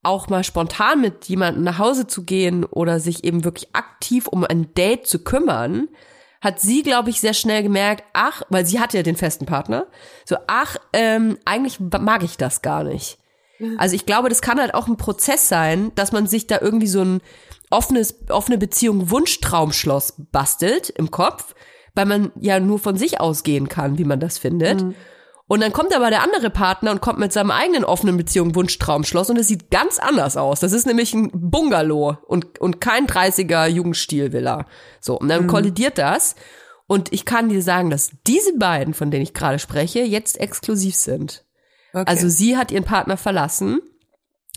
auch 0.03 0.29
mal 0.29 0.43
spontan 0.43 1.01
mit 1.01 1.25
jemandem 1.25 1.63
nach 1.63 1.79
Hause 1.79 2.05
zu 2.05 2.23
gehen 2.23 2.63
oder 2.63 2.99
sich 2.99 3.23
eben 3.23 3.43
wirklich 3.43 3.75
aktiv 3.75 4.27
um 4.27 4.43
ein 4.43 4.73
Date 4.75 5.07
zu 5.07 5.23
kümmern, 5.23 5.87
hat 6.41 6.59
sie, 6.59 6.83
glaube 6.83 7.09
ich, 7.09 7.19
sehr 7.19 7.33
schnell 7.33 7.63
gemerkt, 7.63 8.03
ach, 8.13 8.43
weil 8.49 8.65
sie 8.65 8.79
hatte 8.79 8.97
ja 8.97 9.03
den 9.03 9.15
festen 9.15 9.47
Partner, 9.47 9.87
so, 10.25 10.37
ach, 10.45 10.77
ähm, 10.93 11.39
eigentlich 11.43 11.79
mag 11.79 12.23
ich 12.23 12.37
das 12.37 12.61
gar 12.61 12.83
nicht. 12.83 13.17
Also 13.77 13.95
ich 13.95 14.05
glaube, 14.05 14.29
das 14.29 14.41
kann 14.41 14.59
halt 14.59 14.73
auch 14.73 14.87
ein 14.87 14.97
Prozess 14.97 15.47
sein, 15.47 15.91
dass 15.95 16.11
man 16.11 16.27
sich 16.27 16.45
da 16.45 16.59
irgendwie 16.61 16.87
so 16.87 17.01
ein 17.01 17.21
offenes, 17.69 18.15
offene 18.29 18.57
Beziehung 18.57 19.09
Wunschtraumschloss 19.09 20.15
bastelt 20.31 20.89
im 20.89 21.09
Kopf, 21.09 21.55
weil 21.95 22.05
man 22.05 22.31
ja 22.39 22.59
nur 22.59 22.79
von 22.79 22.97
sich 22.97 23.19
ausgehen 23.19 23.69
kann, 23.69 23.97
wie 23.97 24.03
man 24.03 24.19
das 24.19 24.37
findet. 24.37 24.81
Und 25.47 25.61
dann 25.61 25.73
kommt 25.73 25.95
aber 25.95 26.09
der 26.09 26.23
andere 26.23 26.49
Partner 26.49 26.91
und 26.91 27.01
kommt 27.01 27.19
mit 27.19 27.31
seinem 27.31 27.51
eigenen 27.51 27.83
offenen 27.83 28.17
Beziehung 28.17 28.55
Wunschtraumschloss 28.55 29.29
und 29.29 29.37
es 29.37 29.47
sieht 29.47 29.69
ganz 29.69 29.99
anders 29.99 30.37
aus. 30.37 30.59
Das 30.59 30.71
ist 30.71 30.87
nämlich 30.87 31.13
ein 31.13 31.29
Bungalow 31.33 32.17
und, 32.27 32.59
und 32.59 32.81
kein 32.81 33.05
30er 33.05 33.67
Jugendstil-Villa. 33.67 34.65
So, 34.99 35.19
und 35.19 35.29
dann 35.29 35.45
kollidiert 35.45 35.99
das. 35.99 36.35
Und 36.87 37.13
ich 37.13 37.25
kann 37.25 37.49
dir 37.49 37.61
sagen, 37.61 37.89
dass 37.89 38.11
diese 38.25 38.57
beiden, 38.57 38.93
von 38.93 39.11
denen 39.11 39.23
ich 39.23 39.33
gerade 39.33 39.59
spreche, 39.59 39.99
jetzt 39.99 40.39
exklusiv 40.39 40.95
sind. 40.95 41.43
Okay. 41.93 42.03
Also 42.07 42.27
sie 42.27 42.57
hat 42.57 42.71
ihren 42.71 42.83
Partner 42.83 43.17
verlassen 43.17 43.81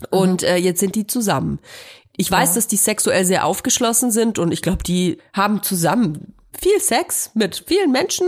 und 0.09 0.43
äh, 0.43 0.57
jetzt 0.57 0.79
sind 0.79 0.95
die 0.95 1.07
zusammen. 1.07 1.59
Ich 2.17 2.29
weiß, 2.29 2.55
dass 2.55 2.67
die 2.67 2.75
sexuell 2.75 3.25
sehr 3.25 3.45
aufgeschlossen 3.45 4.11
sind 4.11 4.39
und 4.39 4.51
ich 4.51 4.61
glaube, 4.61 4.83
die 4.83 5.19
haben 5.33 5.63
zusammen 5.63 6.35
viel 6.59 6.79
Sex 6.79 7.31
mit 7.33 7.63
vielen 7.67 7.91
Menschen, 7.91 8.27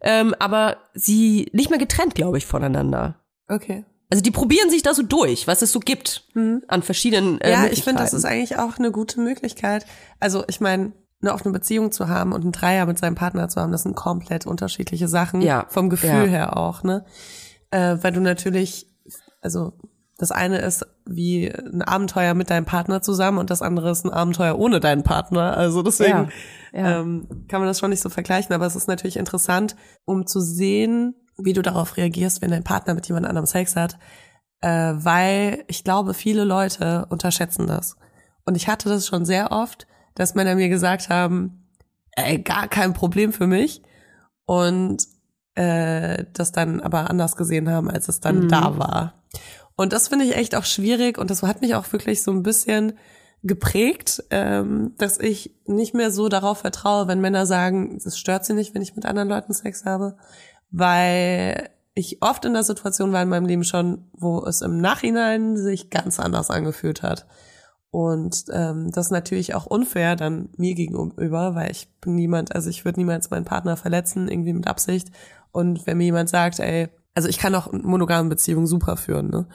ähm, 0.00 0.34
aber 0.38 0.78
sie 0.94 1.48
nicht 1.52 1.70
mehr 1.70 1.78
getrennt, 1.78 2.14
glaube 2.14 2.38
ich, 2.38 2.46
voneinander. 2.46 3.16
okay. 3.48 3.84
Also 4.10 4.22
die 4.22 4.30
probieren 4.30 4.70
sich 4.70 4.82
da 4.82 4.94
so 4.94 5.02
durch, 5.02 5.46
was 5.46 5.60
es 5.60 5.70
so 5.70 5.80
gibt 5.80 6.24
an 6.34 6.82
verschiedenen 6.82 7.40
äh, 7.42 7.52
Ja, 7.52 7.66
ich 7.66 7.84
finde, 7.84 8.00
das 8.02 8.14
ist 8.14 8.24
eigentlich 8.24 8.56
auch 8.56 8.78
eine 8.78 8.90
gute 8.90 9.20
Möglichkeit. 9.20 9.84
Also 10.18 10.44
ich 10.48 10.60
meine, 10.60 10.92
eine 11.20 11.34
offene 11.34 11.52
Beziehung 11.52 11.92
zu 11.92 12.08
haben 12.08 12.32
und 12.32 12.42
einen 12.42 12.52
Dreier 12.52 12.86
mit 12.86 12.98
seinem 12.98 13.16
Partner 13.16 13.48
zu 13.48 13.60
haben, 13.60 13.72
das 13.72 13.82
sind 13.82 13.96
komplett 13.96 14.46
unterschiedliche 14.46 15.08
Sachen. 15.08 15.42
Ja, 15.42 15.66
Vom 15.68 15.90
Gefühl 15.90 16.08
ja. 16.10 16.24
her 16.24 16.56
auch, 16.56 16.82
ne? 16.84 17.04
Äh, 17.70 17.96
weil 18.00 18.12
du 18.12 18.20
natürlich, 18.20 18.86
also 19.42 19.74
das 20.18 20.32
eine 20.32 20.58
ist 20.58 20.84
wie 21.06 21.48
ein 21.48 21.80
Abenteuer 21.80 22.34
mit 22.34 22.50
deinem 22.50 22.64
Partner 22.64 23.00
zusammen 23.00 23.38
und 23.38 23.50
das 23.50 23.62
andere 23.62 23.90
ist 23.90 24.04
ein 24.04 24.12
Abenteuer 24.12 24.58
ohne 24.58 24.80
deinen 24.80 25.04
Partner. 25.04 25.56
Also 25.56 25.82
deswegen 25.82 26.30
Ja, 26.72 26.80
ja. 26.80 27.00
Ähm, 27.00 27.46
kann 27.48 27.60
man 27.60 27.68
das 27.68 27.78
schon 27.78 27.90
nicht 27.90 28.02
so 28.02 28.10
vergleichen, 28.10 28.52
aber 28.54 28.66
es 28.66 28.76
ist 28.76 28.88
natürlich 28.88 29.16
interessant, 29.16 29.76
um 30.04 30.26
zu 30.26 30.40
sehen, 30.40 31.14
wie 31.38 31.52
du 31.52 31.62
darauf 31.62 31.96
reagierst, 31.96 32.42
wenn 32.42 32.50
dein 32.50 32.64
Partner 32.64 32.94
mit 32.94 33.06
jemand 33.06 33.26
anderem 33.26 33.46
Sex 33.46 33.76
hat, 33.76 33.96
äh, 34.60 34.68
weil 34.96 35.64
ich 35.68 35.84
glaube, 35.84 36.14
viele 36.14 36.44
Leute 36.44 37.06
unterschätzen 37.10 37.68
das. 37.68 37.96
Und 38.44 38.56
ich 38.56 38.66
hatte 38.66 38.88
das 38.88 39.06
schon 39.06 39.24
sehr 39.24 39.52
oft, 39.52 39.86
dass 40.16 40.34
Männer 40.34 40.56
mir 40.56 40.68
gesagt 40.68 41.10
haben, 41.10 41.68
ey, 42.16 42.40
gar 42.40 42.66
kein 42.66 42.92
Problem 42.92 43.32
für 43.32 43.46
mich. 43.46 43.82
Und 44.46 45.04
äh, 45.54 46.24
das 46.32 46.50
dann 46.50 46.80
aber 46.80 47.08
anders 47.08 47.36
gesehen 47.36 47.70
haben, 47.70 47.88
als 47.88 48.08
es 48.08 48.20
dann 48.20 48.48
da 48.48 48.78
war. 48.78 49.14
Und 49.78 49.92
das 49.92 50.08
finde 50.08 50.24
ich 50.24 50.34
echt 50.34 50.56
auch 50.56 50.64
schwierig 50.64 51.18
und 51.18 51.30
das 51.30 51.44
hat 51.44 51.60
mich 51.60 51.76
auch 51.76 51.92
wirklich 51.92 52.24
so 52.24 52.32
ein 52.32 52.42
bisschen 52.42 52.94
geprägt, 53.44 54.24
ähm, 54.30 54.94
dass 54.98 55.20
ich 55.20 55.54
nicht 55.66 55.94
mehr 55.94 56.10
so 56.10 56.28
darauf 56.28 56.58
vertraue, 56.58 57.06
wenn 57.06 57.20
Männer 57.20 57.46
sagen, 57.46 57.96
es 58.04 58.18
stört 58.18 58.44
sie 58.44 58.54
nicht, 58.54 58.74
wenn 58.74 58.82
ich 58.82 58.96
mit 58.96 59.06
anderen 59.06 59.28
Leuten 59.28 59.52
Sex 59.52 59.84
habe, 59.84 60.16
weil 60.72 61.70
ich 61.94 62.20
oft 62.22 62.44
in 62.44 62.54
der 62.54 62.64
Situation 62.64 63.12
war 63.12 63.22
in 63.22 63.28
meinem 63.28 63.46
Leben 63.46 63.62
schon, 63.62 64.10
wo 64.14 64.44
es 64.44 64.62
im 64.62 64.80
Nachhinein 64.80 65.56
sich 65.56 65.90
ganz 65.90 66.18
anders 66.18 66.50
angefühlt 66.50 67.04
hat. 67.04 67.28
Und 67.92 68.46
ähm, 68.52 68.90
das 68.90 69.06
ist 69.06 69.12
natürlich 69.12 69.54
auch 69.54 69.66
unfair 69.66 70.16
dann 70.16 70.48
mir 70.56 70.74
gegenüber, 70.74 71.54
weil 71.54 71.70
ich 71.70 71.88
bin 72.00 72.16
niemand, 72.16 72.52
also 72.52 72.68
ich 72.68 72.84
würde 72.84 72.98
niemals 72.98 73.30
meinen 73.30 73.44
Partner 73.44 73.76
verletzen, 73.76 74.26
irgendwie 74.26 74.54
mit 74.54 74.66
Absicht. 74.66 75.12
Und 75.52 75.86
wenn 75.86 75.98
mir 75.98 76.06
jemand 76.06 76.30
sagt, 76.30 76.58
ey, 76.58 76.88
also 77.18 77.28
ich 77.28 77.38
kann 77.38 77.52
auch 77.56 77.72
monogame 77.72 78.28
Beziehungen 78.28 78.68
super 78.68 78.96
führen, 78.96 79.28
ne? 79.28 79.46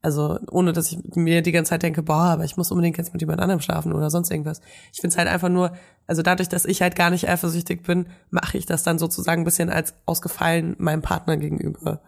Also 0.00 0.38
ohne, 0.50 0.72
dass 0.72 0.90
ich 0.90 0.98
mir 1.14 1.42
die 1.42 1.52
ganze 1.52 1.68
Zeit 1.68 1.82
denke, 1.82 2.02
boah, 2.02 2.30
aber 2.30 2.44
ich 2.44 2.56
muss 2.56 2.70
unbedingt 2.70 2.96
jetzt 2.96 3.12
mit 3.12 3.20
jemand 3.20 3.42
anderem 3.42 3.60
schlafen 3.60 3.92
oder 3.92 4.08
sonst 4.08 4.30
irgendwas. 4.30 4.62
Ich 4.90 5.02
finde 5.02 5.12
es 5.12 5.18
halt 5.18 5.28
einfach 5.28 5.50
nur, 5.50 5.72
also 6.06 6.22
dadurch, 6.22 6.48
dass 6.48 6.64
ich 6.64 6.80
halt 6.80 6.96
gar 6.96 7.10
nicht 7.10 7.28
eifersüchtig 7.28 7.82
bin, 7.82 8.06
mache 8.30 8.56
ich 8.56 8.64
das 8.64 8.84
dann 8.84 8.98
sozusagen 8.98 9.42
ein 9.42 9.44
bisschen 9.44 9.68
als 9.68 9.92
ausgefallen 10.06 10.76
meinem 10.78 11.02
Partner 11.02 11.36
gegenüber. 11.36 12.00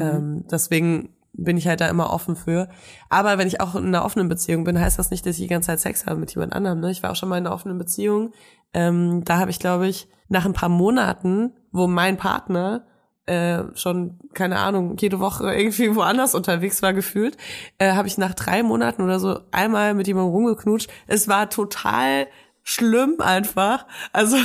Ähm, 0.00 0.44
deswegen 0.48 1.08
bin 1.32 1.56
ich 1.56 1.66
halt 1.66 1.80
da 1.80 1.88
immer 1.88 2.12
offen 2.12 2.36
für. 2.36 2.68
Aber 3.08 3.36
wenn 3.36 3.48
ich 3.48 3.60
auch 3.60 3.74
in 3.74 3.86
einer 3.86 4.04
offenen 4.04 4.28
Beziehung 4.28 4.62
bin, 4.62 4.78
heißt 4.78 5.00
das 5.00 5.10
nicht, 5.10 5.26
dass 5.26 5.34
ich 5.34 5.42
die 5.42 5.48
ganze 5.48 5.66
Zeit 5.66 5.80
Sex 5.80 6.06
habe 6.06 6.20
mit 6.20 6.32
jemand 6.32 6.52
anderem. 6.52 6.78
Ne? 6.78 6.92
Ich 6.92 7.02
war 7.02 7.10
auch 7.10 7.16
schon 7.16 7.28
mal 7.28 7.38
in 7.38 7.46
einer 7.48 7.54
offenen 7.56 7.78
Beziehung. 7.78 8.30
Ähm, 8.72 9.24
da 9.24 9.38
habe 9.38 9.50
ich, 9.50 9.58
glaube 9.58 9.88
ich, 9.88 10.06
nach 10.28 10.44
ein 10.44 10.52
paar 10.52 10.68
Monaten, 10.68 11.52
wo 11.72 11.88
mein 11.88 12.16
Partner 12.16 12.86
äh, 13.26 13.64
schon, 13.74 14.18
keine 14.34 14.58
Ahnung, 14.58 14.96
jede 14.98 15.20
Woche 15.20 15.54
irgendwie 15.54 15.94
woanders 15.94 16.34
unterwegs 16.34 16.82
war 16.82 16.92
gefühlt, 16.92 17.36
äh, 17.78 17.92
habe 17.92 18.08
ich 18.08 18.18
nach 18.18 18.34
drei 18.34 18.62
Monaten 18.62 19.02
oder 19.02 19.18
so 19.18 19.40
einmal 19.50 19.94
mit 19.94 20.06
jemandem 20.06 20.32
rumgeknutscht. 20.32 20.90
Es 21.06 21.28
war 21.28 21.48
total 21.48 22.26
schlimm 22.62 23.20
einfach. 23.20 23.86
Also 24.12 24.36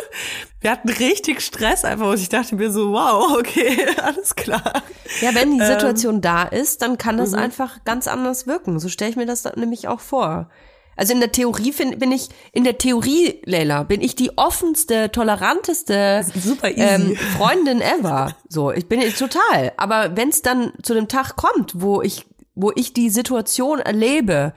wir 0.60 0.70
hatten 0.70 0.88
richtig 0.88 1.40
Stress 1.40 1.84
einfach 1.84 2.08
und 2.08 2.18
ich 2.18 2.28
dachte 2.28 2.56
mir 2.56 2.70
so, 2.70 2.92
wow, 2.92 3.36
okay, 3.38 3.86
alles 4.02 4.34
klar. 4.34 4.82
Ja, 5.20 5.34
wenn 5.34 5.52
Ähm, 5.52 5.58
die 5.58 5.64
Situation 5.64 6.20
da 6.20 6.42
ist, 6.42 6.82
dann 6.82 6.98
kann 6.98 7.16
mhm. 7.16 7.20
das 7.20 7.34
einfach 7.34 7.84
ganz 7.84 8.08
anders 8.08 8.46
wirken. 8.46 8.78
So 8.80 8.88
stelle 8.88 9.10
ich 9.10 9.16
mir 9.16 9.26
das 9.26 9.42
dann 9.42 9.58
nämlich 9.58 9.88
auch 9.88 10.00
vor. 10.00 10.50
Also 10.98 11.12
in 11.12 11.20
der 11.20 11.30
Theorie 11.30 11.72
find, 11.72 12.00
bin 12.00 12.10
ich, 12.10 12.28
in 12.52 12.64
der 12.64 12.76
Theorie, 12.76 13.40
Leila, 13.44 13.84
bin 13.84 14.00
ich 14.00 14.16
die 14.16 14.36
offenste, 14.36 15.12
toleranteste 15.12 16.26
ähm, 16.64 17.14
Freundin 17.36 17.80
ever. 17.80 18.34
So, 18.48 18.72
ich 18.72 18.88
bin 18.88 19.00
total. 19.14 19.72
Aber 19.76 20.16
wenn 20.16 20.30
es 20.30 20.42
dann 20.42 20.72
zu 20.82 20.94
dem 20.94 21.06
Tag 21.06 21.36
kommt, 21.36 21.80
wo 21.80 22.02
ich, 22.02 22.26
wo 22.56 22.72
ich 22.74 22.94
die 22.94 23.10
Situation 23.10 23.78
erlebe, 23.78 24.54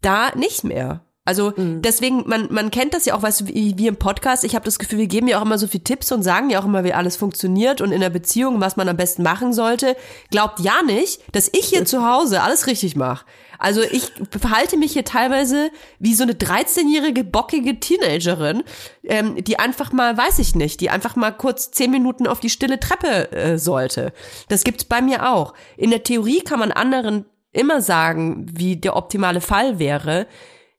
da 0.00 0.34
nicht 0.34 0.64
mehr. 0.64 1.04
Also 1.24 1.52
Mhm. 1.56 1.82
deswegen, 1.82 2.24
man, 2.26 2.48
man 2.50 2.70
kennt 2.70 2.94
das 2.94 3.04
ja 3.04 3.14
auch, 3.14 3.22
weißt 3.22 3.42
du, 3.42 3.46
wie 3.48 3.76
wir 3.76 3.88
im 3.90 3.96
Podcast, 3.96 4.42
ich 4.42 4.54
habe 4.54 4.64
das 4.64 4.78
Gefühl, 4.78 4.98
wir 5.00 5.06
geben 5.06 5.28
ja 5.28 5.38
auch 5.38 5.44
immer 5.44 5.58
so 5.58 5.66
viel 5.66 5.80
Tipps 5.80 6.10
und 6.12 6.22
sagen 6.22 6.50
ja 6.50 6.60
auch 6.60 6.64
immer, 6.64 6.82
wie 6.82 6.94
alles 6.94 7.16
funktioniert 7.16 7.80
und 7.80 7.92
in 7.92 8.00
der 8.00 8.10
Beziehung, 8.10 8.60
was 8.60 8.76
man 8.76 8.88
am 8.88 8.96
besten 8.96 9.22
machen 9.22 9.52
sollte. 9.52 9.96
Glaubt 10.30 10.60
ja 10.60 10.82
nicht, 10.84 11.20
dass 11.32 11.48
ich 11.52 11.66
hier 11.66 11.84
zu 11.84 12.08
Hause 12.08 12.42
alles 12.42 12.66
richtig 12.66 12.96
mache. 12.96 13.26
Also 13.58 13.82
ich 13.82 14.10
verhalte 14.40 14.78
mich 14.78 14.94
hier 14.94 15.04
teilweise 15.04 15.70
wie 15.98 16.14
so 16.14 16.22
eine 16.22 16.32
13-jährige 16.32 17.24
bockige 17.24 17.78
Teenagerin, 17.78 18.62
ähm, 19.04 19.36
die 19.44 19.58
einfach 19.58 19.92
mal, 19.92 20.16
weiß 20.16 20.38
ich 20.38 20.54
nicht, 20.54 20.80
die 20.80 20.88
einfach 20.88 21.14
mal 21.14 21.30
kurz 21.30 21.70
zehn 21.70 21.90
Minuten 21.90 22.26
auf 22.26 22.40
die 22.40 22.48
stille 22.48 22.80
Treppe 22.80 23.30
äh, 23.32 23.58
sollte. 23.58 24.14
Das 24.48 24.64
gibt's 24.64 24.84
bei 24.86 25.02
mir 25.02 25.30
auch. 25.30 25.52
In 25.76 25.90
der 25.90 26.02
Theorie 26.02 26.40
kann 26.40 26.58
man 26.58 26.72
anderen 26.72 27.26
immer 27.52 27.82
sagen, 27.82 28.46
wie 28.50 28.76
der 28.76 28.96
optimale 28.96 29.42
Fall 29.42 29.78
wäre. 29.78 30.26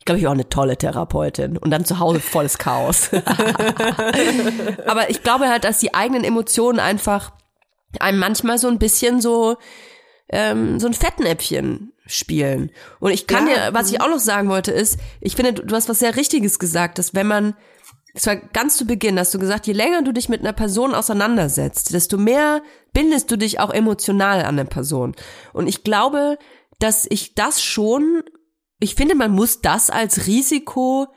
Ich 0.02 0.06
glaube, 0.06 0.18
ich 0.18 0.24
bin 0.24 0.30
auch 0.30 0.34
eine 0.34 0.50
tolle 0.50 0.78
Therapeutin 0.78 1.58
und 1.58 1.70
dann 1.70 1.86
zu 1.86 2.00
Hause 2.00 2.20
volles 2.20 2.58
Chaos. 2.58 3.12
Aber 4.88 5.12
ich 5.12 5.22
glaube 5.22 5.48
halt, 5.48 5.64
dass 5.64 5.78
die 5.78 5.94
eigenen 5.94 6.24
Emotionen 6.24 6.80
einfach 6.80 7.34
einem 8.00 8.18
manchmal 8.18 8.58
so 8.58 8.68
ein 8.68 8.80
bisschen 8.80 9.22
so 9.22 9.58
ähm, 10.30 10.80
so 10.80 10.88
ein 10.88 10.96
Fettnäpfchen 10.96 11.94
spielen. 12.08 12.72
Und 13.00 13.12
ich 13.12 13.28
kann 13.28 13.48
Ja, 13.48 13.70
dir, 13.70 13.74
was 13.76 13.92
ich 13.92 14.02
auch 14.02 14.10
noch 14.10 14.18
sagen 14.18 14.50
wollte, 14.50 14.72
ist, 14.72 14.98
ich 15.20 15.36
finde, 15.36 15.54
du, 15.54 15.76
hast 15.76 15.88
was 15.88 16.00
sehr 16.00 16.16
Richtiges 16.16 16.58
gesagt, 16.58 16.98
dass 16.98 17.14
wenn 17.14 17.28
man, 17.28 17.54
das 18.16 18.26
war 18.26 18.38
ganz 18.38 18.78
zu 18.78 18.88
Beginn, 18.88 19.20
hast 19.20 19.36
du 19.36 19.40
gesagt, 19.40 19.68
je 19.68 19.74
länger 19.74 20.02
du 20.02 20.14
dich 20.14 20.30
mit 20.30 20.40
einer 20.40 20.54
Person 20.54 20.96
auseinandersetzt, 20.96 21.94
desto 21.94 22.18
mehr 22.18 22.64
bindest 22.92 23.30
du 23.30 23.38
dich 23.38 23.60
auch 23.60 23.72
emotional 23.72 24.44
an 24.46 24.58
der 24.58 24.64
Person. 24.64 25.16
Und 25.54 25.68
ich 25.68 25.84
glaube, 25.84 26.40
dass 26.80 27.06
ich 27.08 27.36
das 27.36 27.62
schon, 27.62 28.24
ich 28.82 28.96
finde, 28.96 29.16
man 29.16 29.32
muss 29.32 29.62
das 29.62 29.90
als 29.90 30.28
Risiko 30.28 31.08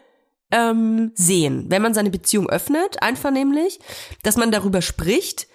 ähm, 0.53 1.11
sehen, 1.15 1.67
wenn 1.69 1.83
man 1.83 1.95
seine 1.95 2.11
Beziehung 2.11 2.49
öffnet, 2.49 3.03
einvernehmlich, 3.03 3.81
dass 4.23 4.37
man 4.37 4.53
darüber 4.53 4.83
spricht, 4.83 5.49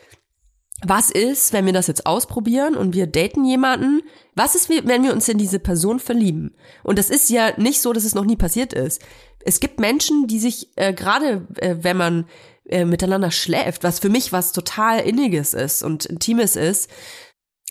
was 0.82 1.12
ist, 1.12 1.54
wenn 1.54 1.66
wir 1.66 1.74
das 1.74 1.88
jetzt 1.88 2.06
ausprobieren 2.06 2.76
und 2.76 2.96
wir 2.96 3.06
daten 3.06 3.44
jemanden? 3.46 4.02
Was 4.34 4.56
ist, 4.56 4.70
wenn 4.70 5.04
wir 5.04 5.14
uns 5.14 5.28
in 5.28 5.38
diese 5.38 5.60
Person 5.60 6.00
verlieben? 6.00 6.56
Und 6.84 6.98
das 6.98 7.10
ist 7.10 7.30
ja 7.30 7.52
nicht 7.58 7.82
so, 7.82 7.92
dass 7.92 8.06
es 8.06 8.16
noch 8.16 8.26
nie 8.26 8.38
passiert 8.38 8.74
ist. 8.74 9.02
Es 9.44 9.60
gibt 9.60 9.80
Menschen, 9.80 10.28
die 10.28 10.40
sich 10.40 10.70
äh, 10.78 10.94
gerade, 10.94 11.48
äh, 11.58 11.76
wenn 11.82 11.98
man 11.98 12.28
äh, 12.66 12.86
miteinander 12.86 13.30
schläft, 13.30 13.84
was 13.84 14.00
für 14.00 14.10
mich 14.10 14.32
was 14.32 14.54
total 14.54 15.02
inniges 15.02 15.54
ist 15.54 15.84
und 15.84 16.06
intimes 16.06 16.56
ist, 16.56 16.90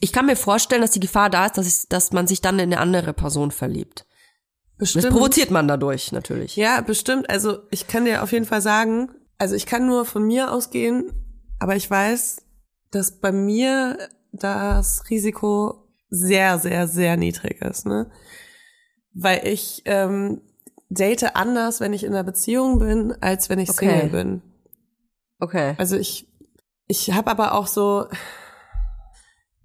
ich 0.01 0.13
kann 0.13 0.27
mir 0.27 0.37
vorstellen, 0.37 0.83
dass 0.83 0.93
die 0.93 1.01
Gefahr 1.01 1.31
da 1.31 1.47
ist, 1.47 1.57
dass, 1.57 1.67
ich, 1.67 1.89
dass 1.89 2.13
man 2.13 2.27
sich 2.27 2.41
dann 2.41 2.59
in 2.59 2.73
eine 2.73 2.81
andere 2.81 3.15
Person 3.15 3.51
verliebt. 3.51 4.07
Das 4.79 4.93
Bestimmt. 4.93 5.15
provoziert 5.15 5.51
man 5.51 5.67
dadurch 5.67 6.13
natürlich. 6.13 6.55
Ja, 6.55 6.81
bestimmt. 6.81 7.29
Also 7.29 7.59
ich 7.71 7.89
kann 7.89 8.05
dir 8.05 8.23
auf 8.23 8.31
jeden 8.31 8.45
Fall 8.45 8.63
sagen, 8.63 9.11
also 9.37 9.55
ich 9.55 9.67
kann 9.67 9.87
nur 9.87 10.05
von 10.05 10.25
mir 10.25 10.53
ausgehen, 10.53 11.13
aber 11.59 11.75
ich 11.75 11.91
weiß, 11.91 12.43
dass 12.91 13.21
bei 13.21 13.33
mir 13.33 13.99
das 14.33 15.05
Risiko 15.11 15.89
sehr, 16.11 16.59
sehr, 16.59 16.87
sehr 16.87 17.17
niedrig 17.17 17.61
ist, 17.61 17.87
ne? 17.87 18.11
Weil 19.15 19.47
ich 19.47 19.83
ähm, 19.85 20.43
date 20.89 21.35
anders, 21.35 21.81
wenn 21.81 21.93
ich 21.93 22.05
in 22.05 22.15
einer 22.15 22.25
Beziehung 22.25 22.79
bin, 22.79 23.15
als 23.21 23.49
wenn 23.49 23.59
ich 23.59 23.71
Okay. 23.71 23.89
Single 23.89 24.09
bin. 24.11 24.43
Okay. 25.41 25.75
Also 25.79 25.97
ich, 25.97 26.29
ich 26.87 27.13
habe 27.13 27.31
aber 27.31 27.55
auch 27.55 27.67
so, 27.67 28.07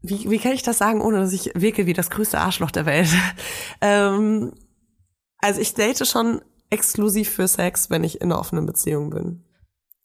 wie, 0.01 0.30
wie 0.30 0.39
kann 0.39 0.53
ich 0.53 0.64
das 0.64 0.78
sagen, 0.80 1.01
ohne 1.01 1.20
dass 1.20 1.34
ich 1.34 1.51
wirke 1.55 1.86
wie 1.86 1.93
das 1.93 2.09
größte 2.09 2.39
Arschloch 2.39 2.72
der 2.72 2.86
Welt? 2.86 3.09
ähm, 3.82 4.53
also 5.43 5.61
ich 5.61 5.73
date 5.73 6.07
schon 6.07 6.41
exklusiv 6.69 7.29
für 7.29 7.47
Sex, 7.47 7.89
wenn 7.89 8.03
ich 8.03 8.19
in 8.21 8.31
einer 8.31 8.39
offenen 8.39 8.65
Beziehung 8.65 9.09
bin. 9.11 9.43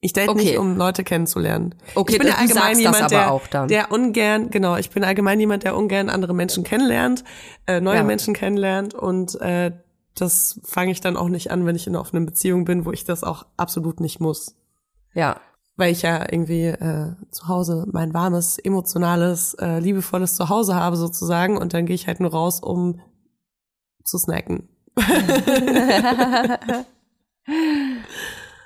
Ich 0.01 0.13
date 0.13 0.29
Okay. 0.29 0.45
nicht, 0.45 0.59
um 0.59 0.77
Leute 0.77 1.03
kennenzulernen. 1.03 1.75
Okay, 1.97 2.13
ich 2.13 2.19
bin 2.19 2.29
ja 2.29 2.35
allgemein 2.35 2.79
jemand, 2.79 2.97
aber 3.03 3.09
der, 3.09 3.33
auch 3.33 3.47
dann. 3.49 3.69
der 3.69 3.91
ungern, 3.91 4.51
genau, 4.51 4.77
ich 4.77 4.91
bin 4.91 5.03
allgemein 5.03 5.41
jemand, 5.41 5.65
der 5.65 5.77
ungern 5.77 6.09
andere 6.09 6.35
Menschen 6.35 6.63
kennenlernt, 6.63 7.25
äh, 7.67 7.81
neue 7.81 7.97
Ja. 7.97 8.03
Menschen 8.05 8.33
kennenlernt 8.35 8.95
und 8.95 9.41
äh, 9.41 9.73
das 10.15 10.61
fange 10.65 10.91
ich 10.93 11.01
dann 11.01 11.17
auch 11.17 11.29
nicht 11.29 11.51
an, 11.51 11.65
wenn 11.67 11.75
ich 11.75 11.87
in 11.87 11.95
einer 11.95 12.01
offenen 12.01 12.27
Beziehung 12.27 12.65
bin, 12.65 12.85
wo 12.85 12.93
ich 12.93 13.05
das 13.05 13.25
auch 13.25 13.47
absolut 13.57 13.99
nicht 14.01 14.21
muss 14.21 14.55
Ja. 15.15 15.41
weil 15.77 15.91
ich 15.93 16.03
ja 16.03 16.21
irgendwie 16.31 16.67
äh, 16.67 17.13
zu 17.31 17.49
Hause 17.49 17.85
mein 17.91 18.15
warmes, 18.15 18.59
emotionales, 18.59 19.55
äh, 19.55 19.79
liebevolles 19.81 20.35
Zuhause 20.37 20.75
habe 20.77 20.97
sozusagen 20.97 21.57
und 21.57 21.73
dann 21.75 21.87
gehe 21.87 21.95
ich 21.97 22.07
halt 22.07 22.21
nur 22.21 22.31
raus, 22.31 22.61
um 22.61 23.01
zu 24.05 24.17
snacken. 24.19 24.69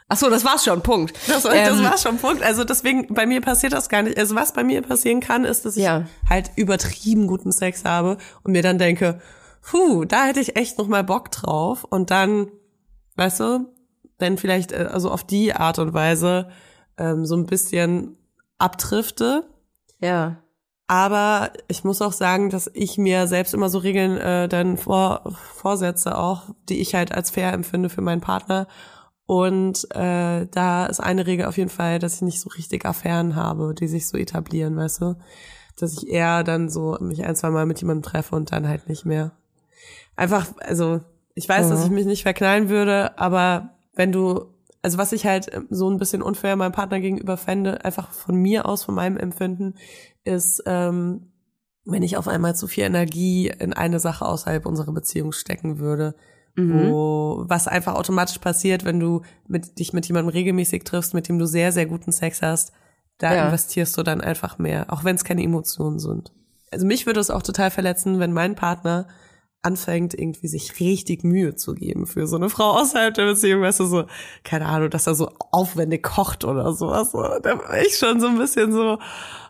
Ach 0.09 0.16
so, 0.16 0.28
das 0.28 0.45
war's 0.45 0.64
schon. 0.64 0.83
Punkt. 0.83 1.14
Das, 1.28 1.43
das 1.45 1.55
Ähm, 1.55 1.85
war 1.85 1.97
schon 1.97 2.18
Punkt. 2.18 2.43
Also 2.43 2.64
deswegen, 2.64 3.07
bei 3.14 3.24
mir 3.26 3.41
passiert 3.41 3.72
das 3.72 3.89
gar 3.89 4.03
nicht. 4.03 4.18
Also 4.18 4.35
was 4.35 4.53
bei 4.53 4.62
mir 4.62 4.83
passieren 4.83 5.20
kann, 5.20 5.45
ist, 5.45 5.64
dass 5.64 5.76
ich 5.76 5.85
Ja. 5.85 6.07
halt 6.28 6.51
übertrieben 6.57 7.26
guten 7.26 7.51
Sex 7.53 7.85
habe 7.85 8.18
und 8.43 8.53
mir 8.53 8.62
dann 8.62 8.78
denke, 8.78 9.20
puh, 9.62 10.05
da 10.05 10.24
hätte 10.26 10.41
ich 10.41 10.57
echt 10.57 10.76
noch 10.78 10.89
mal 10.89 11.03
Bock 11.05 11.30
drauf 11.30 11.85
und 11.85 12.11
dann, 12.11 12.49
weißt 13.16 13.41
du, 13.41 13.72
dann 14.18 14.37
vielleicht 14.37 14.72
äh, 14.72 14.89
also 14.91 15.11
auf 15.11 15.24
die 15.24 15.55
Art 15.55 15.78
und 15.78 15.95
Weise 15.95 16.51
ähm, 16.99 17.24
so 17.24 17.35
ein 17.37 17.47
bisschen 17.47 18.18
abdrifte. 18.59 19.45
Ja. 20.01 20.41
Aber 20.93 21.55
ich 21.68 21.84
muss 21.84 22.03
auch 22.03 22.12
sagen, 22.12 22.51
dass 22.51 22.70
ich 22.74 22.99
mir 22.99 23.26
selbst 23.26 23.55
immer 23.55 23.70
so 23.70 23.78
Regeln 23.78 24.18
äh, 24.18 24.47
dann 24.47 24.76
vor, 24.76 25.22
vorsetze, 25.55 26.18
auch 26.18 26.51
die 26.68 26.82
ich 26.82 26.95
halt 26.95 27.12
als 27.12 27.30
fair 27.30 27.55
empfinde 27.55 27.88
für 27.88 28.03
meinen 28.03 28.20
Partner. 28.20 28.68
Und 29.24 29.90
äh, 29.95 30.47
da 30.51 30.84
ist 30.84 31.01
eine 31.01 31.26
Regel 31.26 31.47
auf 31.47 31.57
jeden 31.57 31.70
Fall, 31.70 31.99
dass 31.99 32.16
ich 32.16 32.20
nicht 32.20 32.40
so 32.43 32.51
richtig 32.51 32.84
Affären 32.84 33.36
habe, 33.36 33.72
die 33.72 33.88
sich 33.88 34.07
so 34.07 34.18
etablieren, 34.18 34.76
weißt 34.76 35.01
du? 35.01 35.16
Dass 35.78 35.95
ich 35.95 36.11
eher 36.11 36.45
dann 36.45 36.68
so 36.68 36.99
mich 37.01 37.24
ein, 37.24 37.36
zwei 37.36 37.49
Mal 37.49 37.64
mit 37.64 37.80
jemandem 37.80 38.03
treffe 38.03 38.36
und 38.36 38.53
dann 38.53 38.68
halt 38.68 38.86
nicht 38.90 39.07
mehr. 39.07 39.32
Einfach, 40.14 40.49
also 40.59 41.01
ich 41.34 41.49
weiß, 41.49 41.70
dass 41.70 41.86
ich 41.86 41.90
mich 41.90 42.05
nicht 42.05 42.24
verknallen 42.24 42.68
würde, 42.68 43.18
aber 43.18 43.70
wenn 43.95 44.12
du, 44.12 44.45
also 44.83 44.99
was 44.99 45.12
ich 45.12 45.26
halt 45.26 45.51
so 45.70 45.89
ein 45.89 45.99
bisschen 45.99 46.22
unfair 46.22 46.57
meinem 46.57 46.72
Partner 46.72 47.01
gegenüber 47.01 47.37
fände, 47.37 47.85
einfach 47.85 48.11
von 48.11 48.35
mir 48.35 48.66
aus, 48.66 48.83
von 48.85 48.95
meinem 48.95 49.16
Empfinden, 49.16 49.74
ist, 50.24 50.62
ähm, 50.66 51.33
wenn 51.85 52.03
ich 52.03 52.16
auf 52.16 52.28
einmal 52.28 52.55
zu 52.55 52.66
viel 52.68 52.85
Energie 52.85 53.49
in 53.49 53.72
eine 53.72 53.99
Sache 54.01 54.24
außerhalb 54.26 54.66
unserer 54.66 54.93
Beziehung 54.93 55.33
stecken 55.33 55.78
würde, 55.78 56.14
wo 56.57 57.45
was 57.49 57.66
einfach 57.66 57.95
automatisch 57.95 58.39
passiert, 58.39 58.85
wenn 58.85 59.01
du 59.01 59.22
mit, 59.49 59.78
dich 59.78 59.93
mit 59.93 60.07
jemandem 60.07 60.28
regelmäßig 60.33 60.85
triffst, 60.85 61.14
mit 61.14 61.28
dem 61.28 61.39
du 61.39 61.47
sehr, 61.47 61.72
sehr 61.72 61.87
guten 61.87 62.12
Sex 62.12 62.43
hast, 62.43 62.72
da 63.18 63.35
Ja. 63.35 63.45
investierst 63.47 63.97
du 63.97 64.03
dann 64.03 64.20
einfach 64.20 64.59
mehr, 64.59 64.93
auch 64.93 65.03
wenn 65.05 65.16
es 65.16 65.24
keine 65.24 65.43
Emotionen 65.43 65.99
sind. 65.99 66.33
Also 66.70 66.87
mich 66.87 67.07
würde 67.07 67.20
es 67.20 67.30
auch 67.30 67.43
total 67.43 67.70
verletzen, 67.70 68.18
wenn 68.18 68.33
mein 68.33 68.55
Partner 68.55 69.07
anfängt, 69.62 70.14
irgendwie 70.14 70.48
sich 70.48 70.80
richtig 70.80 71.22
Mühe 71.24 71.54
zu 71.54 71.74
geben 71.74 72.06
für 72.06 72.26
so 72.26 72.36
eine 72.36 72.50
Frau 72.50 72.72
außerhalb 72.72 73.14
der 73.14 73.26
Beziehung, 73.26 73.62
weißt 73.62 73.80
du, 73.80 73.86
so, 73.86 74.04
keine 74.44 74.66
Ahnung, 74.66 74.90
dass 74.90 75.06
er 75.06 75.14
so 75.14 75.30
aufwendig 75.50 76.02
kocht 76.02 76.44
oder 76.44 76.72
sowas. 76.72 77.12
So. 77.12 77.22
Da 77.42 77.58
war 77.58 77.80
ich 77.80 77.96
schon 77.96 78.20
so 78.20 78.26
ein 78.26 78.38
bisschen 78.38 78.72
so, 78.72 78.98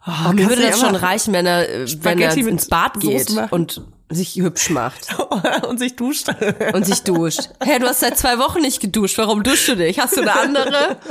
oh, 0.07 0.33
Mir 0.33 0.43
kannst 0.45 0.49
würde 0.49 0.63
das 0.63 0.81
schon 0.81 0.95
reichen, 0.95 1.33
wenn 1.33 1.47
er, 1.47 1.67
wenn 2.03 2.21
er 2.21 2.37
ins 2.37 2.69
Bad 2.69 3.01
geht 3.01 3.31
und 3.51 3.83
sich 4.11 4.37
hübsch 4.37 4.69
macht 4.69 5.17
und 5.69 5.79
sich 5.79 5.97
duscht. 5.97 6.29
und 6.75 6.85
sich 6.85 7.03
duscht. 7.03 7.49
Hä, 7.63 7.79
du 7.79 7.87
hast 7.87 8.01
seit 8.01 8.19
zwei 8.19 8.39
Wochen 8.39 8.61
nicht 8.61 8.81
geduscht. 8.81 9.17
Warum 9.17 9.43
duschst 9.43 9.69
du 9.69 9.77
dich? 9.77 9.99
Hast 9.99 10.17
du 10.17 10.21
eine 10.21 10.39
andere? 10.39 10.99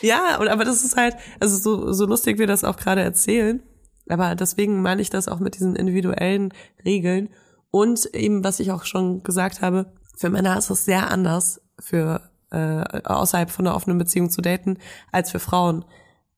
Ja, 0.00 0.38
und 0.40 0.48
aber 0.48 0.64
das 0.64 0.82
ist 0.82 0.96
halt, 0.96 1.14
also 1.38 1.56
so, 1.56 1.92
so 1.92 2.04
lustig 2.04 2.38
wir 2.40 2.48
das 2.48 2.64
auch 2.64 2.76
gerade 2.76 3.00
erzählen, 3.00 3.62
aber 4.08 4.34
deswegen 4.34 4.82
meine 4.82 5.02
ich 5.02 5.10
das 5.10 5.28
auch 5.28 5.38
mit 5.40 5.54
diesen 5.56 5.76
individuellen 5.76 6.52
Regeln 6.84 7.28
und 7.70 8.06
eben, 8.14 8.44
was 8.44 8.60
ich 8.60 8.70
auch 8.72 8.84
schon 8.84 9.22
gesagt 9.22 9.62
habe, 9.62 9.92
für 10.16 10.28
Männer 10.30 10.56
ist 10.58 10.70
es 10.70 10.84
sehr 10.84 11.10
anders, 11.10 11.60
für 11.78 12.20
äh, 12.50 12.84
außerhalb 13.04 13.50
von 13.50 13.66
einer 13.66 13.74
offenen 13.76 13.96
Beziehung 13.98 14.28
zu 14.30 14.42
daten, 14.42 14.76
als 15.10 15.30
für 15.30 15.38
Frauen. 15.38 15.84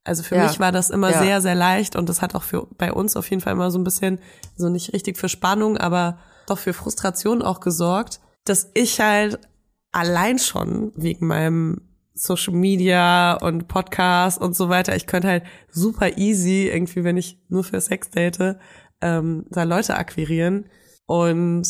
Also 0.05 0.23
für 0.23 0.37
Ja. 0.37 0.45
mich 0.47 0.61
war 0.61 0.71
das 0.71 0.91
immer 0.91 1.11
Ja. 1.11 1.19
sehr, 1.19 1.41
sehr 1.41 1.55
leicht 1.57 1.97
und 1.97 2.09
das 2.09 2.23
hat 2.23 2.35
auch 2.35 2.43
für 2.45 2.67
bei 2.79 2.93
uns 2.93 3.17
auf 3.17 3.29
jeden 3.31 3.43
Fall 3.43 3.55
immer 3.55 3.71
so 3.71 3.79
ein 3.79 3.85
bisschen, 3.85 4.19
so 4.57 4.69
nicht 4.69 4.93
richtig 4.93 5.19
für 5.19 5.29
Spannung, 5.29 5.77
aber 5.77 6.19
doch 6.47 6.59
für 6.59 6.73
Frustration 6.75 7.43
auch 7.43 7.59
gesorgt, 7.61 8.21
dass 8.45 8.71
ich 8.75 9.01
halt 9.01 9.41
allein 9.93 10.39
schon 10.39 10.93
wegen 10.95 11.27
meinem 11.27 11.81
Social 12.15 12.55
Media 12.55 13.35
und 13.35 13.67
Podcast 13.67 14.41
und 14.41 14.55
so 14.55 14.69
weiter, 14.69 14.95
ich 14.95 15.07
könnte 15.07 15.29
halt 15.29 15.45
super 15.69 16.17
easy 16.17 16.69
irgendwie, 16.73 17.05
wenn 17.05 17.17
ich 17.17 17.39
nur 17.49 17.65
für 17.65 17.81
Sex 17.81 18.11
date, 18.11 18.57
ähm, 19.01 19.47
da 19.51 19.65
Leute 19.65 19.97
akquirieren. 19.97 20.67
Und 21.07 21.67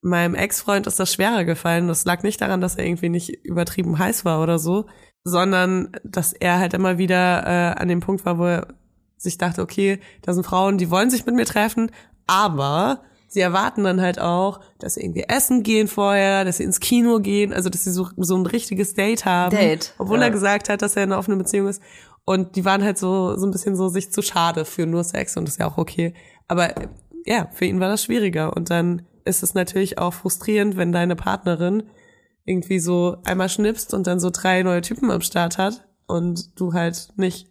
meinem 0.00 0.34
Ex-Freund 0.34 0.86
ist 0.86 1.00
das 1.00 1.12
schwerer 1.12 1.44
gefallen. 1.44 1.88
Das 1.88 2.04
lag 2.04 2.22
nicht 2.22 2.40
daran, 2.40 2.60
dass 2.60 2.76
er 2.76 2.86
irgendwie 2.86 3.08
nicht 3.08 3.44
übertrieben 3.44 3.98
heiß 3.98 4.24
war 4.24 4.42
oder 4.42 4.58
so, 4.58 4.86
sondern 5.24 5.92
dass 6.04 6.32
er 6.32 6.58
halt 6.58 6.74
immer 6.74 6.98
wieder 6.98 7.46
äh, 7.46 7.80
an 7.80 7.88
dem 7.88 8.00
Punkt 8.00 8.24
war, 8.24 8.38
wo 8.38 8.46
er 8.46 8.68
sich 9.16 9.38
dachte, 9.38 9.62
okay, 9.62 10.00
da 10.22 10.32
sind 10.32 10.44
Frauen, 10.44 10.78
die 10.78 10.90
wollen 10.90 11.10
sich 11.10 11.26
mit 11.26 11.36
mir 11.36 11.44
treffen, 11.44 11.90
aber 12.26 13.02
sie 13.32 13.40
erwarten 13.40 13.84
dann 13.84 14.00
halt 14.00 14.20
auch, 14.20 14.60
dass 14.78 14.94
sie 14.94 15.02
irgendwie 15.02 15.24
essen 15.26 15.62
gehen 15.62 15.88
vorher, 15.88 16.44
dass 16.44 16.58
sie 16.58 16.64
ins 16.64 16.80
Kino 16.80 17.18
gehen, 17.20 17.52
also 17.52 17.70
dass 17.70 17.84
sie 17.84 17.90
so, 17.90 18.08
so 18.16 18.36
ein 18.36 18.44
richtiges 18.44 18.92
Date 18.94 19.24
haben. 19.24 19.56
Date, 19.56 19.94
Obwohl 19.98 20.18
ja. 20.18 20.24
er 20.24 20.30
gesagt 20.30 20.68
hat, 20.68 20.82
dass 20.82 20.96
er 20.96 21.04
in 21.04 21.12
einer 21.12 21.18
offenen 21.18 21.38
Beziehung 21.38 21.68
ist. 21.68 21.82
Und 22.24 22.56
die 22.56 22.64
waren 22.64 22.84
halt 22.84 22.98
so, 22.98 23.36
so 23.36 23.46
ein 23.46 23.50
bisschen 23.50 23.74
so 23.74 23.88
sich 23.88 24.12
zu 24.12 24.20
schade 24.20 24.64
für 24.64 24.86
nur 24.86 25.02
Sex 25.02 25.36
und 25.36 25.46
das 25.46 25.54
ist 25.54 25.60
ja 25.60 25.66
auch 25.66 25.78
okay. 25.78 26.14
Aber 26.46 26.74
ja, 27.24 27.48
für 27.52 27.64
ihn 27.64 27.80
war 27.80 27.88
das 27.88 28.04
schwieriger. 28.04 28.54
Und 28.54 28.70
dann 28.70 29.02
ist 29.24 29.42
es 29.42 29.54
natürlich 29.54 29.98
auch 29.98 30.12
frustrierend, 30.12 30.76
wenn 30.76 30.92
deine 30.92 31.16
Partnerin 31.16 31.84
irgendwie 32.44 32.80
so 32.80 33.16
einmal 33.24 33.48
schnippst 33.48 33.94
und 33.94 34.06
dann 34.06 34.20
so 34.20 34.30
drei 34.30 34.62
neue 34.62 34.82
Typen 34.82 35.10
am 35.10 35.22
Start 35.22 35.56
hat 35.56 35.86
und 36.06 36.60
du 36.60 36.74
halt 36.74 37.08
nicht. 37.16 37.48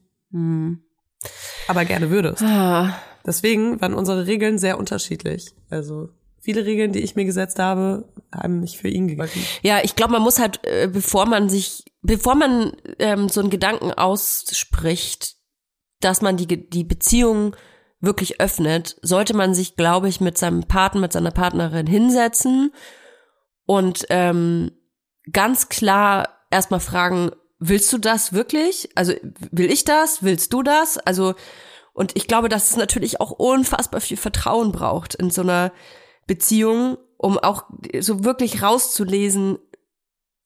Aber 1.67 1.85
gerne 1.85 2.09
würdest. 2.09 2.43
Ah, 2.43 2.93
Deswegen 3.25 3.79
waren 3.81 3.93
unsere 3.93 4.27
Regeln 4.27 4.57
sehr 4.57 4.77
unterschiedlich. 4.77 5.53
Also 5.69 6.09
viele 6.39 6.65
Regeln, 6.65 6.91
die 6.91 6.99
ich 6.99 7.15
mir 7.15 7.25
gesetzt 7.25 7.59
habe, 7.59 8.09
haben 8.33 8.59
nicht 8.59 8.77
für 8.77 8.87
ihn 8.87 9.07
gegolten. 9.07 9.41
Ja, 9.61 9.79
ich 9.83 9.95
glaube, 9.95 10.13
man 10.13 10.23
muss 10.23 10.39
halt, 10.39 10.59
äh, 10.65 10.89
bevor 10.91 11.25
man 11.25 11.49
sich, 11.49 11.83
bevor 12.01 12.35
man 12.35 12.73
ähm, 12.99 13.29
so 13.29 13.41
einen 13.41 13.49
Gedanken 13.49 13.91
ausspricht, 13.91 15.35
dass 15.99 16.21
man 16.21 16.37
die, 16.37 16.47
die 16.47 16.83
Beziehung 16.83 17.55
wirklich 17.99 18.41
öffnet, 18.41 18.97
sollte 19.03 19.35
man 19.35 19.53
sich, 19.53 19.75
glaube 19.75 20.09
ich, 20.09 20.19
mit 20.19 20.37
seinem 20.37 20.63
Partner, 20.63 21.01
mit 21.01 21.13
seiner 21.13 21.31
Partnerin 21.31 21.85
hinsetzen 21.85 22.73
und 23.65 24.05
ähm, 24.09 24.71
ganz 25.31 25.69
klar 25.69 26.27
erstmal 26.49 26.79
fragen, 26.79 27.31
willst 27.59 27.93
du 27.93 27.99
das 27.99 28.33
wirklich? 28.33 28.89
Also 28.95 29.13
will 29.51 29.71
ich 29.71 29.85
das? 29.85 30.23
Willst 30.23 30.51
du 30.51 30.63
das? 30.63 30.97
Also 30.97 31.35
und 31.93 32.15
ich 32.15 32.27
glaube, 32.27 32.49
dass 32.49 32.71
es 32.71 32.77
natürlich 32.77 33.19
auch 33.19 33.31
unfassbar 33.31 34.01
viel 34.01 34.17
Vertrauen 34.17 34.71
braucht 34.71 35.15
in 35.15 35.29
so 35.29 35.41
einer 35.41 35.71
Beziehung, 36.27 36.97
um 37.17 37.37
auch 37.37 37.65
so 37.99 38.23
wirklich 38.23 38.63
rauszulesen, 38.63 39.59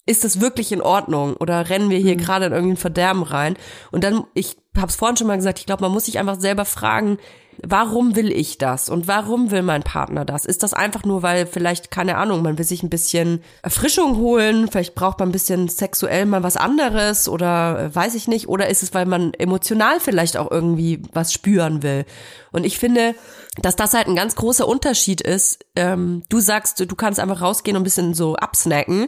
ist 0.07 0.23
das 0.23 0.39
wirklich 0.39 0.71
in 0.71 0.81
Ordnung 0.81 1.35
oder 1.35 1.69
rennen 1.69 1.89
wir 1.89 1.97
hier 1.97 2.15
gerade 2.15 2.45
in 2.45 2.53
irgendein 2.53 2.77
Verderben 2.77 3.23
rein? 3.23 3.57
Und 3.91 4.03
dann, 4.03 4.25
ich 4.33 4.57
habe 4.77 4.87
es 4.87 4.95
vorhin 4.95 5.17
schon 5.17 5.27
mal 5.27 5.37
gesagt, 5.37 5.59
ich 5.59 5.65
glaube, 5.65 5.83
man 5.83 5.91
muss 5.91 6.05
sich 6.05 6.19
einfach 6.19 6.39
selber 6.39 6.65
fragen, 6.65 7.17
warum 7.63 8.15
will 8.15 8.31
ich 8.31 8.57
das 8.57 8.89
und 8.89 9.07
warum 9.07 9.51
will 9.51 9.61
mein 9.61 9.83
Partner 9.83 10.25
das? 10.25 10.45
Ist 10.45 10.63
das 10.63 10.73
einfach 10.73 11.03
nur, 11.03 11.23
weil 11.23 11.45
vielleicht, 11.45 11.91
keine 11.91 12.17
Ahnung, 12.17 12.41
man 12.41 12.57
will 12.57 12.65
sich 12.65 12.83
ein 12.83 12.89
bisschen 12.89 13.43
Erfrischung 13.61 14.17
holen, 14.17 14.67
vielleicht 14.69 14.95
braucht 14.95 15.19
man 15.19 15.29
ein 15.29 15.31
bisschen 15.31 15.67
sexuell 15.67 16.25
mal 16.25 16.43
was 16.43 16.57
anderes 16.57 17.27
oder 17.27 17.79
äh, 17.79 17.95
weiß 17.95 18.15
ich 18.15 18.27
nicht, 18.27 18.47
oder 18.47 18.69
ist 18.69 18.83
es, 18.83 18.93
weil 18.93 19.05
man 19.05 19.33
emotional 19.33 19.99
vielleicht 19.99 20.37
auch 20.37 20.51
irgendwie 20.51 21.01
was 21.13 21.33
spüren 21.33 21.83
will? 21.83 22.05
Und 22.51 22.65
ich 22.65 22.77
finde, 22.77 23.15
dass 23.61 23.75
das 23.75 23.93
halt 23.93 24.07
ein 24.07 24.15
ganz 24.15 24.35
großer 24.35 24.67
Unterschied 24.67 25.21
ist. 25.21 25.65
Ähm, 25.75 26.23
du 26.29 26.39
sagst, 26.39 26.79
du 26.79 26.95
kannst 26.95 27.19
einfach 27.19 27.41
rausgehen 27.41 27.77
und 27.77 27.81
ein 27.81 27.85
bisschen 27.85 28.13
so 28.13 28.35
absnacken. 28.35 29.07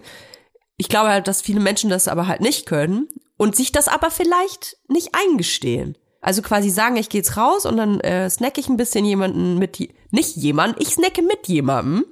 Ich 0.77 0.89
glaube 0.89 1.09
halt, 1.09 1.27
dass 1.27 1.41
viele 1.41 1.59
Menschen 1.59 1.89
das 1.89 2.07
aber 2.07 2.27
halt 2.27 2.41
nicht 2.41 2.65
können 2.65 3.07
und 3.37 3.55
sich 3.55 3.71
das 3.71 3.87
aber 3.87 4.11
vielleicht 4.11 4.77
nicht 4.87 5.09
eingestehen. 5.13 5.97
Also 6.22 6.41
quasi 6.41 6.70
sagen, 6.70 6.97
ich 6.97 7.09
gehe 7.09 7.20
jetzt 7.20 7.38
raus 7.38 7.65
und 7.65 7.78
dann 7.78 7.99
äh, 8.01 8.30
snack 8.30 8.57
ich 8.57 8.70
ein 8.70 8.78
bisschen 8.78 9.05
jemanden 9.05 9.57
mit, 9.57 9.80
nicht 10.11 10.36
jemand, 10.36 10.82
ich 10.82 10.89
snacke 10.89 11.22
mit 11.22 11.47
jemandem. 11.47 12.05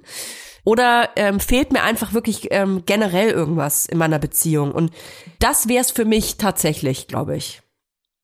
Oder 0.64 1.10
ähm, 1.16 1.39
fehlt 1.39 1.72
mir 1.72 1.84
einfach 1.84 2.14
wirklich 2.14 2.47
ähm, 2.49 2.84
generell 2.86 3.30
irgendwas 3.30 3.86
in 3.86 3.99
meiner 3.99 4.18
Beziehung. 4.18 4.72
Und 4.72 4.91
das 5.39 5.68
wäre 5.68 5.82
es 5.82 5.91
für 5.91 6.06
mich 6.06 6.38
tatsächlich, 6.38 7.08
glaube 7.08 7.38
ich. 7.38 7.62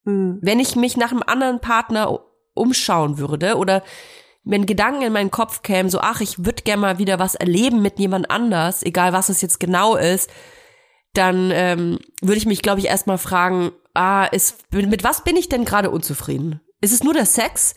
Wenn 0.03 0.59
ich 0.59 0.75
mich 0.75 0.97
nach 0.97 1.11
einem 1.11 1.21
anderen 1.23 1.59
Partner 1.59 2.19
umschauen 2.55 3.19
würde 3.19 3.55
oder 3.57 3.83
wenn 4.43 4.65
Gedanken 4.65 5.03
in 5.03 5.13
meinen 5.13 5.29
Kopf 5.29 5.61
kämen, 5.61 5.91
so, 5.91 5.99
ach, 5.99 6.21
ich 6.21 6.43
würde 6.43 6.63
gerne 6.63 6.81
mal 6.81 6.97
wieder 6.97 7.19
was 7.19 7.35
erleben 7.35 7.83
mit 7.83 7.99
jemand 7.99 8.31
anders, 8.31 8.81
egal 8.81 9.13
was 9.13 9.29
es 9.29 9.41
jetzt 9.41 9.59
genau 9.59 9.95
ist, 9.95 10.31
dann 11.13 11.51
ähm, 11.53 11.99
würde 12.21 12.37
ich 12.37 12.47
mich, 12.47 12.63
glaube 12.63 12.79
ich, 12.79 12.87
erstmal 12.87 13.19
fragen, 13.19 13.71
ah, 13.93 14.25
ist, 14.25 14.71
mit 14.71 15.03
was 15.03 15.23
bin 15.23 15.35
ich 15.35 15.49
denn 15.49 15.65
gerade 15.65 15.89
unzufrieden? 15.89 16.61
Ist 16.81 16.93
es 16.93 17.03
nur 17.03 17.13
der 17.13 17.25
Sex? 17.25 17.75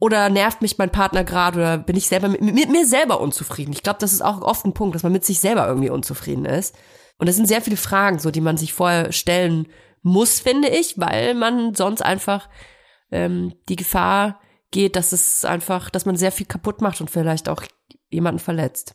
Oder 0.00 0.28
nervt 0.28 0.62
mich 0.62 0.78
mein 0.78 0.90
Partner 0.90 1.24
gerade 1.24 1.58
oder 1.58 1.78
bin 1.78 1.96
ich 1.96 2.06
selber 2.06 2.28
mit, 2.28 2.40
mit 2.40 2.70
mir 2.70 2.86
selber 2.86 3.20
unzufrieden? 3.20 3.72
Ich 3.72 3.82
glaube, 3.82 3.98
das 4.00 4.12
ist 4.12 4.22
auch 4.22 4.42
oft 4.42 4.64
ein 4.64 4.74
Punkt, 4.74 4.94
dass 4.94 5.02
man 5.02 5.12
mit 5.12 5.24
sich 5.24 5.40
selber 5.40 5.66
irgendwie 5.66 5.90
unzufrieden 5.90 6.44
ist. 6.44 6.76
Und 7.18 7.26
das 7.28 7.34
sind 7.34 7.48
sehr 7.48 7.62
viele 7.62 7.76
Fragen, 7.76 8.20
so 8.20 8.30
die 8.30 8.40
man 8.40 8.56
sich 8.56 8.72
vorher 8.72 9.10
stellen 9.10 9.66
muss, 10.02 10.38
finde 10.38 10.68
ich, 10.68 10.98
weil 10.98 11.34
man 11.34 11.74
sonst 11.74 12.02
einfach 12.02 12.48
ähm, 13.10 13.54
die 13.68 13.74
Gefahr 13.74 14.40
geht, 14.70 14.94
dass 14.94 15.10
es 15.12 15.44
einfach, 15.44 15.90
dass 15.90 16.06
man 16.06 16.16
sehr 16.16 16.30
viel 16.30 16.46
kaputt 16.46 16.80
macht 16.80 17.00
und 17.00 17.10
vielleicht 17.10 17.48
auch 17.48 17.64
jemanden 18.08 18.38
verletzt. 18.38 18.94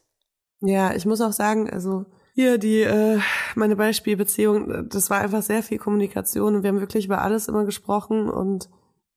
Ja, 0.62 0.94
ich 0.94 1.06
muss 1.06 1.20
auch 1.20 1.34
sagen, 1.34 1.70
also 1.70 2.06
hier 2.34 2.58
die 2.58 2.82
äh, 2.82 3.20
meine 3.56 3.76
Beispielbeziehung, 3.76 4.72
äh, 4.72 4.84
das 4.86 5.10
war 5.10 5.22
einfach 5.22 5.42
sehr 5.42 5.64
viel 5.64 5.78
Kommunikation 5.78 6.56
und 6.56 6.64
wir 6.64 6.70
haben 6.70 6.80
wirklich 6.80 7.06
über 7.06 7.22
alles 7.22 7.48
immer 7.48 7.64
gesprochen 7.64 8.30
und 8.30 8.70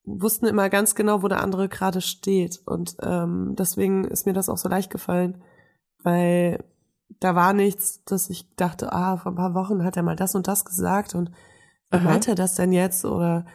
wussten 0.05 0.47
immer 0.47 0.69
ganz 0.69 0.95
genau, 0.95 1.23
wo 1.23 1.29
der 1.29 1.43
andere 1.43 1.69
gerade 1.69 2.01
steht 2.01 2.61
und 2.67 2.97
ähm, 3.03 3.55
deswegen 3.59 4.05
ist 4.05 4.27
mir 4.27 4.35
das 4.35 4.49
auch 4.49 4.59
so 4.59 4.69
leicht 4.69 4.91
gefallen, 4.91 5.43
weil 6.03 6.62
da 7.21 7.35
war 7.35 7.55
nichts, 7.55 8.05
dass 8.05 8.29
ich 8.31 8.55
dachte, 8.57 8.93
ah, 8.93 9.17
vor 9.17 9.33
ein 9.33 9.37
paar 9.37 9.55
Wochen 9.55 9.83
hat 9.83 9.97
er 9.97 10.03
mal 10.03 10.17
das 10.17 10.35
und 10.35 10.47
das 10.47 10.64
gesagt 10.64 11.14
und 11.14 11.31
wie 11.91 11.99
Aha. 11.99 12.05
meint 12.05 12.29
er 12.29 12.35
das 12.35 12.55
denn 12.55 12.73
jetzt 12.73 13.05
oder 13.05 13.47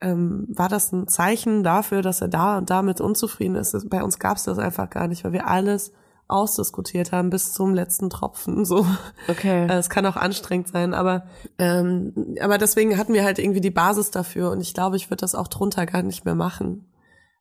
ähm, 0.00 0.46
war 0.48 0.68
das 0.68 0.92
ein 0.92 1.08
Zeichen 1.08 1.62
dafür, 1.62 2.00
dass 2.00 2.22
er 2.22 2.28
da 2.28 2.56
und 2.58 2.70
damit 2.70 3.00
unzufrieden 3.00 3.56
ist? 3.56 3.90
Bei 3.90 4.02
uns 4.02 4.18
gab 4.18 4.38
es 4.38 4.44
das 4.44 4.58
einfach 4.58 4.88
gar 4.88 5.08
nicht, 5.08 5.24
weil 5.24 5.32
wir 5.32 5.46
alles 5.46 5.92
ausdiskutiert 6.30 7.12
haben 7.12 7.30
bis 7.30 7.52
zum 7.52 7.74
letzten 7.74 8.10
Tropfen. 8.10 8.64
So, 8.64 8.86
Okay. 9.28 9.66
Äh, 9.66 9.78
es 9.78 9.90
kann 9.90 10.06
auch 10.06 10.16
anstrengend 10.16 10.68
sein, 10.68 10.94
aber 10.94 11.26
ähm, 11.58 12.36
aber 12.40 12.58
deswegen 12.58 12.96
hatten 12.96 13.12
wir 13.12 13.24
halt 13.24 13.38
irgendwie 13.38 13.60
die 13.60 13.70
Basis 13.70 14.10
dafür 14.10 14.50
und 14.50 14.60
ich 14.60 14.74
glaube, 14.74 14.96
ich 14.96 15.10
würde 15.10 15.20
das 15.20 15.34
auch 15.34 15.48
drunter 15.48 15.86
gar 15.86 16.02
nicht 16.02 16.24
mehr 16.24 16.34
machen, 16.34 16.86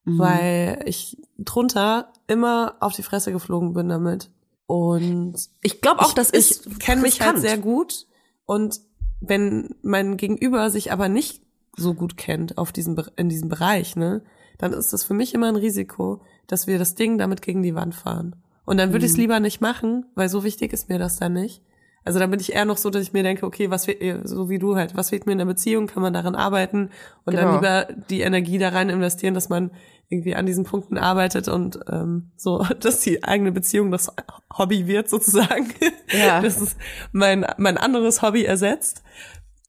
weil 0.05 0.81
ich 0.85 1.17
drunter 1.37 2.11
immer 2.27 2.75
auf 2.79 2.93
die 2.93 3.03
Fresse 3.03 3.31
geflogen 3.31 3.73
bin 3.73 3.89
damit 3.89 4.31
und 4.65 5.35
Ich 5.61 5.81
glaube 5.81 6.01
auch, 6.01 6.13
das 6.13 6.29
ich, 6.29 6.37
ist 6.37 6.67
ich 6.67 6.79
kenne 6.79 7.01
mich 7.01 7.21
halt 7.21 7.39
sehr 7.39 7.57
gut 7.57 8.07
und 8.45 8.79
wenn 9.21 9.75
mein 9.81 10.17
Gegenüber 10.17 10.69
sich 10.69 10.91
aber 10.91 11.09
nicht 11.09 11.43
so 11.75 11.93
gut 11.93 12.17
kennt 12.17 12.57
auf 12.57 12.71
diesem 12.71 12.99
in 13.15 13.29
diesem 13.29 13.49
Bereich, 13.49 13.95
ne, 13.95 14.23
dann 14.57 14.73
ist 14.73 14.93
das 14.93 15.03
für 15.03 15.13
mich 15.13 15.33
immer 15.33 15.47
ein 15.47 15.55
Risiko, 15.55 16.21
dass 16.47 16.67
wir 16.67 16.77
das 16.79 16.95
Ding 16.95 17.17
damit 17.17 17.41
gegen 17.41 17.63
die 17.63 17.75
Wand 17.75 17.95
fahren. 17.95 18.35
Und 18.69 18.77
dann 18.77 18.91
würde 18.91 19.05
ich 19.05 19.11
es 19.11 19.17
Mhm. 19.17 19.21
lieber 19.23 19.39
nicht 19.39 19.61
machen, 19.61 20.05
weil 20.15 20.29
so 20.29 20.43
wichtig 20.43 20.73
ist 20.73 20.89
mir 20.89 20.99
das 20.99 21.17
dann 21.17 21.33
nicht. 21.33 21.63
Also 22.05 22.17
dann 22.19 22.31
bin 22.31 22.39
ich 22.39 22.53
eher 22.53 22.65
noch 22.65 22.77
so, 22.77 22.89
dass 22.89 23.01
ich 23.03 23.13
mir 23.13 23.23
denke, 23.23 23.45
okay, 23.45 23.69
was 23.69 23.85
fehlt, 23.85 24.27
so 24.27 24.49
wie 24.49 24.57
du 24.59 24.75
halt, 24.75 24.95
was 24.95 25.09
fehlt 25.09 25.25
mir 25.25 25.33
in 25.33 25.37
der 25.39 25.45
Beziehung, 25.45 25.87
kann 25.87 26.01
man 26.01 26.13
daran 26.13 26.35
arbeiten 26.35 26.91
und 27.25 27.35
dann 27.35 27.45
Genau. 27.45 27.55
lieber 27.55 27.87
die 28.09 28.21
Energie 28.21 28.57
da 28.57 28.69
rein 28.69 28.89
investieren, 28.89 29.33
dass 29.33 29.49
man 29.49 29.71
irgendwie 30.07 30.33
an 30.35 30.45
diesen 30.45 30.63
Punkten 30.63 30.97
arbeitet 30.97 31.47
und 31.49 31.79
ähm, 31.91 32.31
so, 32.37 32.63
dass 32.79 32.99
die 33.01 33.23
eigene 33.23 33.51
Beziehung 33.51 33.91
das 33.91 34.11
Hobby 34.57 34.87
wird 34.87 35.09
sozusagen. 35.09 35.67
Ja. 36.11 36.41
Das 36.41 36.59
ist 36.61 36.77
mein, 37.11 37.45
mein 37.57 37.77
anderes 37.77 38.21
Hobby 38.21 38.43
ersetzt. 38.45 39.03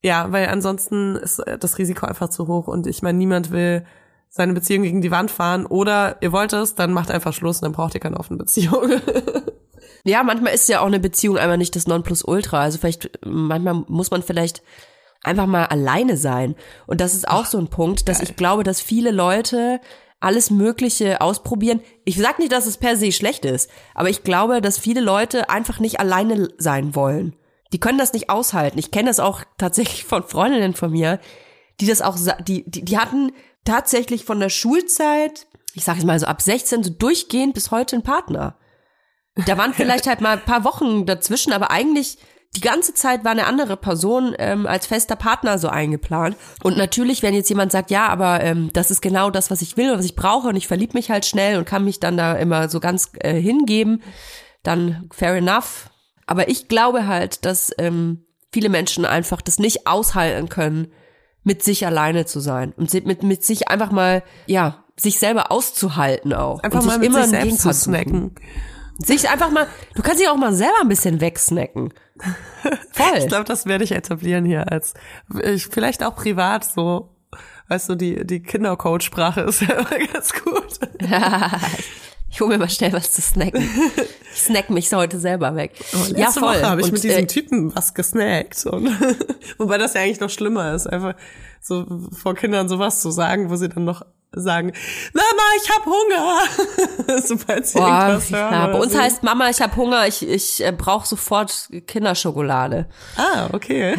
Ja, 0.03 0.31
weil 0.33 0.47
ansonsten 0.49 1.17
ist 1.17 1.41
äh, 1.41 1.59
das 1.59 1.79
Risiko 1.79 2.07
einfach 2.07 2.29
zu 2.31 2.47
hoch 2.49 2.69
und 2.69 2.87
ich 2.87 3.03
meine, 3.03 3.19
niemand 3.19 3.51
will 3.51 3.85
seine 4.31 4.55
Beziehung 4.55 4.85
gegen 4.85 5.03
die 5.03 5.11
Wand 5.11 5.31
fahren 5.31 5.67
oder 5.67 6.17
ihr 6.23 6.33
wollt 6.33 6.53
es, 6.53 6.77
dann 6.77 6.93
macht 6.93 7.11
einfach 7.11 7.35
Schluss 7.35 7.59
und 7.59 7.65
dann 7.65 7.73
braucht 7.73 7.95
ihr 7.95 8.01
keine 8.01 8.19
offene 8.19 8.39
Beziehung. 8.39 8.91
Ja, 10.05 10.23
manchmal 10.23 10.55
ist 10.55 10.69
ja 10.69 10.81
auch 10.81 10.87
eine 10.87 11.01
Beziehung 11.01 11.37
einfach 11.37 11.57
nicht 11.57 11.77
das 11.77 11.87
Nonplusultra. 11.87 12.61
Also 12.61 12.79
vielleicht, 12.79 13.11
manchmal 13.25 13.85
muss 13.87 14.11
man 14.11 14.23
vielleicht 14.23 14.63
einfach 15.23 15.47
mal 15.47 15.67
alleine 15.67 16.17
sein. 16.17 16.55
Und 16.87 17.01
das 17.01 17.15
ist 17.15 17.29
auch 17.29 17.45
so 17.45 17.59
ein 17.59 17.69
Punkt, 17.69 18.09
dass 18.09 18.23
ich 18.23 18.37
glaube, 18.37 18.65
dass 18.65 18.81
viele 18.81 19.11
Leute 19.11 19.81
alles 20.19 20.51
Mögliche 20.51 21.21
ausprobieren. 21.21 21.81
Ich 22.05 22.17
sag 22.17 22.39
nicht, 22.39 22.53
dass 22.53 22.67
es 22.67 22.77
per 22.77 22.97
se 22.97 23.13
schlecht 23.13 23.45
ist, 23.45 23.71
aber 23.95 24.11
ich 24.11 24.23
glaube, 24.23 24.61
dass 24.61 24.79
viele 24.79 25.01
Leute 25.01 25.49
einfach 25.49 25.81
nicht 25.81 26.01
alleine 26.01 26.49
sein 26.59 26.95
wollen. 26.95 27.37
Die 27.73 27.81
können 27.81 27.99
das 27.99 28.13
nicht 28.13 28.29
aushalten. 28.29 28.79
Ich 28.79 28.91
kenne 28.91 29.09
das 29.09 29.21
auch 29.21 29.43
tatsächlich 29.57 30.05
von 30.05 30.25
Freundinnen 30.25 30.75
von 30.75 30.91
mir, 30.91 31.21
die 31.81 31.87
das 31.87 32.03
auch, 32.03 32.17
die, 32.47 32.69
die, 32.69 32.85
die 32.85 32.99
hatten 32.99 33.33
tatsächlich 33.65 34.25
von 34.25 34.41
der 34.41 34.49
Schulzeit, 34.49 35.47
ich 35.75 35.85
sag 35.85 35.97
jetzt 35.97 36.07
mal 36.07 36.19
so 36.19 36.27
ab 36.27 36.43
16, 36.43 36.83
so 36.83 36.91
durchgehend 36.91 37.55
bis 37.55 37.71
heute 37.71 37.97
einen 37.97 38.03
Partner. 38.03 38.57
Da 39.47 39.57
waren 39.57 39.75
vielleicht 39.75 40.07
halt 40.07 40.21
mal 40.21 40.39
ein 40.39 40.45
paar 40.45 40.65
Wochen 40.65 41.07
dazwischen, 41.07 41.53
aber 41.53 41.71
eigentlich 41.71 42.19
die 42.57 42.61
ganze 42.61 42.95
Zeit 42.95 43.25
war 43.25 43.31
eine 43.31 43.47
andere 43.47 43.77
Person 43.77 44.35
ähm, 44.39 44.67
als 44.67 44.87
fester 44.87 45.15
Partner 45.15 45.59
so 45.59 45.69
eingeplant. 45.69 46.37
Und 46.65 46.77
natürlich, 46.77 47.23
wenn 47.23 47.35
jetzt 47.35 47.49
jemand 47.49 47.71
sagt, 47.71 47.93
ja, 47.93 48.09
aber 48.09 48.43
ähm, 48.43 48.71
das 48.73 48.91
ist 48.91 49.01
genau 49.01 49.31
das, 49.31 49.51
was 49.53 49.63
ich 49.63 49.77
will 49.77 49.93
und 49.93 49.99
was 49.99 50.05
ich 50.05 50.17
brauche 50.17 50.49
und 50.49 50.57
ich 50.57 50.67
verlieb 50.67 50.95
mich 50.95 51.11
halt 51.11 51.27
schnell 51.27 51.59
und 51.59 51.65
kann 51.65 51.85
mich 51.85 52.01
dann 52.01 52.17
da 52.17 52.35
immer 52.35 52.69
so 52.69 52.81
ganz 52.81 53.13
äh, 53.21 53.41
hingeben, 53.41 54.03
dann 54.65 55.09
fair 55.13 55.35
enough. 55.35 55.91
Aber 56.27 56.49
ich 56.49 56.67
glaube 56.67 57.07
halt, 57.07 57.45
dass 57.45 57.73
ähm, 57.79 58.27
viele 58.53 58.69
Menschen 58.69 59.05
einfach 59.05 59.43
das 59.43 59.61
nicht 59.61 59.87
aushalten 59.87 60.49
können, 60.49 60.93
mit 61.43 61.63
sich 61.63 61.87
alleine 61.87 62.27
zu 62.27 62.41
sein 62.41 62.73
und 62.77 62.93
mit, 63.07 63.23
mit 63.23 63.45
sich 63.45 63.69
einfach 63.69 63.91
mal, 63.91 64.23
ja, 64.47 64.85
sich 64.99 65.19
selber 65.19 65.51
auszuhalten 65.51 66.35
auch. 66.35 66.63
Einfach 66.63 66.81
und 66.81 66.87
mal 66.87 66.93
sich 66.93 67.01
mit 67.01 67.09
immer 67.09 67.23
sich 67.23 67.31
selbst 67.31 67.61
zu 67.61 67.73
snacken. 67.73 68.35
Sich 68.99 69.31
einfach 69.31 69.51
mal, 69.51 69.67
du 69.95 70.03
kannst 70.03 70.21
dich 70.21 70.29
auch 70.29 70.37
mal 70.37 70.53
selber 70.53 70.77
ein 70.83 70.89
bisschen 70.89 71.23
wegsnacken. 71.23 71.95
Voll. 72.93 73.19
Ich 73.19 73.29
glaube, 73.29 73.45
das 73.45 73.65
werde 73.65 73.85
ich 73.85 73.93
etablieren 73.93 74.45
hier 74.45 74.71
als 74.71 74.93
ich, 75.43 75.69
vielleicht 75.69 76.05
auch 76.05 76.15
privat 76.15 76.65
so. 76.65 77.17
Weißt 77.69 77.89
du, 77.89 77.95
die, 77.95 78.27
die 78.27 78.43
Kindercode-Sprache 78.43 79.43
ist 79.43 79.63
ja 79.63 79.75
immer 79.79 80.07
ganz 80.13 80.33
gut. 80.35 80.81
ich 82.31 82.41
hole 82.41 82.51
mir 82.51 82.59
mal 82.59 82.71
schnell 82.71 82.93
was 82.93 83.13
zu 83.13 83.23
snacken. 83.23 83.69
Ich 84.33 84.43
snack 84.43 84.71
mich 84.71 84.93
heute 84.93 85.19
selber 85.19 85.57
weg. 85.57 85.73
ja, 85.93 86.27
Letzte 86.27 86.39
voll. 86.39 86.63
Habe 86.63 86.81
ich 86.83 86.87
Und, 86.87 86.93
mit 86.93 87.03
diesem 87.03 87.25
äh, 87.25 87.27
Typen 87.27 87.75
was 87.75 87.95
gesnackt. 87.95 88.65
Und 88.65 88.89
wobei 89.59 89.77
das 89.77 89.95
ja 89.95 90.03
eigentlich 90.03 90.21
noch 90.21 90.31
schlimmer 90.31 90.73
ist, 90.73 90.87
einfach 90.87 91.15
so 91.61 91.85
vor 92.17 92.37
Kindern 92.37 92.69
sowas 92.69 93.01
zu 93.03 93.11
sagen, 93.11 93.51
wo 93.51 93.57
sie 93.57 93.69
dann 93.69 93.85
noch 93.85 94.03
sagen, 94.31 94.71
Mama, 95.13 95.43
ich 95.61 95.69
hab 95.69 95.85
Hunger. 95.85 97.21
Sobald 97.27 97.67
sie 97.67 97.79
Boah, 97.79 97.89
irgendwas 97.89 98.31
hören. 98.31 98.53
ja, 98.53 98.67
bei 98.69 98.79
uns 98.79 98.97
heißt 98.97 99.25
Mama, 99.25 99.51
ich 99.51 99.61
habe 99.61 99.75
Hunger, 99.75 100.07
ich, 100.07 100.27
ich 100.27 100.65
äh, 100.65 100.71
brauche 100.71 101.09
sofort 101.09 101.69
Kinderschokolade. 101.89 102.87
Ah, 103.17 103.49
okay. 103.53 103.97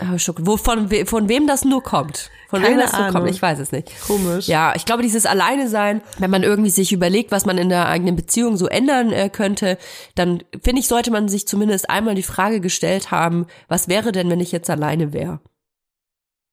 Aber 0.00 0.16
Schoko- 0.20 0.46
Wo, 0.46 0.56
von, 0.56 0.92
we, 0.92 1.06
von 1.06 1.28
wem 1.28 1.48
das 1.48 1.64
nur 1.64 1.82
kommt. 1.82 2.30
Von 2.48 2.62
wem 2.62 2.70
Keine 2.70 2.82
das 2.82 2.92
nur 2.92 3.02
Ahnung. 3.02 3.12
kommt, 3.12 3.30
ich 3.30 3.42
weiß 3.42 3.58
es 3.58 3.72
nicht. 3.72 3.92
Komisch. 4.06 4.48
Ja, 4.48 4.72
ich 4.74 4.86
glaube, 4.86 5.02
dieses 5.02 5.26
Alleine 5.26 5.68
sein, 5.68 6.00
wenn 6.16 6.30
man 6.30 6.42
irgendwie 6.42 6.70
sich 6.70 6.92
überlegt, 6.92 7.30
was 7.30 7.44
man 7.44 7.58
in 7.58 7.68
der 7.68 7.88
eigenen 7.88 8.16
Beziehung 8.16 8.56
so 8.56 8.68
ändern 8.68 9.12
äh, 9.12 9.28
könnte, 9.28 9.76
dann 10.14 10.42
finde 10.62 10.80
ich, 10.80 10.88
sollte 10.88 11.10
man 11.10 11.28
sich 11.28 11.46
zumindest 11.46 11.90
einmal 11.90 12.14
die 12.14 12.22
Frage 12.22 12.60
gestellt 12.60 13.10
haben, 13.10 13.46
was 13.68 13.88
wäre 13.88 14.12
denn, 14.12 14.30
wenn 14.30 14.40
ich 14.40 14.50
jetzt 14.50 14.70
alleine 14.70 15.12
wäre? 15.12 15.40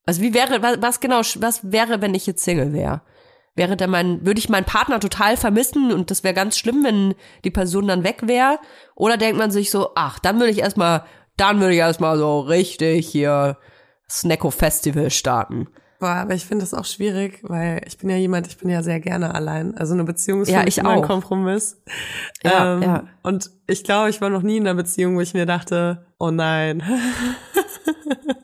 Also 0.05 0.21
wie 0.21 0.33
wäre, 0.33 0.61
was, 0.61 0.81
was 0.81 0.99
genau, 0.99 1.21
was 1.35 1.71
wäre, 1.71 2.01
wenn 2.01 2.13
ich 2.13 2.27
jetzt 2.27 2.43
Single 2.43 2.73
wäre? 2.73 3.01
Wäre 3.55 3.77
dann 3.77 3.89
mein, 3.89 4.25
würde 4.25 4.39
ich 4.39 4.49
meinen 4.49 4.65
Partner 4.65 4.99
total 4.99 5.37
vermissen 5.37 5.93
und 5.93 6.11
das 6.11 6.25
wäre 6.25 6.33
ganz 6.33 6.57
schlimm, 6.57 6.83
wenn 6.83 7.15
die 7.45 7.51
Person 7.51 7.87
dann 7.87 8.03
weg 8.03 8.27
wäre? 8.27 8.59
Oder 8.95 9.15
denkt 9.15 9.37
man 9.37 9.49
sich 9.49 9.71
so, 9.71 9.91
ach, 9.95 10.19
dann 10.19 10.39
würde 10.39 10.51
ich 10.51 10.59
erstmal, 10.59 11.05
dann 11.37 11.61
würde 11.61 11.73
ich 11.73 11.79
erstmal 11.79 12.17
so 12.17 12.41
richtig 12.41 13.07
hier 13.07 13.57
Snacko 14.09 14.51
Festival 14.51 15.09
starten. 15.09 15.69
Boah, 15.99 16.15
aber 16.15 16.33
ich 16.33 16.45
finde 16.45 16.63
das 16.63 16.73
auch 16.73 16.85
schwierig, 16.85 17.39
weil 17.43 17.81
ich 17.87 17.97
bin 17.97 18.09
ja 18.09 18.17
jemand, 18.17 18.47
ich 18.47 18.57
bin 18.57 18.69
ja 18.69 18.83
sehr 18.83 18.99
gerne 18.99 19.33
allein. 19.33 19.77
Also 19.77 19.93
eine 19.93 20.03
Beziehung 20.03 20.41
ist 20.41 20.49
Ja, 20.49 20.59
für 20.59 20.65
mich 20.65 20.77
immer 20.77 20.89
ein 20.89 20.99
auch. 20.99 21.07
Kompromiss. 21.07 21.81
Ja, 22.43 22.75
ähm, 22.75 22.81
ja. 22.81 23.03
Und 23.23 23.51
ich 23.67 23.83
glaube, 23.83 24.09
ich 24.09 24.19
war 24.19 24.29
noch 24.29 24.41
nie 24.41 24.57
in 24.57 24.67
einer 24.67 24.75
Beziehung, 24.75 25.15
wo 25.15 25.21
ich 25.21 25.33
mir 25.33 25.45
dachte, 25.45 26.05
oh 26.19 26.31
nein. 26.31 26.83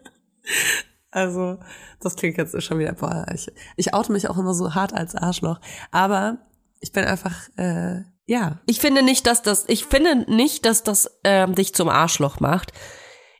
also, 1.12 1.60
das 2.00 2.16
klingt 2.16 2.38
jetzt 2.38 2.62
schon 2.64 2.80
wieder, 2.80 2.94
boah, 2.94 3.26
ich, 3.34 3.52
ich 3.76 3.94
oute 3.94 4.12
mich 4.12 4.30
auch 4.30 4.38
immer 4.38 4.54
so 4.54 4.74
hart 4.74 4.94
als 4.94 5.16
Arschloch. 5.16 5.60
Aber 5.92 6.38
ich 6.80 6.94
bin 6.94 7.04
einfach, 7.04 7.50
äh, 7.58 8.02
ja, 8.26 8.60
Ich 8.66 8.80
finde 8.80 9.04
nicht, 9.04 9.28
dass 9.28 9.42
das, 9.42 9.66
ich 9.68 9.86
finde 9.86 10.32
nicht, 10.32 10.66
dass 10.66 10.84
das 10.84 11.20
ähm, 11.26 11.54
dich 11.54 11.76
zum 11.76 11.90
Arschloch 11.90 12.40
macht. 12.40 12.72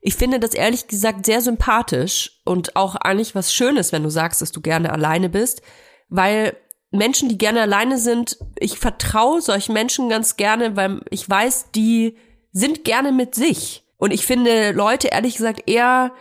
Ich 0.02 0.16
finde 0.16 0.40
das 0.40 0.54
ehrlich 0.54 0.88
gesagt 0.88 1.26
sehr 1.26 1.42
sympathisch 1.42 2.42
und 2.44 2.76
auch 2.76 2.96
eigentlich 2.96 3.36
was 3.36 3.54
Schönes, 3.54 3.92
wenn 3.92 4.04
du 4.04 4.10
sagst, 4.10 4.42
dass 4.42 4.52
du 4.52 4.60
gerne 4.60 4.92
alleine 4.92 5.30
bist, 5.30 5.62
weil 6.10 6.58
Menschen, 6.90 7.30
die 7.30 7.38
gerne 7.38 7.62
alleine 7.62 7.98
sind, 7.98 8.38
ich 8.58 8.80
vertraue 8.80 9.42
solchen 9.42 9.74
Menschen 9.74 10.10
ganz 10.10 10.36
gerne, 10.36 10.76
weil 10.76 11.02
ich 11.10 11.30
weiß, 11.30 11.72
die 11.74 12.18
sind 12.52 12.84
gerne 12.84 13.12
mit 13.12 13.36
sich. 13.36 13.84
Und 13.98 14.12
ich 14.12 14.26
finde 14.26 14.72
Leute 14.72 15.10
ehrlich 15.10 15.38
gesagt 15.38 15.70
eher 15.70 16.12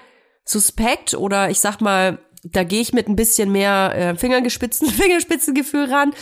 suspekt 0.44 1.14
oder 1.14 1.50
ich 1.50 1.60
sag 1.60 1.80
mal, 1.80 2.18
da 2.42 2.62
gehe 2.62 2.80
ich 2.80 2.92
mit 2.92 3.08
ein 3.08 3.16
bisschen 3.16 3.50
mehr 3.50 3.94
äh, 3.94 4.14
Fingergespitzen, 4.14 4.88
Fingerspitzengefühl 4.90 5.92
ran, 5.92 6.12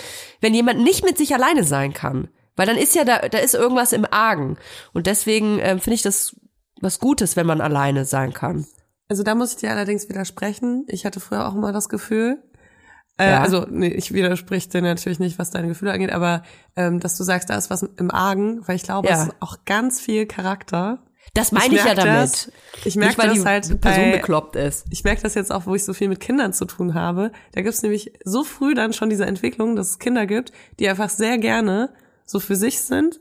wenn 0.40 0.54
jemand 0.54 0.80
nicht 0.80 1.04
mit 1.04 1.18
sich 1.18 1.34
alleine 1.34 1.64
sein 1.64 1.92
kann. 1.92 2.28
Weil 2.56 2.66
dann 2.66 2.76
ist 2.76 2.94
ja 2.94 3.04
da, 3.04 3.28
da 3.28 3.38
ist 3.38 3.54
irgendwas 3.54 3.92
im 3.92 4.06
Argen. 4.10 4.56
Und 4.92 5.06
deswegen 5.06 5.60
ähm, 5.60 5.80
finde 5.80 5.94
ich 5.94 6.02
das 6.02 6.34
was 6.80 6.98
Gutes, 6.98 7.36
wenn 7.36 7.46
man 7.46 7.60
alleine 7.60 8.04
sein 8.04 8.32
kann. 8.32 8.66
Also 9.08 9.22
da 9.22 9.34
muss 9.34 9.52
ich 9.52 9.56
dir 9.58 9.70
allerdings 9.70 10.08
widersprechen. 10.08 10.84
Ich 10.88 11.06
hatte 11.06 11.20
früher 11.20 11.48
auch 11.48 11.54
immer 11.54 11.72
das 11.72 11.88
Gefühl, 11.88 12.42
äh, 13.18 13.30
Ja. 13.30 13.40
also 13.42 13.66
nee, 13.68 13.88
ich 13.88 14.12
widersprich 14.12 14.68
dir 14.68 14.82
natürlich 14.82 15.18
nicht, 15.18 15.38
was 15.38 15.50
deine 15.50 15.68
Gefühle 15.68 15.92
angeht, 15.92 16.12
aber 16.12 16.42
ähm, 16.76 17.00
dass 17.00 17.16
du 17.16 17.24
sagst, 17.24 17.48
da 17.50 17.56
ist 17.56 17.70
was 17.70 17.82
im 17.82 18.10
Argen, 18.10 18.60
weil 18.68 18.76
ich 18.76 18.82
glaube, 18.82 19.08
Ja. 19.08 19.14
es 19.22 19.28
ist 19.28 19.34
auch 19.40 19.64
ganz 19.64 20.00
viel 20.00 20.26
Charakter. 20.26 20.98
Das 21.34 21.52
meine 21.52 21.74
ich, 21.74 21.80
ja 21.80 21.84
merk 21.84 21.96
damit. 21.96 22.22
Das, 22.22 22.50
ich 22.84 22.96
merke 22.96 23.10
Nicht, 23.10 23.18
weil 23.18 23.28
das 23.28 23.38
die 23.38 23.44
halt 23.44 23.80
Person 23.80 24.04
bei, 24.04 24.16
bekloppt 24.16 24.56
ist. 24.56 24.86
ich 24.90 25.04
merke 25.04 25.22
das 25.22 25.34
jetzt 25.34 25.52
auch, 25.52 25.66
wo 25.66 25.74
ich 25.74 25.84
so 25.84 25.92
viel 25.92 26.08
mit 26.08 26.20
Kindern 26.20 26.52
zu 26.52 26.64
tun 26.64 26.94
habe. 26.94 27.32
Da 27.52 27.60
gibt's 27.62 27.82
nämlich 27.82 28.12
so 28.24 28.44
früh 28.44 28.74
dann 28.74 28.92
schon 28.94 29.10
diese 29.10 29.26
Entwicklung, 29.26 29.76
dass 29.76 29.90
es 29.90 29.98
Kinder 29.98 30.26
gibt, 30.26 30.52
die 30.78 30.88
einfach 30.88 31.10
sehr 31.10 31.36
gerne 31.38 31.90
so 32.24 32.40
für 32.40 32.56
sich 32.56 32.80
sind. 32.80 33.20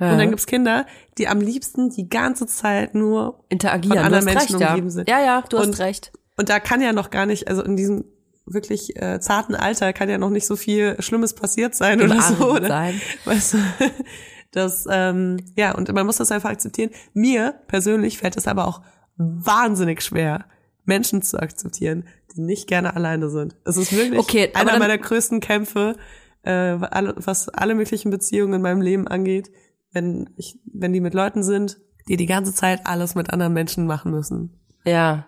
Ja. 0.00 0.12
Und 0.12 0.18
dann 0.18 0.28
gibt's 0.30 0.46
Kinder, 0.46 0.86
die 1.18 1.28
am 1.28 1.40
liebsten 1.40 1.90
die 1.90 2.08
ganze 2.08 2.46
Zeit 2.46 2.94
nur 2.94 3.44
Interagieren. 3.48 3.96
von 3.96 4.04
anderen 4.06 4.26
hast 4.26 4.34
Menschen 4.34 4.52
recht, 4.56 4.60
ja. 4.60 4.68
umgeben 4.70 4.90
sind. 4.90 5.08
Ja, 5.08 5.20
ja, 5.20 5.42
du 5.48 5.58
hast 5.58 5.66
Und- 5.66 5.78
recht. 5.80 6.12
Und 6.36 6.48
da 6.48 6.60
kann 6.60 6.80
ja 6.80 6.92
noch 6.92 7.10
gar 7.10 7.26
nicht, 7.26 7.48
also 7.48 7.62
in 7.64 7.76
diesem 7.76 8.04
wirklich 8.46 8.96
äh, 8.96 9.18
zarten 9.20 9.54
Alter 9.56 9.92
kann 9.92 10.08
ja 10.08 10.18
noch 10.18 10.30
nicht 10.30 10.46
so 10.46 10.54
viel 10.56 10.96
Schlimmes 11.00 11.34
passiert 11.34 11.74
sein 11.74 11.98
Im 12.00 12.10
oder 12.10 12.22
so. 12.22 12.34
Argen 12.34 12.56
Oder? 12.58 12.68
sein. 12.68 13.00
Weißt 13.24 13.54
du, 13.54 13.58
das, 14.52 14.86
ähm, 14.88 15.38
ja, 15.56 15.74
und 15.74 15.92
man 15.92 16.06
muss 16.06 16.16
das 16.18 16.30
einfach 16.32 16.50
akzeptieren. 16.50 16.90
Mir 17.12 17.54
persönlich 17.66 18.18
fällt 18.18 18.36
es 18.36 18.46
aber 18.46 18.66
auch 18.68 18.80
wahnsinnig 19.16 20.00
schwer, 20.00 20.44
Menschen 20.84 21.22
zu 21.22 21.38
akzeptieren, 21.38 22.06
die 22.34 22.40
nicht 22.40 22.68
gerne 22.68 22.94
alleine 22.96 23.28
sind. 23.30 23.56
Es 23.64 23.76
ist 23.76 23.92
wirklich 23.92 24.18
Okay, 24.20 24.50
einer 24.54 24.78
meiner 24.78 24.96
größten 24.96 25.40
Kämpfe, 25.40 25.96
äh, 26.42 26.76
was 26.78 27.48
alle 27.48 27.74
möglichen 27.74 28.10
Beziehungen 28.10 28.54
in 28.54 28.62
meinem 28.62 28.80
Leben 28.80 29.08
angeht, 29.08 29.50
wenn 29.92 30.30
ich, 30.36 30.58
wenn 30.72 30.92
die 30.92 31.00
mit 31.00 31.14
Leuten 31.14 31.42
sind, 31.42 31.78
die 32.08 32.16
die 32.16 32.26
ganze 32.26 32.54
Zeit 32.54 32.80
alles 32.84 33.14
mit 33.14 33.30
anderen 33.30 33.52
Menschen 33.52 33.86
machen 33.86 34.12
müssen. 34.12 34.58
Ja. 34.84 35.26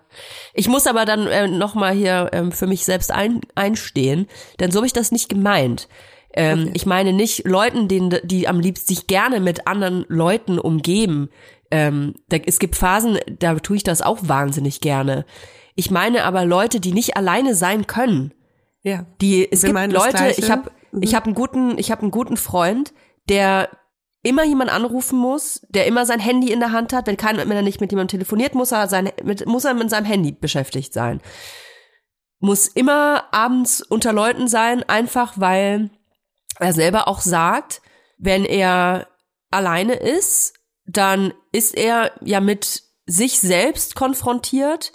Ich 0.53 0.67
muss 0.67 0.87
aber 0.87 1.05
dann 1.05 1.27
äh, 1.27 1.47
nochmal 1.47 1.93
hier 1.93 2.29
ähm, 2.31 2.51
für 2.51 2.67
mich 2.67 2.85
selbst 2.85 3.11
ein, 3.11 3.41
einstehen, 3.55 4.27
denn 4.59 4.71
so 4.71 4.77
habe 4.77 4.87
ich 4.87 4.93
das 4.93 5.11
nicht 5.11 5.29
gemeint. 5.29 5.87
Ähm, 6.33 6.71
Ich 6.73 6.85
meine 6.85 7.13
nicht 7.13 7.45
Leuten, 7.45 7.87
denen, 7.87 8.15
die 8.23 8.47
am 8.47 8.59
liebsten 8.59 8.87
sich 8.87 9.07
gerne 9.07 9.39
mit 9.39 9.67
anderen 9.67 10.05
Leuten 10.07 10.57
umgeben. 10.57 11.29
Ähm, 11.69 12.15
da, 12.29 12.37
es 12.37 12.59
gibt 12.59 12.75
Phasen, 12.75 13.19
da 13.39 13.55
tue 13.55 13.77
ich 13.77 13.83
das 13.83 14.01
auch 14.01 14.19
wahnsinnig 14.21 14.81
gerne. 14.81 15.25
Ich 15.75 15.91
meine 15.91 16.23
aber 16.23 16.45
Leute, 16.45 16.79
die 16.79 16.93
nicht 16.93 17.15
alleine 17.15 17.53
sein 17.53 17.85
können. 17.85 18.33
Ja. 18.83 19.05
Die 19.21 19.49
es 19.51 19.63
Wir 19.63 19.73
gibt 19.73 19.93
Leute, 19.93 20.33
ich 20.37 20.49
habe 20.49 20.71
Mhm. 20.91 21.03
ich 21.03 21.15
habe 21.15 21.25
einen 21.25 21.35
guten 21.35 21.77
ich 21.77 21.91
habe 21.91 22.01
einen 22.01 22.11
guten 22.11 22.37
Freund, 22.37 22.93
der 23.29 23.69
immer 24.23 24.43
jemand 24.43 24.71
anrufen 24.71 25.17
muss, 25.17 25.61
der 25.69 25.87
immer 25.87 26.05
sein 26.05 26.19
Handy 26.19 26.51
in 26.51 26.59
der 26.59 26.71
Hand 26.71 26.93
hat, 26.93 27.07
wenn 27.07 27.17
kein 27.17 27.37
wenn 27.37 27.51
er 27.51 27.61
nicht 27.61 27.81
mit 27.81 27.91
jemandem 27.91 28.19
telefoniert, 28.19 28.55
muss 28.55 28.71
er 28.71 28.87
sein 28.87 29.11
mit 29.23 29.45
muss 29.45 29.65
er 29.65 29.73
mit 29.73 29.89
seinem 29.89 30.05
Handy 30.05 30.31
beschäftigt 30.31 30.93
sein. 30.93 31.21
muss 32.39 32.67
immer 32.67 33.25
abends 33.33 33.81
unter 33.81 34.13
Leuten 34.13 34.47
sein, 34.47 34.83
einfach 34.83 35.33
weil 35.37 35.91
er 36.59 36.73
selber 36.73 37.07
auch 37.07 37.21
sagt, 37.21 37.81
wenn 38.17 38.45
er 38.45 39.07
alleine 39.51 39.93
ist, 39.93 40.53
dann 40.85 41.33
ist 41.51 41.75
er 41.75 42.11
ja 42.23 42.39
mit 42.39 42.83
sich 43.05 43.39
selbst 43.39 43.95
konfrontiert. 43.95 44.91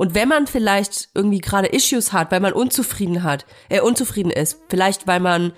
Und 0.00 0.14
wenn 0.14 0.28
man 0.28 0.46
vielleicht 0.46 1.10
irgendwie 1.14 1.40
gerade 1.40 1.68
Issues 1.68 2.14
hat, 2.14 2.30
weil 2.30 2.40
man 2.40 2.54
unzufrieden 2.54 3.22
hat, 3.22 3.44
äh, 3.68 3.82
unzufrieden 3.82 4.30
ist, 4.30 4.58
vielleicht 4.70 5.06
weil 5.06 5.20
man, 5.20 5.52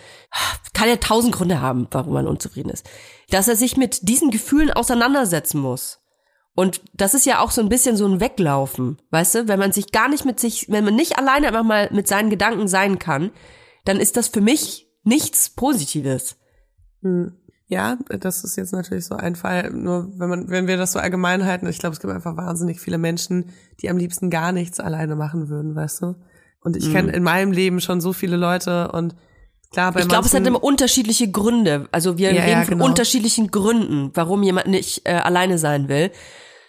kann 0.73 0.89
ja 0.89 0.97
tausend 0.97 1.33
Gründe 1.33 1.61
haben, 1.61 1.87
warum 1.93 2.15
man 2.15 2.27
unzufrieden 2.27 2.71
ist, 2.71 2.85
dass 3.31 3.47
er 3.47 3.55
sich 3.55 3.77
mit 3.77 4.09
diesen 4.09 4.33
Gefühlen 4.33 4.73
auseinandersetzen 4.73 5.61
muss. 5.61 6.01
Und 6.57 6.81
das 6.93 7.15
ist 7.15 7.25
ja 7.25 7.39
auch 7.39 7.53
so 7.53 7.61
ein 7.61 7.69
bisschen 7.69 7.97
so 7.97 8.05
ein 8.05 8.19
Weglaufen, 8.19 9.01
weißt 9.11 9.35
du? 9.37 9.49
Wenn 9.49 9.61
man 9.61 9.71
sich 9.71 9.93
gar 9.93 10.09
nicht 10.09 10.25
mit 10.25 10.41
sich, 10.41 10.69
wenn 10.69 10.85
man 10.85 10.97
nicht 10.97 11.19
alleine 11.19 11.47
einfach 11.47 11.63
mal 11.63 11.89
mit 11.93 12.09
seinen 12.09 12.29
Gedanken 12.29 12.67
sein 12.67 12.99
kann, 12.99 13.31
dann 13.85 14.01
ist 14.01 14.17
das 14.17 14.27
für 14.27 14.41
mich 14.41 14.89
nichts 15.05 15.51
Positives. 15.51 16.37
Hm. 17.03 17.37
Ja, 17.73 17.97
das 18.07 18.45
ist 18.45 18.57
jetzt 18.57 18.73
natürlich 18.75 19.07
so 19.07 19.15
ein 19.15 19.35
Fall. 19.35 19.71
Nur 19.71 20.13
wenn 20.19 20.29
man, 20.29 20.51
wenn 20.51 20.67
wir 20.67 20.77
das 20.77 20.93
so 20.93 20.99
allgemein 20.99 21.47
halten, 21.47 21.67
ich 21.69 21.79
glaube, 21.79 21.95
es 21.95 22.01
gibt 22.01 22.13
einfach 22.13 22.37
wahnsinnig 22.37 22.79
viele 22.79 22.99
Menschen, 22.99 23.47
die 23.81 23.89
am 23.89 23.97
liebsten 23.97 24.29
gar 24.29 24.53
nichts 24.53 24.79
alleine 24.79 25.17
machen 25.17 25.49
würden, 25.49 25.75
weißt 25.75 26.03
du? 26.03 26.15
Und 26.61 26.77
ich 26.77 26.93
kenne 26.93 27.13
in 27.13 27.23
meinem 27.23 27.51
Leben 27.51 27.81
schon 27.81 28.03
so 28.03 28.13
viele 28.13 28.37
Leute 28.37 28.93
und 28.93 29.15
klar, 29.73 29.91
bei 29.93 30.01
Mhm. 30.01 30.03
Ich 30.03 30.09
glaube, 30.11 30.27
es 30.27 30.35
hat 30.35 30.47
immer 30.47 30.63
unterschiedliche 30.63 31.31
Gründe. 31.31 31.89
Also 31.93 32.19
wir 32.19 32.33
Ja, 32.35 32.43
reden 32.43 32.59
ja, 32.61 32.65
von 32.65 32.75
genau. 32.75 32.85
unterschiedlichen 32.85 33.51
Gründen, 33.51 34.11
warum 34.13 34.43
jemand 34.43 34.67
nicht 34.67 35.03
äh, 35.09 35.15
alleine 35.15 35.57
sein 35.57 35.89
will. 35.89 36.11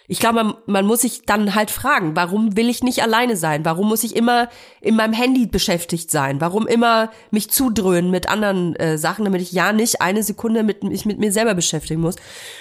Ich 0.06 0.20
glaube, 0.20 0.44
man, 0.44 0.54
man 0.66 0.86
muss 0.86 1.00
sich 1.00 1.22
dann 1.22 1.54
halt 1.54 1.70
fragen, 1.70 2.14
warum 2.14 2.56
will 2.56 2.68
ich 2.68 2.82
nicht 2.82 3.02
alleine 3.02 3.36
sein? 3.36 3.64
Warum 3.64 3.88
muss 3.88 4.04
ich 4.04 4.14
immer 4.14 4.48
in 4.82 4.96
meinem 4.96 5.14
Handy 5.14 5.46
beschäftigt 5.46 6.10
sein? 6.10 6.40
Warum 6.42 6.66
immer 6.66 7.10
mich 7.30 7.50
zudröhnen 7.50 8.10
mit 8.10 8.28
anderen 8.28 8.76
äh, 8.76 8.98
Sachen, 8.98 9.24
damit 9.24 9.40
ich 9.40 9.52
ja 9.52 9.72
nicht 9.72 10.02
eine 10.02 10.22
Sekunde 10.22 10.62
mit 10.62 10.84
mich 10.84 11.06
mit 11.06 11.18
mir 11.18 11.32
selber 11.32 11.54
beschäftigen 11.54 12.02
muss? 12.02 12.16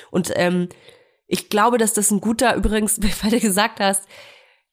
Und 0.09 0.31
ähm, 0.35 0.69
ich 1.27 1.49
glaube, 1.49 1.77
dass 1.77 1.93
das 1.93 2.11
ein 2.11 2.21
guter, 2.21 2.55
übrigens, 2.55 2.99
weil 3.21 3.31
du 3.31 3.39
gesagt 3.41 3.81
hast, 3.81 4.05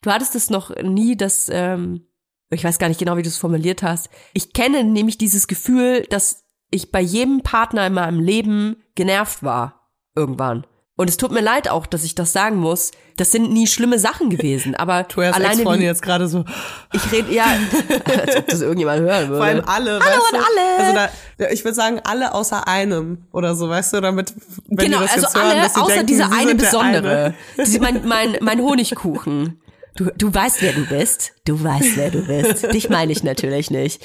du 0.03 0.11
hattest 0.11 0.37
es 0.37 0.49
noch 0.49 0.71
nie, 0.77 1.16
dass 1.16 1.49
ähm, 1.53 2.07
ich 2.51 2.64
weiß 2.64 2.79
gar 2.79 2.89
nicht 2.89 2.99
genau, 2.99 3.16
wie 3.16 3.23
du 3.23 3.29
es 3.29 3.39
formuliert 3.39 3.83
hast. 3.83 4.11
Ich 4.33 4.53
kenne 4.53 4.85
nämlich 4.85 5.18
dieses 5.18 5.47
Gefühl, 5.47 6.03
dass 6.11 6.45
ich 6.71 6.91
bei 6.91 7.01
jedem 7.01 7.43
Partner 7.43 7.87
in 7.87 7.95
meinem 7.95 8.21
Leben 8.21 8.83
genervt 8.95 9.43
war. 9.43 9.91
Irgendwann. 10.14 10.66
Und 11.01 11.09
es 11.09 11.16
tut 11.16 11.32
mir 11.32 11.40
leid 11.40 11.66
auch, 11.70 11.86
dass 11.86 12.05
ich 12.05 12.14
das 12.14 12.34
sagen 12.34 12.57
muss. 12.57 12.90
Das 13.16 13.32
sind 13.32 13.51
nie 13.51 13.66
schlimme 13.66 13.98
Sachen 13.98 14.28
gewesen. 14.28 14.74
Aber 14.74 15.09
Toyas 15.09 15.34
alleine 15.34 15.55
Ex-Freundin 15.55 15.80
wie, 15.80 15.86
jetzt 15.86 16.03
gerade 16.03 16.28
so, 16.28 16.44
ich 16.92 17.11
rede, 17.11 17.32
ja, 17.32 17.46
als 18.05 18.36
ob 18.36 18.46
das 18.48 18.61
irgendjemand 18.61 19.01
hören 19.01 19.30
würde. 19.30 19.36
vor 19.38 19.46
allem 19.46 19.64
alle, 19.64 19.92
Hallo 19.92 20.05
weißt 20.05 20.34
an 20.34 20.40
du? 20.40 20.46
alle! 20.46 20.84
Also 20.84 21.12
da, 21.38 21.48
ich 21.48 21.64
würde 21.64 21.74
sagen, 21.74 22.01
alle 22.05 22.34
außer 22.34 22.68
einem 22.68 23.24
oder 23.32 23.55
so, 23.55 23.70
weißt 23.70 23.94
du, 23.94 24.03
damit, 24.03 24.34
wenn 24.66 24.76
genau, 24.76 24.98
die 24.98 25.05
das 25.05 25.12
also 25.14 25.26
jetzt 25.26 25.34
hören, 25.36 25.46
alle 25.46 25.61
dass 25.62 25.74
sie 25.74 25.80
außer 25.80 25.90
denken, 25.94 26.07
dieser 26.07 26.26
sie 26.26 26.34
eine 26.34 26.55
besondere. 26.55 27.11
Eine. 27.11 27.34
Diese, 27.64 27.80
mein, 27.80 28.07
mein, 28.07 28.36
mein 28.42 28.61
Honigkuchen. 28.61 29.59
Du, 29.96 30.11
du 30.18 30.34
weißt, 30.34 30.61
wer 30.61 30.74
du 30.74 30.84
bist. 30.84 31.32
Du 31.46 31.64
weißt, 31.64 31.96
wer 31.96 32.11
du 32.11 32.26
bist. 32.26 32.72
Dich 32.74 32.90
meine 32.90 33.11
ich 33.11 33.24
natürlich 33.24 33.70
nicht. 33.70 34.03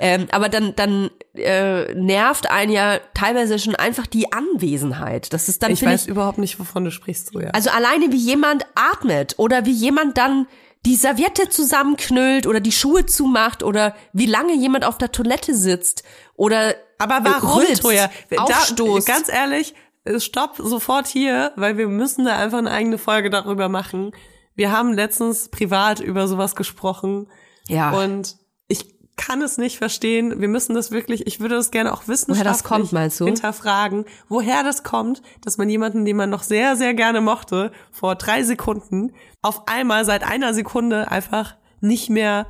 Ähm, 0.00 0.26
aber 0.30 0.50
dann, 0.50 0.76
dann 0.76 1.10
äh, 1.38 1.94
nervt 1.94 2.50
einen 2.50 2.72
ja 2.72 2.98
teilweise 3.14 3.58
schon 3.58 3.74
einfach 3.74 4.06
die 4.06 4.32
Anwesenheit. 4.32 5.32
Das 5.32 5.48
ist 5.48 5.62
dann, 5.62 5.72
Ich 5.72 5.84
weiß 5.84 6.06
überhaupt 6.06 6.38
nicht, 6.38 6.58
wovon 6.58 6.84
du 6.84 6.90
sprichst, 6.90 7.32
so 7.32 7.40
ja. 7.40 7.50
also 7.50 7.70
alleine 7.70 8.12
wie 8.12 8.16
jemand 8.16 8.66
atmet 8.74 9.34
oder 9.38 9.64
wie 9.64 9.72
jemand 9.72 10.18
dann 10.18 10.46
die 10.86 10.94
Serviette 10.94 11.48
zusammenknüllt 11.48 12.46
oder 12.46 12.60
die 12.60 12.72
Schuhe 12.72 13.06
zumacht 13.06 13.62
oder 13.62 13.96
wie 14.12 14.26
lange 14.26 14.54
jemand 14.54 14.84
auf 14.84 14.98
der 14.98 15.10
Toilette 15.10 15.54
sitzt 15.54 16.04
oder 16.36 16.74
Aber 16.98 17.18
warum, 17.24 17.58
rülpst, 17.58 17.82
Toja? 17.82 18.08
Da, 18.30 19.00
ganz 19.04 19.28
ehrlich, 19.28 19.74
äh, 20.04 20.20
stopp 20.20 20.56
sofort 20.58 21.08
hier, 21.08 21.52
weil 21.56 21.76
wir 21.76 21.88
müssen 21.88 22.24
da 22.24 22.36
einfach 22.36 22.58
eine 22.58 22.70
eigene 22.70 22.98
Folge 22.98 23.30
darüber 23.30 23.68
machen. 23.68 24.12
Wir 24.54 24.70
haben 24.70 24.92
letztens 24.92 25.48
privat 25.48 26.00
über 26.00 26.28
sowas 26.28 26.54
gesprochen. 26.54 27.28
Ja. 27.68 27.90
Und 27.90 28.36
ich 28.68 28.95
kann 29.16 29.40
es 29.42 29.58
nicht 29.58 29.78
verstehen. 29.78 30.40
Wir 30.40 30.48
müssen 30.48 30.74
das 30.74 30.90
wirklich, 30.90 31.26
ich 31.26 31.40
würde 31.40 31.54
das 31.56 31.70
gerne 31.70 31.92
auch 31.92 32.06
wissenschaftlich 32.06 32.44
Woher 32.64 32.78
das 32.88 33.18
kommt, 33.18 33.28
hinterfragen, 33.28 34.04
woher 34.28 34.62
das 34.62 34.82
kommt, 34.82 35.22
dass 35.42 35.56
man 35.58 35.68
jemanden, 35.68 36.04
den 36.04 36.16
man 36.16 36.30
noch 36.30 36.42
sehr, 36.42 36.76
sehr 36.76 36.94
gerne 36.94 37.20
mochte, 37.20 37.72
vor 37.90 38.14
drei 38.14 38.42
Sekunden, 38.42 39.12
auf 39.42 39.66
einmal 39.68 40.04
seit 40.04 40.22
einer 40.22 40.52
Sekunde 40.54 41.10
einfach 41.10 41.56
nicht 41.80 42.10
mehr, 42.10 42.46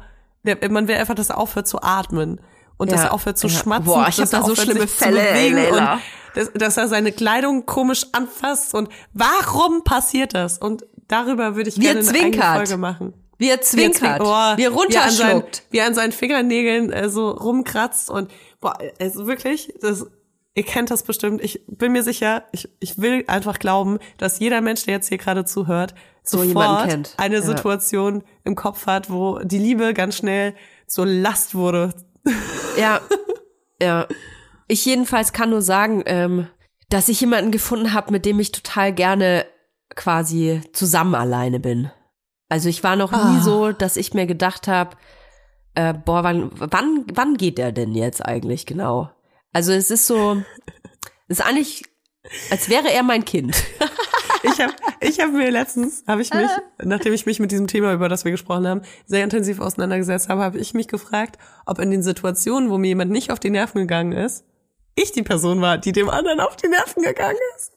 man 0.71 0.89
will 0.89 0.97
einfach, 0.97 1.15
dass 1.15 1.31
er 1.31 1.39
aufhört 1.39 1.69
zu 1.69 1.83
atmen. 1.83 2.41
Und 2.79 2.93
dass 2.93 3.01
Ja. 3.01 3.07
er 3.07 3.15
aufhört 3.15 3.39
zu 3.39 3.47
Ja. 3.47 3.59
schmatzen. 3.59 3.87
Boah, 3.87 4.07
ich 4.09 4.17
dass 4.17 4.35
hab 4.35 4.43
da 4.43 4.47
er 4.49 4.55
so 4.55 4.61
schlimme 4.63 4.87
Fälle. 4.87 5.71
Und 5.73 6.01
dass, 6.35 6.53
dass 6.53 6.77
er 6.77 6.89
seine 6.89 7.11
Kleidung 7.11 7.65
komisch 7.65 8.05
anfasst. 8.13 8.75
Und 8.75 8.91
warum 9.15 9.83
passiert 9.83 10.35
das? 10.35 10.59
Und 10.59 10.85
darüber 11.09 11.57
würde 11.57 11.71
ich 11.71 11.77
er 11.79 11.95
gerne 11.95 12.01
eine 12.01 12.09
eigene 12.11 12.21
zwinkert. 12.33 12.57
Folge 12.57 12.77
machen. 12.77 13.15
Wie 13.39 13.51
er 13.51 13.61
zwinkert, 13.61 14.21
Wie, 14.21 14.25
er 14.25 14.57
wie 14.59 14.65
er 14.65 14.71
runterschluckt. 14.71 15.63
wie 15.71 15.79
er 15.79 15.87
an 15.87 15.95
seinen 15.95 16.13
Fingernägeln 16.13 16.91
äh, 16.93 17.09
so 17.09 17.31
rumkratzt 17.31 18.11
und 18.11 18.31
boah, 18.61 18.79
also 19.01 19.27
wirklich, 19.27 19.73
das, 19.81 20.07
ihr 20.55 20.63
kennt 20.65 20.91
das 20.91 21.03
bestimmt. 21.03 21.43
Ich 21.45 21.63
bin 21.67 21.93
mir 21.93 22.03
sicher, 22.03 22.45
ich, 22.53 22.69
ich 22.81 22.99
will 23.01 23.25
einfach 23.27 23.59
glauben, 23.59 23.99
dass 24.19 24.39
jeder 24.39 24.61
Mensch, 24.61 24.85
der 24.85 24.95
jetzt 24.95 25.09
hier 25.09 25.19
gerade 25.19 25.45
zuhört, 25.45 25.95
So 26.23 26.43
sofort 26.43 26.89
kennt. 26.89 27.15
eine 27.19 27.37
Ja. 27.37 27.43
Situation 27.43 28.25
im 28.45 28.55
Kopf 28.55 28.87
hat, 28.87 29.11
wo 29.11 29.39
die 29.41 29.59
Liebe 29.59 29.93
ganz 29.95 30.17
schnell 30.17 30.55
zur 30.87 31.05
Last 31.07 31.55
wurde. 31.55 31.93
Ja, 32.79 33.01
ja. 33.83 34.07
Ich 34.69 34.85
jedenfalls 34.85 35.33
kann 35.33 35.51
nur 35.51 35.63
sagen, 35.63 36.03
ähm, 36.07 36.49
dass 36.89 37.09
ich 37.09 37.21
jemanden 37.21 37.51
gefunden 37.53 37.93
habe, 37.93 38.11
mit 38.13 38.25
dem 38.25 38.41
ich 38.41 38.51
total 38.53 38.93
gerne 38.93 39.45
quasi 39.95 40.61
zusammen 40.73 41.15
alleine 41.15 41.61
bin. 41.61 41.91
Also 42.49 42.69
ich 42.69 42.83
war 42.85 42.97
noch 42.97 43.13
nie 43.13 43.39
Ah. 43.39 43.43
so, 43.43 43.73
dass 43.73 43.97
ich 43.97 44.15
mir 44.15 44.27
gedacht 44.27 44.69
habe, 44.69 44.97
äh, 45.75 45.93
boah, 45.95 46.23
wann, 46.25 46.51
wann, 46.55 47.05
wann 47.13 47.37
geht 47.37 47.59
der 47.59 47.73
denn 47.73 47.93
jetzt 47.95 48.25
eigentlich 48.25 48.67
genau? 48.67 49.11
Also 49.53 49.73
es 49.73 49.91
ist 49.91 50.07
so, 50.07 50.37
es 51.29 51.39
ist 51.41 51.47
eigentlich, 51.47 51.83
als 52.51 52.69
wäre 52.69 52.91
er 52.93 53.03
mein 53.03 53.25
Kind. 53.25 53.57
Ich 54.43 54.61
habe 54.61 54.75
ich 55.01 55.19
hab 55.19 55.33
mir 55.33 55.51
letztens, 55.51 56.05
habe 56.07 56.23
ich 56.23 56.33
mich, 56.33 56.49
nachdem 56.85 57.13
ich 57.15 57.27
mich 57.27 57.41
mit 57.41 57.51
diesem 57.51 57.67
Thema, 57.67 57.93
über 57.93 58.09
das 58.09 58.25
wir 58.25 58.31
gesprochen 58.31 58.69
haben, 58.69 58.83
sehr 59.05 59.25
intensiv 59.25 59.59
auseinandergesetzt 59.61 60.29
habe, 60.29 60.43
habe 60.43 60.59
ich 60.59 60.73
mich 60.73 60.87
gefragt, 60.87 61.39
ob 61.65 61.81
in 61.81 61.91
den 61.91 62.03
Situationen, 62.03 62.71
wo 62.71 62.79
mir 62.79 62.89
jemand 62.89 63.11
nicht 63.11 63.33
auf 63.33 63.41
die 63.41 63.51
Nerven 63.51 63.81
gegangen 63.81 64.13
ist, 64.13 64.45
ich 64.95 65.11
die 65.11 65.25
Person 65.25 65.61
war, 65.63 65.79
die 65.79 65.91
dem 65.91 66.09
anderen 66.09 66.39
auf 66.39 66.55
die 66.55 66.69
Nerven 66.69 67.03
gegangen 67.03 67.39
ist. 67.57 67.73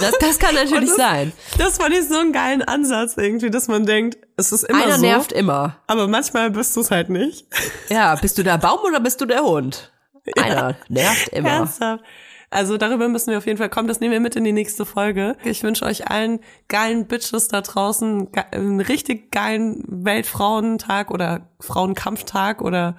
Das, 0.00 0.12
das 0.20 0.38
kann 0.38 0.54
natürlich 0.54 0.90
das, 0.90 0.96
sein. 0.96 1.32
Das 1.56 1.78
fand 1.78 1.94
ich 1.94 2.06
so 2.06 2.18
einen 2.18 2.32
geilen 2.32 2.62
Ansatz 2.62 3.16
irgendwie, 3.16 3.50
dass 3.50 3.68
man 3.68 3.86
denkt, 3.86 4.18
es 4.36 4.52
ist 4.52 4.64
immer 4.64 4.84
Einer 4.84 4.96
so, 4.96 5.02
nervt 5.02 5.32
immer. 5.32 5.76
aber 5.86 6.06
manchmal 6.06 6.50
bist 6.50 6.76
du 6.76 6.80
es 6.82 6.90
halt 6.90 7.08
nicht. 7.08 7.46
Ja, 7.88 8.14
bist 8.16 8.36
du 8.36 8.42
der 8.42 8.58
Baum 8.58 8.80
oder 8.80 9.00
bist 9.00 9.20
du 9.20 9.26
der 9.26 9.42
Hund? 9.42 9.92
Einer 10.36 10.76
nervt 10.88 11.28
immer. 11.30 11.48
Ernsthaft. 11.48 12.04
Also 12.50 12.76
darüber 12.76 13.08
müssen 13.08 13.30
wir 13.30 13.38
auf 13.38 13.46
jeden 13.46 13.58
Fall 13.58 13.68
kommen. 13.68 13.88
Das 13.88 14.00
nehmen 14.00 14.12
wir 14.12 14.20
mit 14.20 14.36
in 14.36 14.44
die 14.44 14.52
nächste 14.52 14.84
Folge. 14.86 15.36
Ich 15.42 15.62
wünsche 15.62 15.84
euch 15.84 16.08
allen 16.08 16.40
geilen 16.68 17.06
Bitches 17.06 17.48
da 17.48 17.62
draußen 17.62 18.28
einen 18.52 18.80
richtig 18.80 19.32
geilen 19.32 19.82
Weltfrauentag 19.88 21.10
oder 21.10 21.48
Frauenkampftag 21.58 22.62
oder 22.62 22.96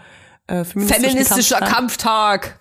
äh, 0.47 0.65
Feministischer 0.65 1.59
Kampftag. 1.59 2.41
Kampftag. 2.41 2.59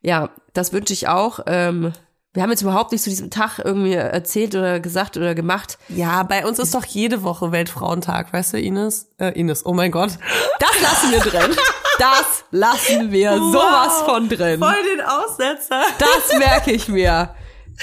Ja, 0.00 0.30
das 0.54 0.72
wünsche 0.72 0.94
ich 0.94 1.08
auch. 1.08 1.40
Ähm, 1.46 1.92
wir 2.34 2.42
haben 2.42 2.50
jetzt 2.50 2.62
überhaupt 2.62 2.92
nicht 2.92 3.04
zu 3.04 3.10
diesem 3.10 3.30
Tag 3.30 3.58
irgendwie 3.62 3.92
erzählt 3.92 4.54
oder 4.54 4.80
gesagt 4.80 5.16
oder 5.18 5.34
gemacht. 5.34 5.76
Ja, 5.88 6.22
bei 6.22 6.46
uns 6.46 6.58
ist 6.58 6.74
doch 6.74 6.84
jede 6.84 7.22
Woche 7.22 7.52
Weltfrauentag, 7.52 8.32
weißt 8.32 8.54
du, 8.54 8.58
Ines? 8.60 9.08
Äh, 9.18 9.38
Ines, 9.38 9.66
oh 9.66 9.74
mein 9.74 9.90
Gott. 9.90 10.12
Das 10.58 10.80
lassen 10.80 11.12
wir 11.12 11.20
drin. 11.20 11.56
Das 11.98 12.44
lassen 12.50 13.12
wir 13.12 13.36
sowas 13.36 14.02
von 14.06 14.28
drin. 14.30 14.58
Voll 14.60 14.82
den 14.96 15.04
Aussetzer. 15.04 15.82
Das 15.98 16.38
merke 16.38 16.72
ich 16.72 16.88
mir. 16.88 17.34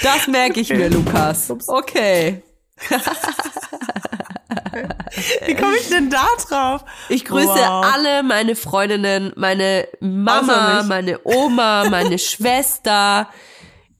Das 0.02 0.26
merke 0.26 0.60
ich 0.60 0.70
mir, 0.70 0.90
Lukas. 0.90 1.52
Okay. 1.68 2.42
Wie 5.46 5.54
komme 5.54 5.76
ich 5.76 5.88
denn 5.88 6.10
da 6.10 6.26
drauf? 6.48 6.84
Ich 7.08 7.24
grüße 7.24 7.48
Wow. 7.48 7.84
alle 7.94 8.22
meine 8.22 8.56
Freundinnen, 8.56 9.32
meine 9.36 9.86
Mama, 10.00 10.82
meine 10.84 11.20
Oma, 11.24 11.88
meine 11.88 12.18
Schwester, 12.18 13.28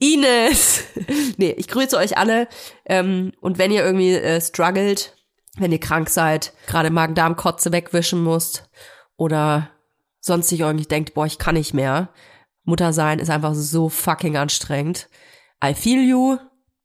Ines. 0.01 0.85
Nee, 1.37 1.55
ich 1.57 1.69
grüße 1.69 1.97
euch 1.97 2.19
alle. 2.19 2.49
Ähm, 2.85 3.33
und 3.41 3.57
wenn 3.57 3.71
ihr 3.71 3.83
irgendwie 3.83 4.13
äh, 4.13 4.41
struggelt, 4.43 5.17
wenn 5.57 5.73
ihr 5.73 5.81
krank 5.81 6.11
seid, 6.11 6.53
gerade 6.67 6.91
Magen-Darm-Kotze 6.91 7.73
wegwischen 7.73 8.23
musst 8.23 8.69
oder 9.17 9.71
sonstig 10.21 10.61
irgendwie 10.61 10.85
denkt, 10.85 11.15
boah, 11.15 11.25
ich 11.25 11.39
kann 11.39 11.55
nicht 11.55 11.73
mehr. 11.73 12.11
Mutter 12.65 12.93
sein 12.93 13.19
ist 13.19 13.31
einfach 13.31 13.55
so 13.55 13.89
fucking 13.89 14.37
anstrengend. 14.37 15.09
I 15.65 15.75
feel 15.75 16.03
you, 16.07 16.37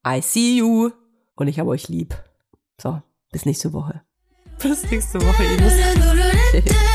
I 0.08 0.22
see 0.22 0.58
you 0.58 0.92
und 1.36 1.48
ich 1.48 1.60
habe 1.60 1.70
euch 1.70 1.90
lieb. 1.90 2.16
So, 2.82 3.02
bis 3.32 3.46
nächste 3.46 3.74
Woche. 3.74 4.02
Bis 4.62 4.90
nächste 4.90 5.22
Woche, 5.22 5.44
Ines. 5.44 6.74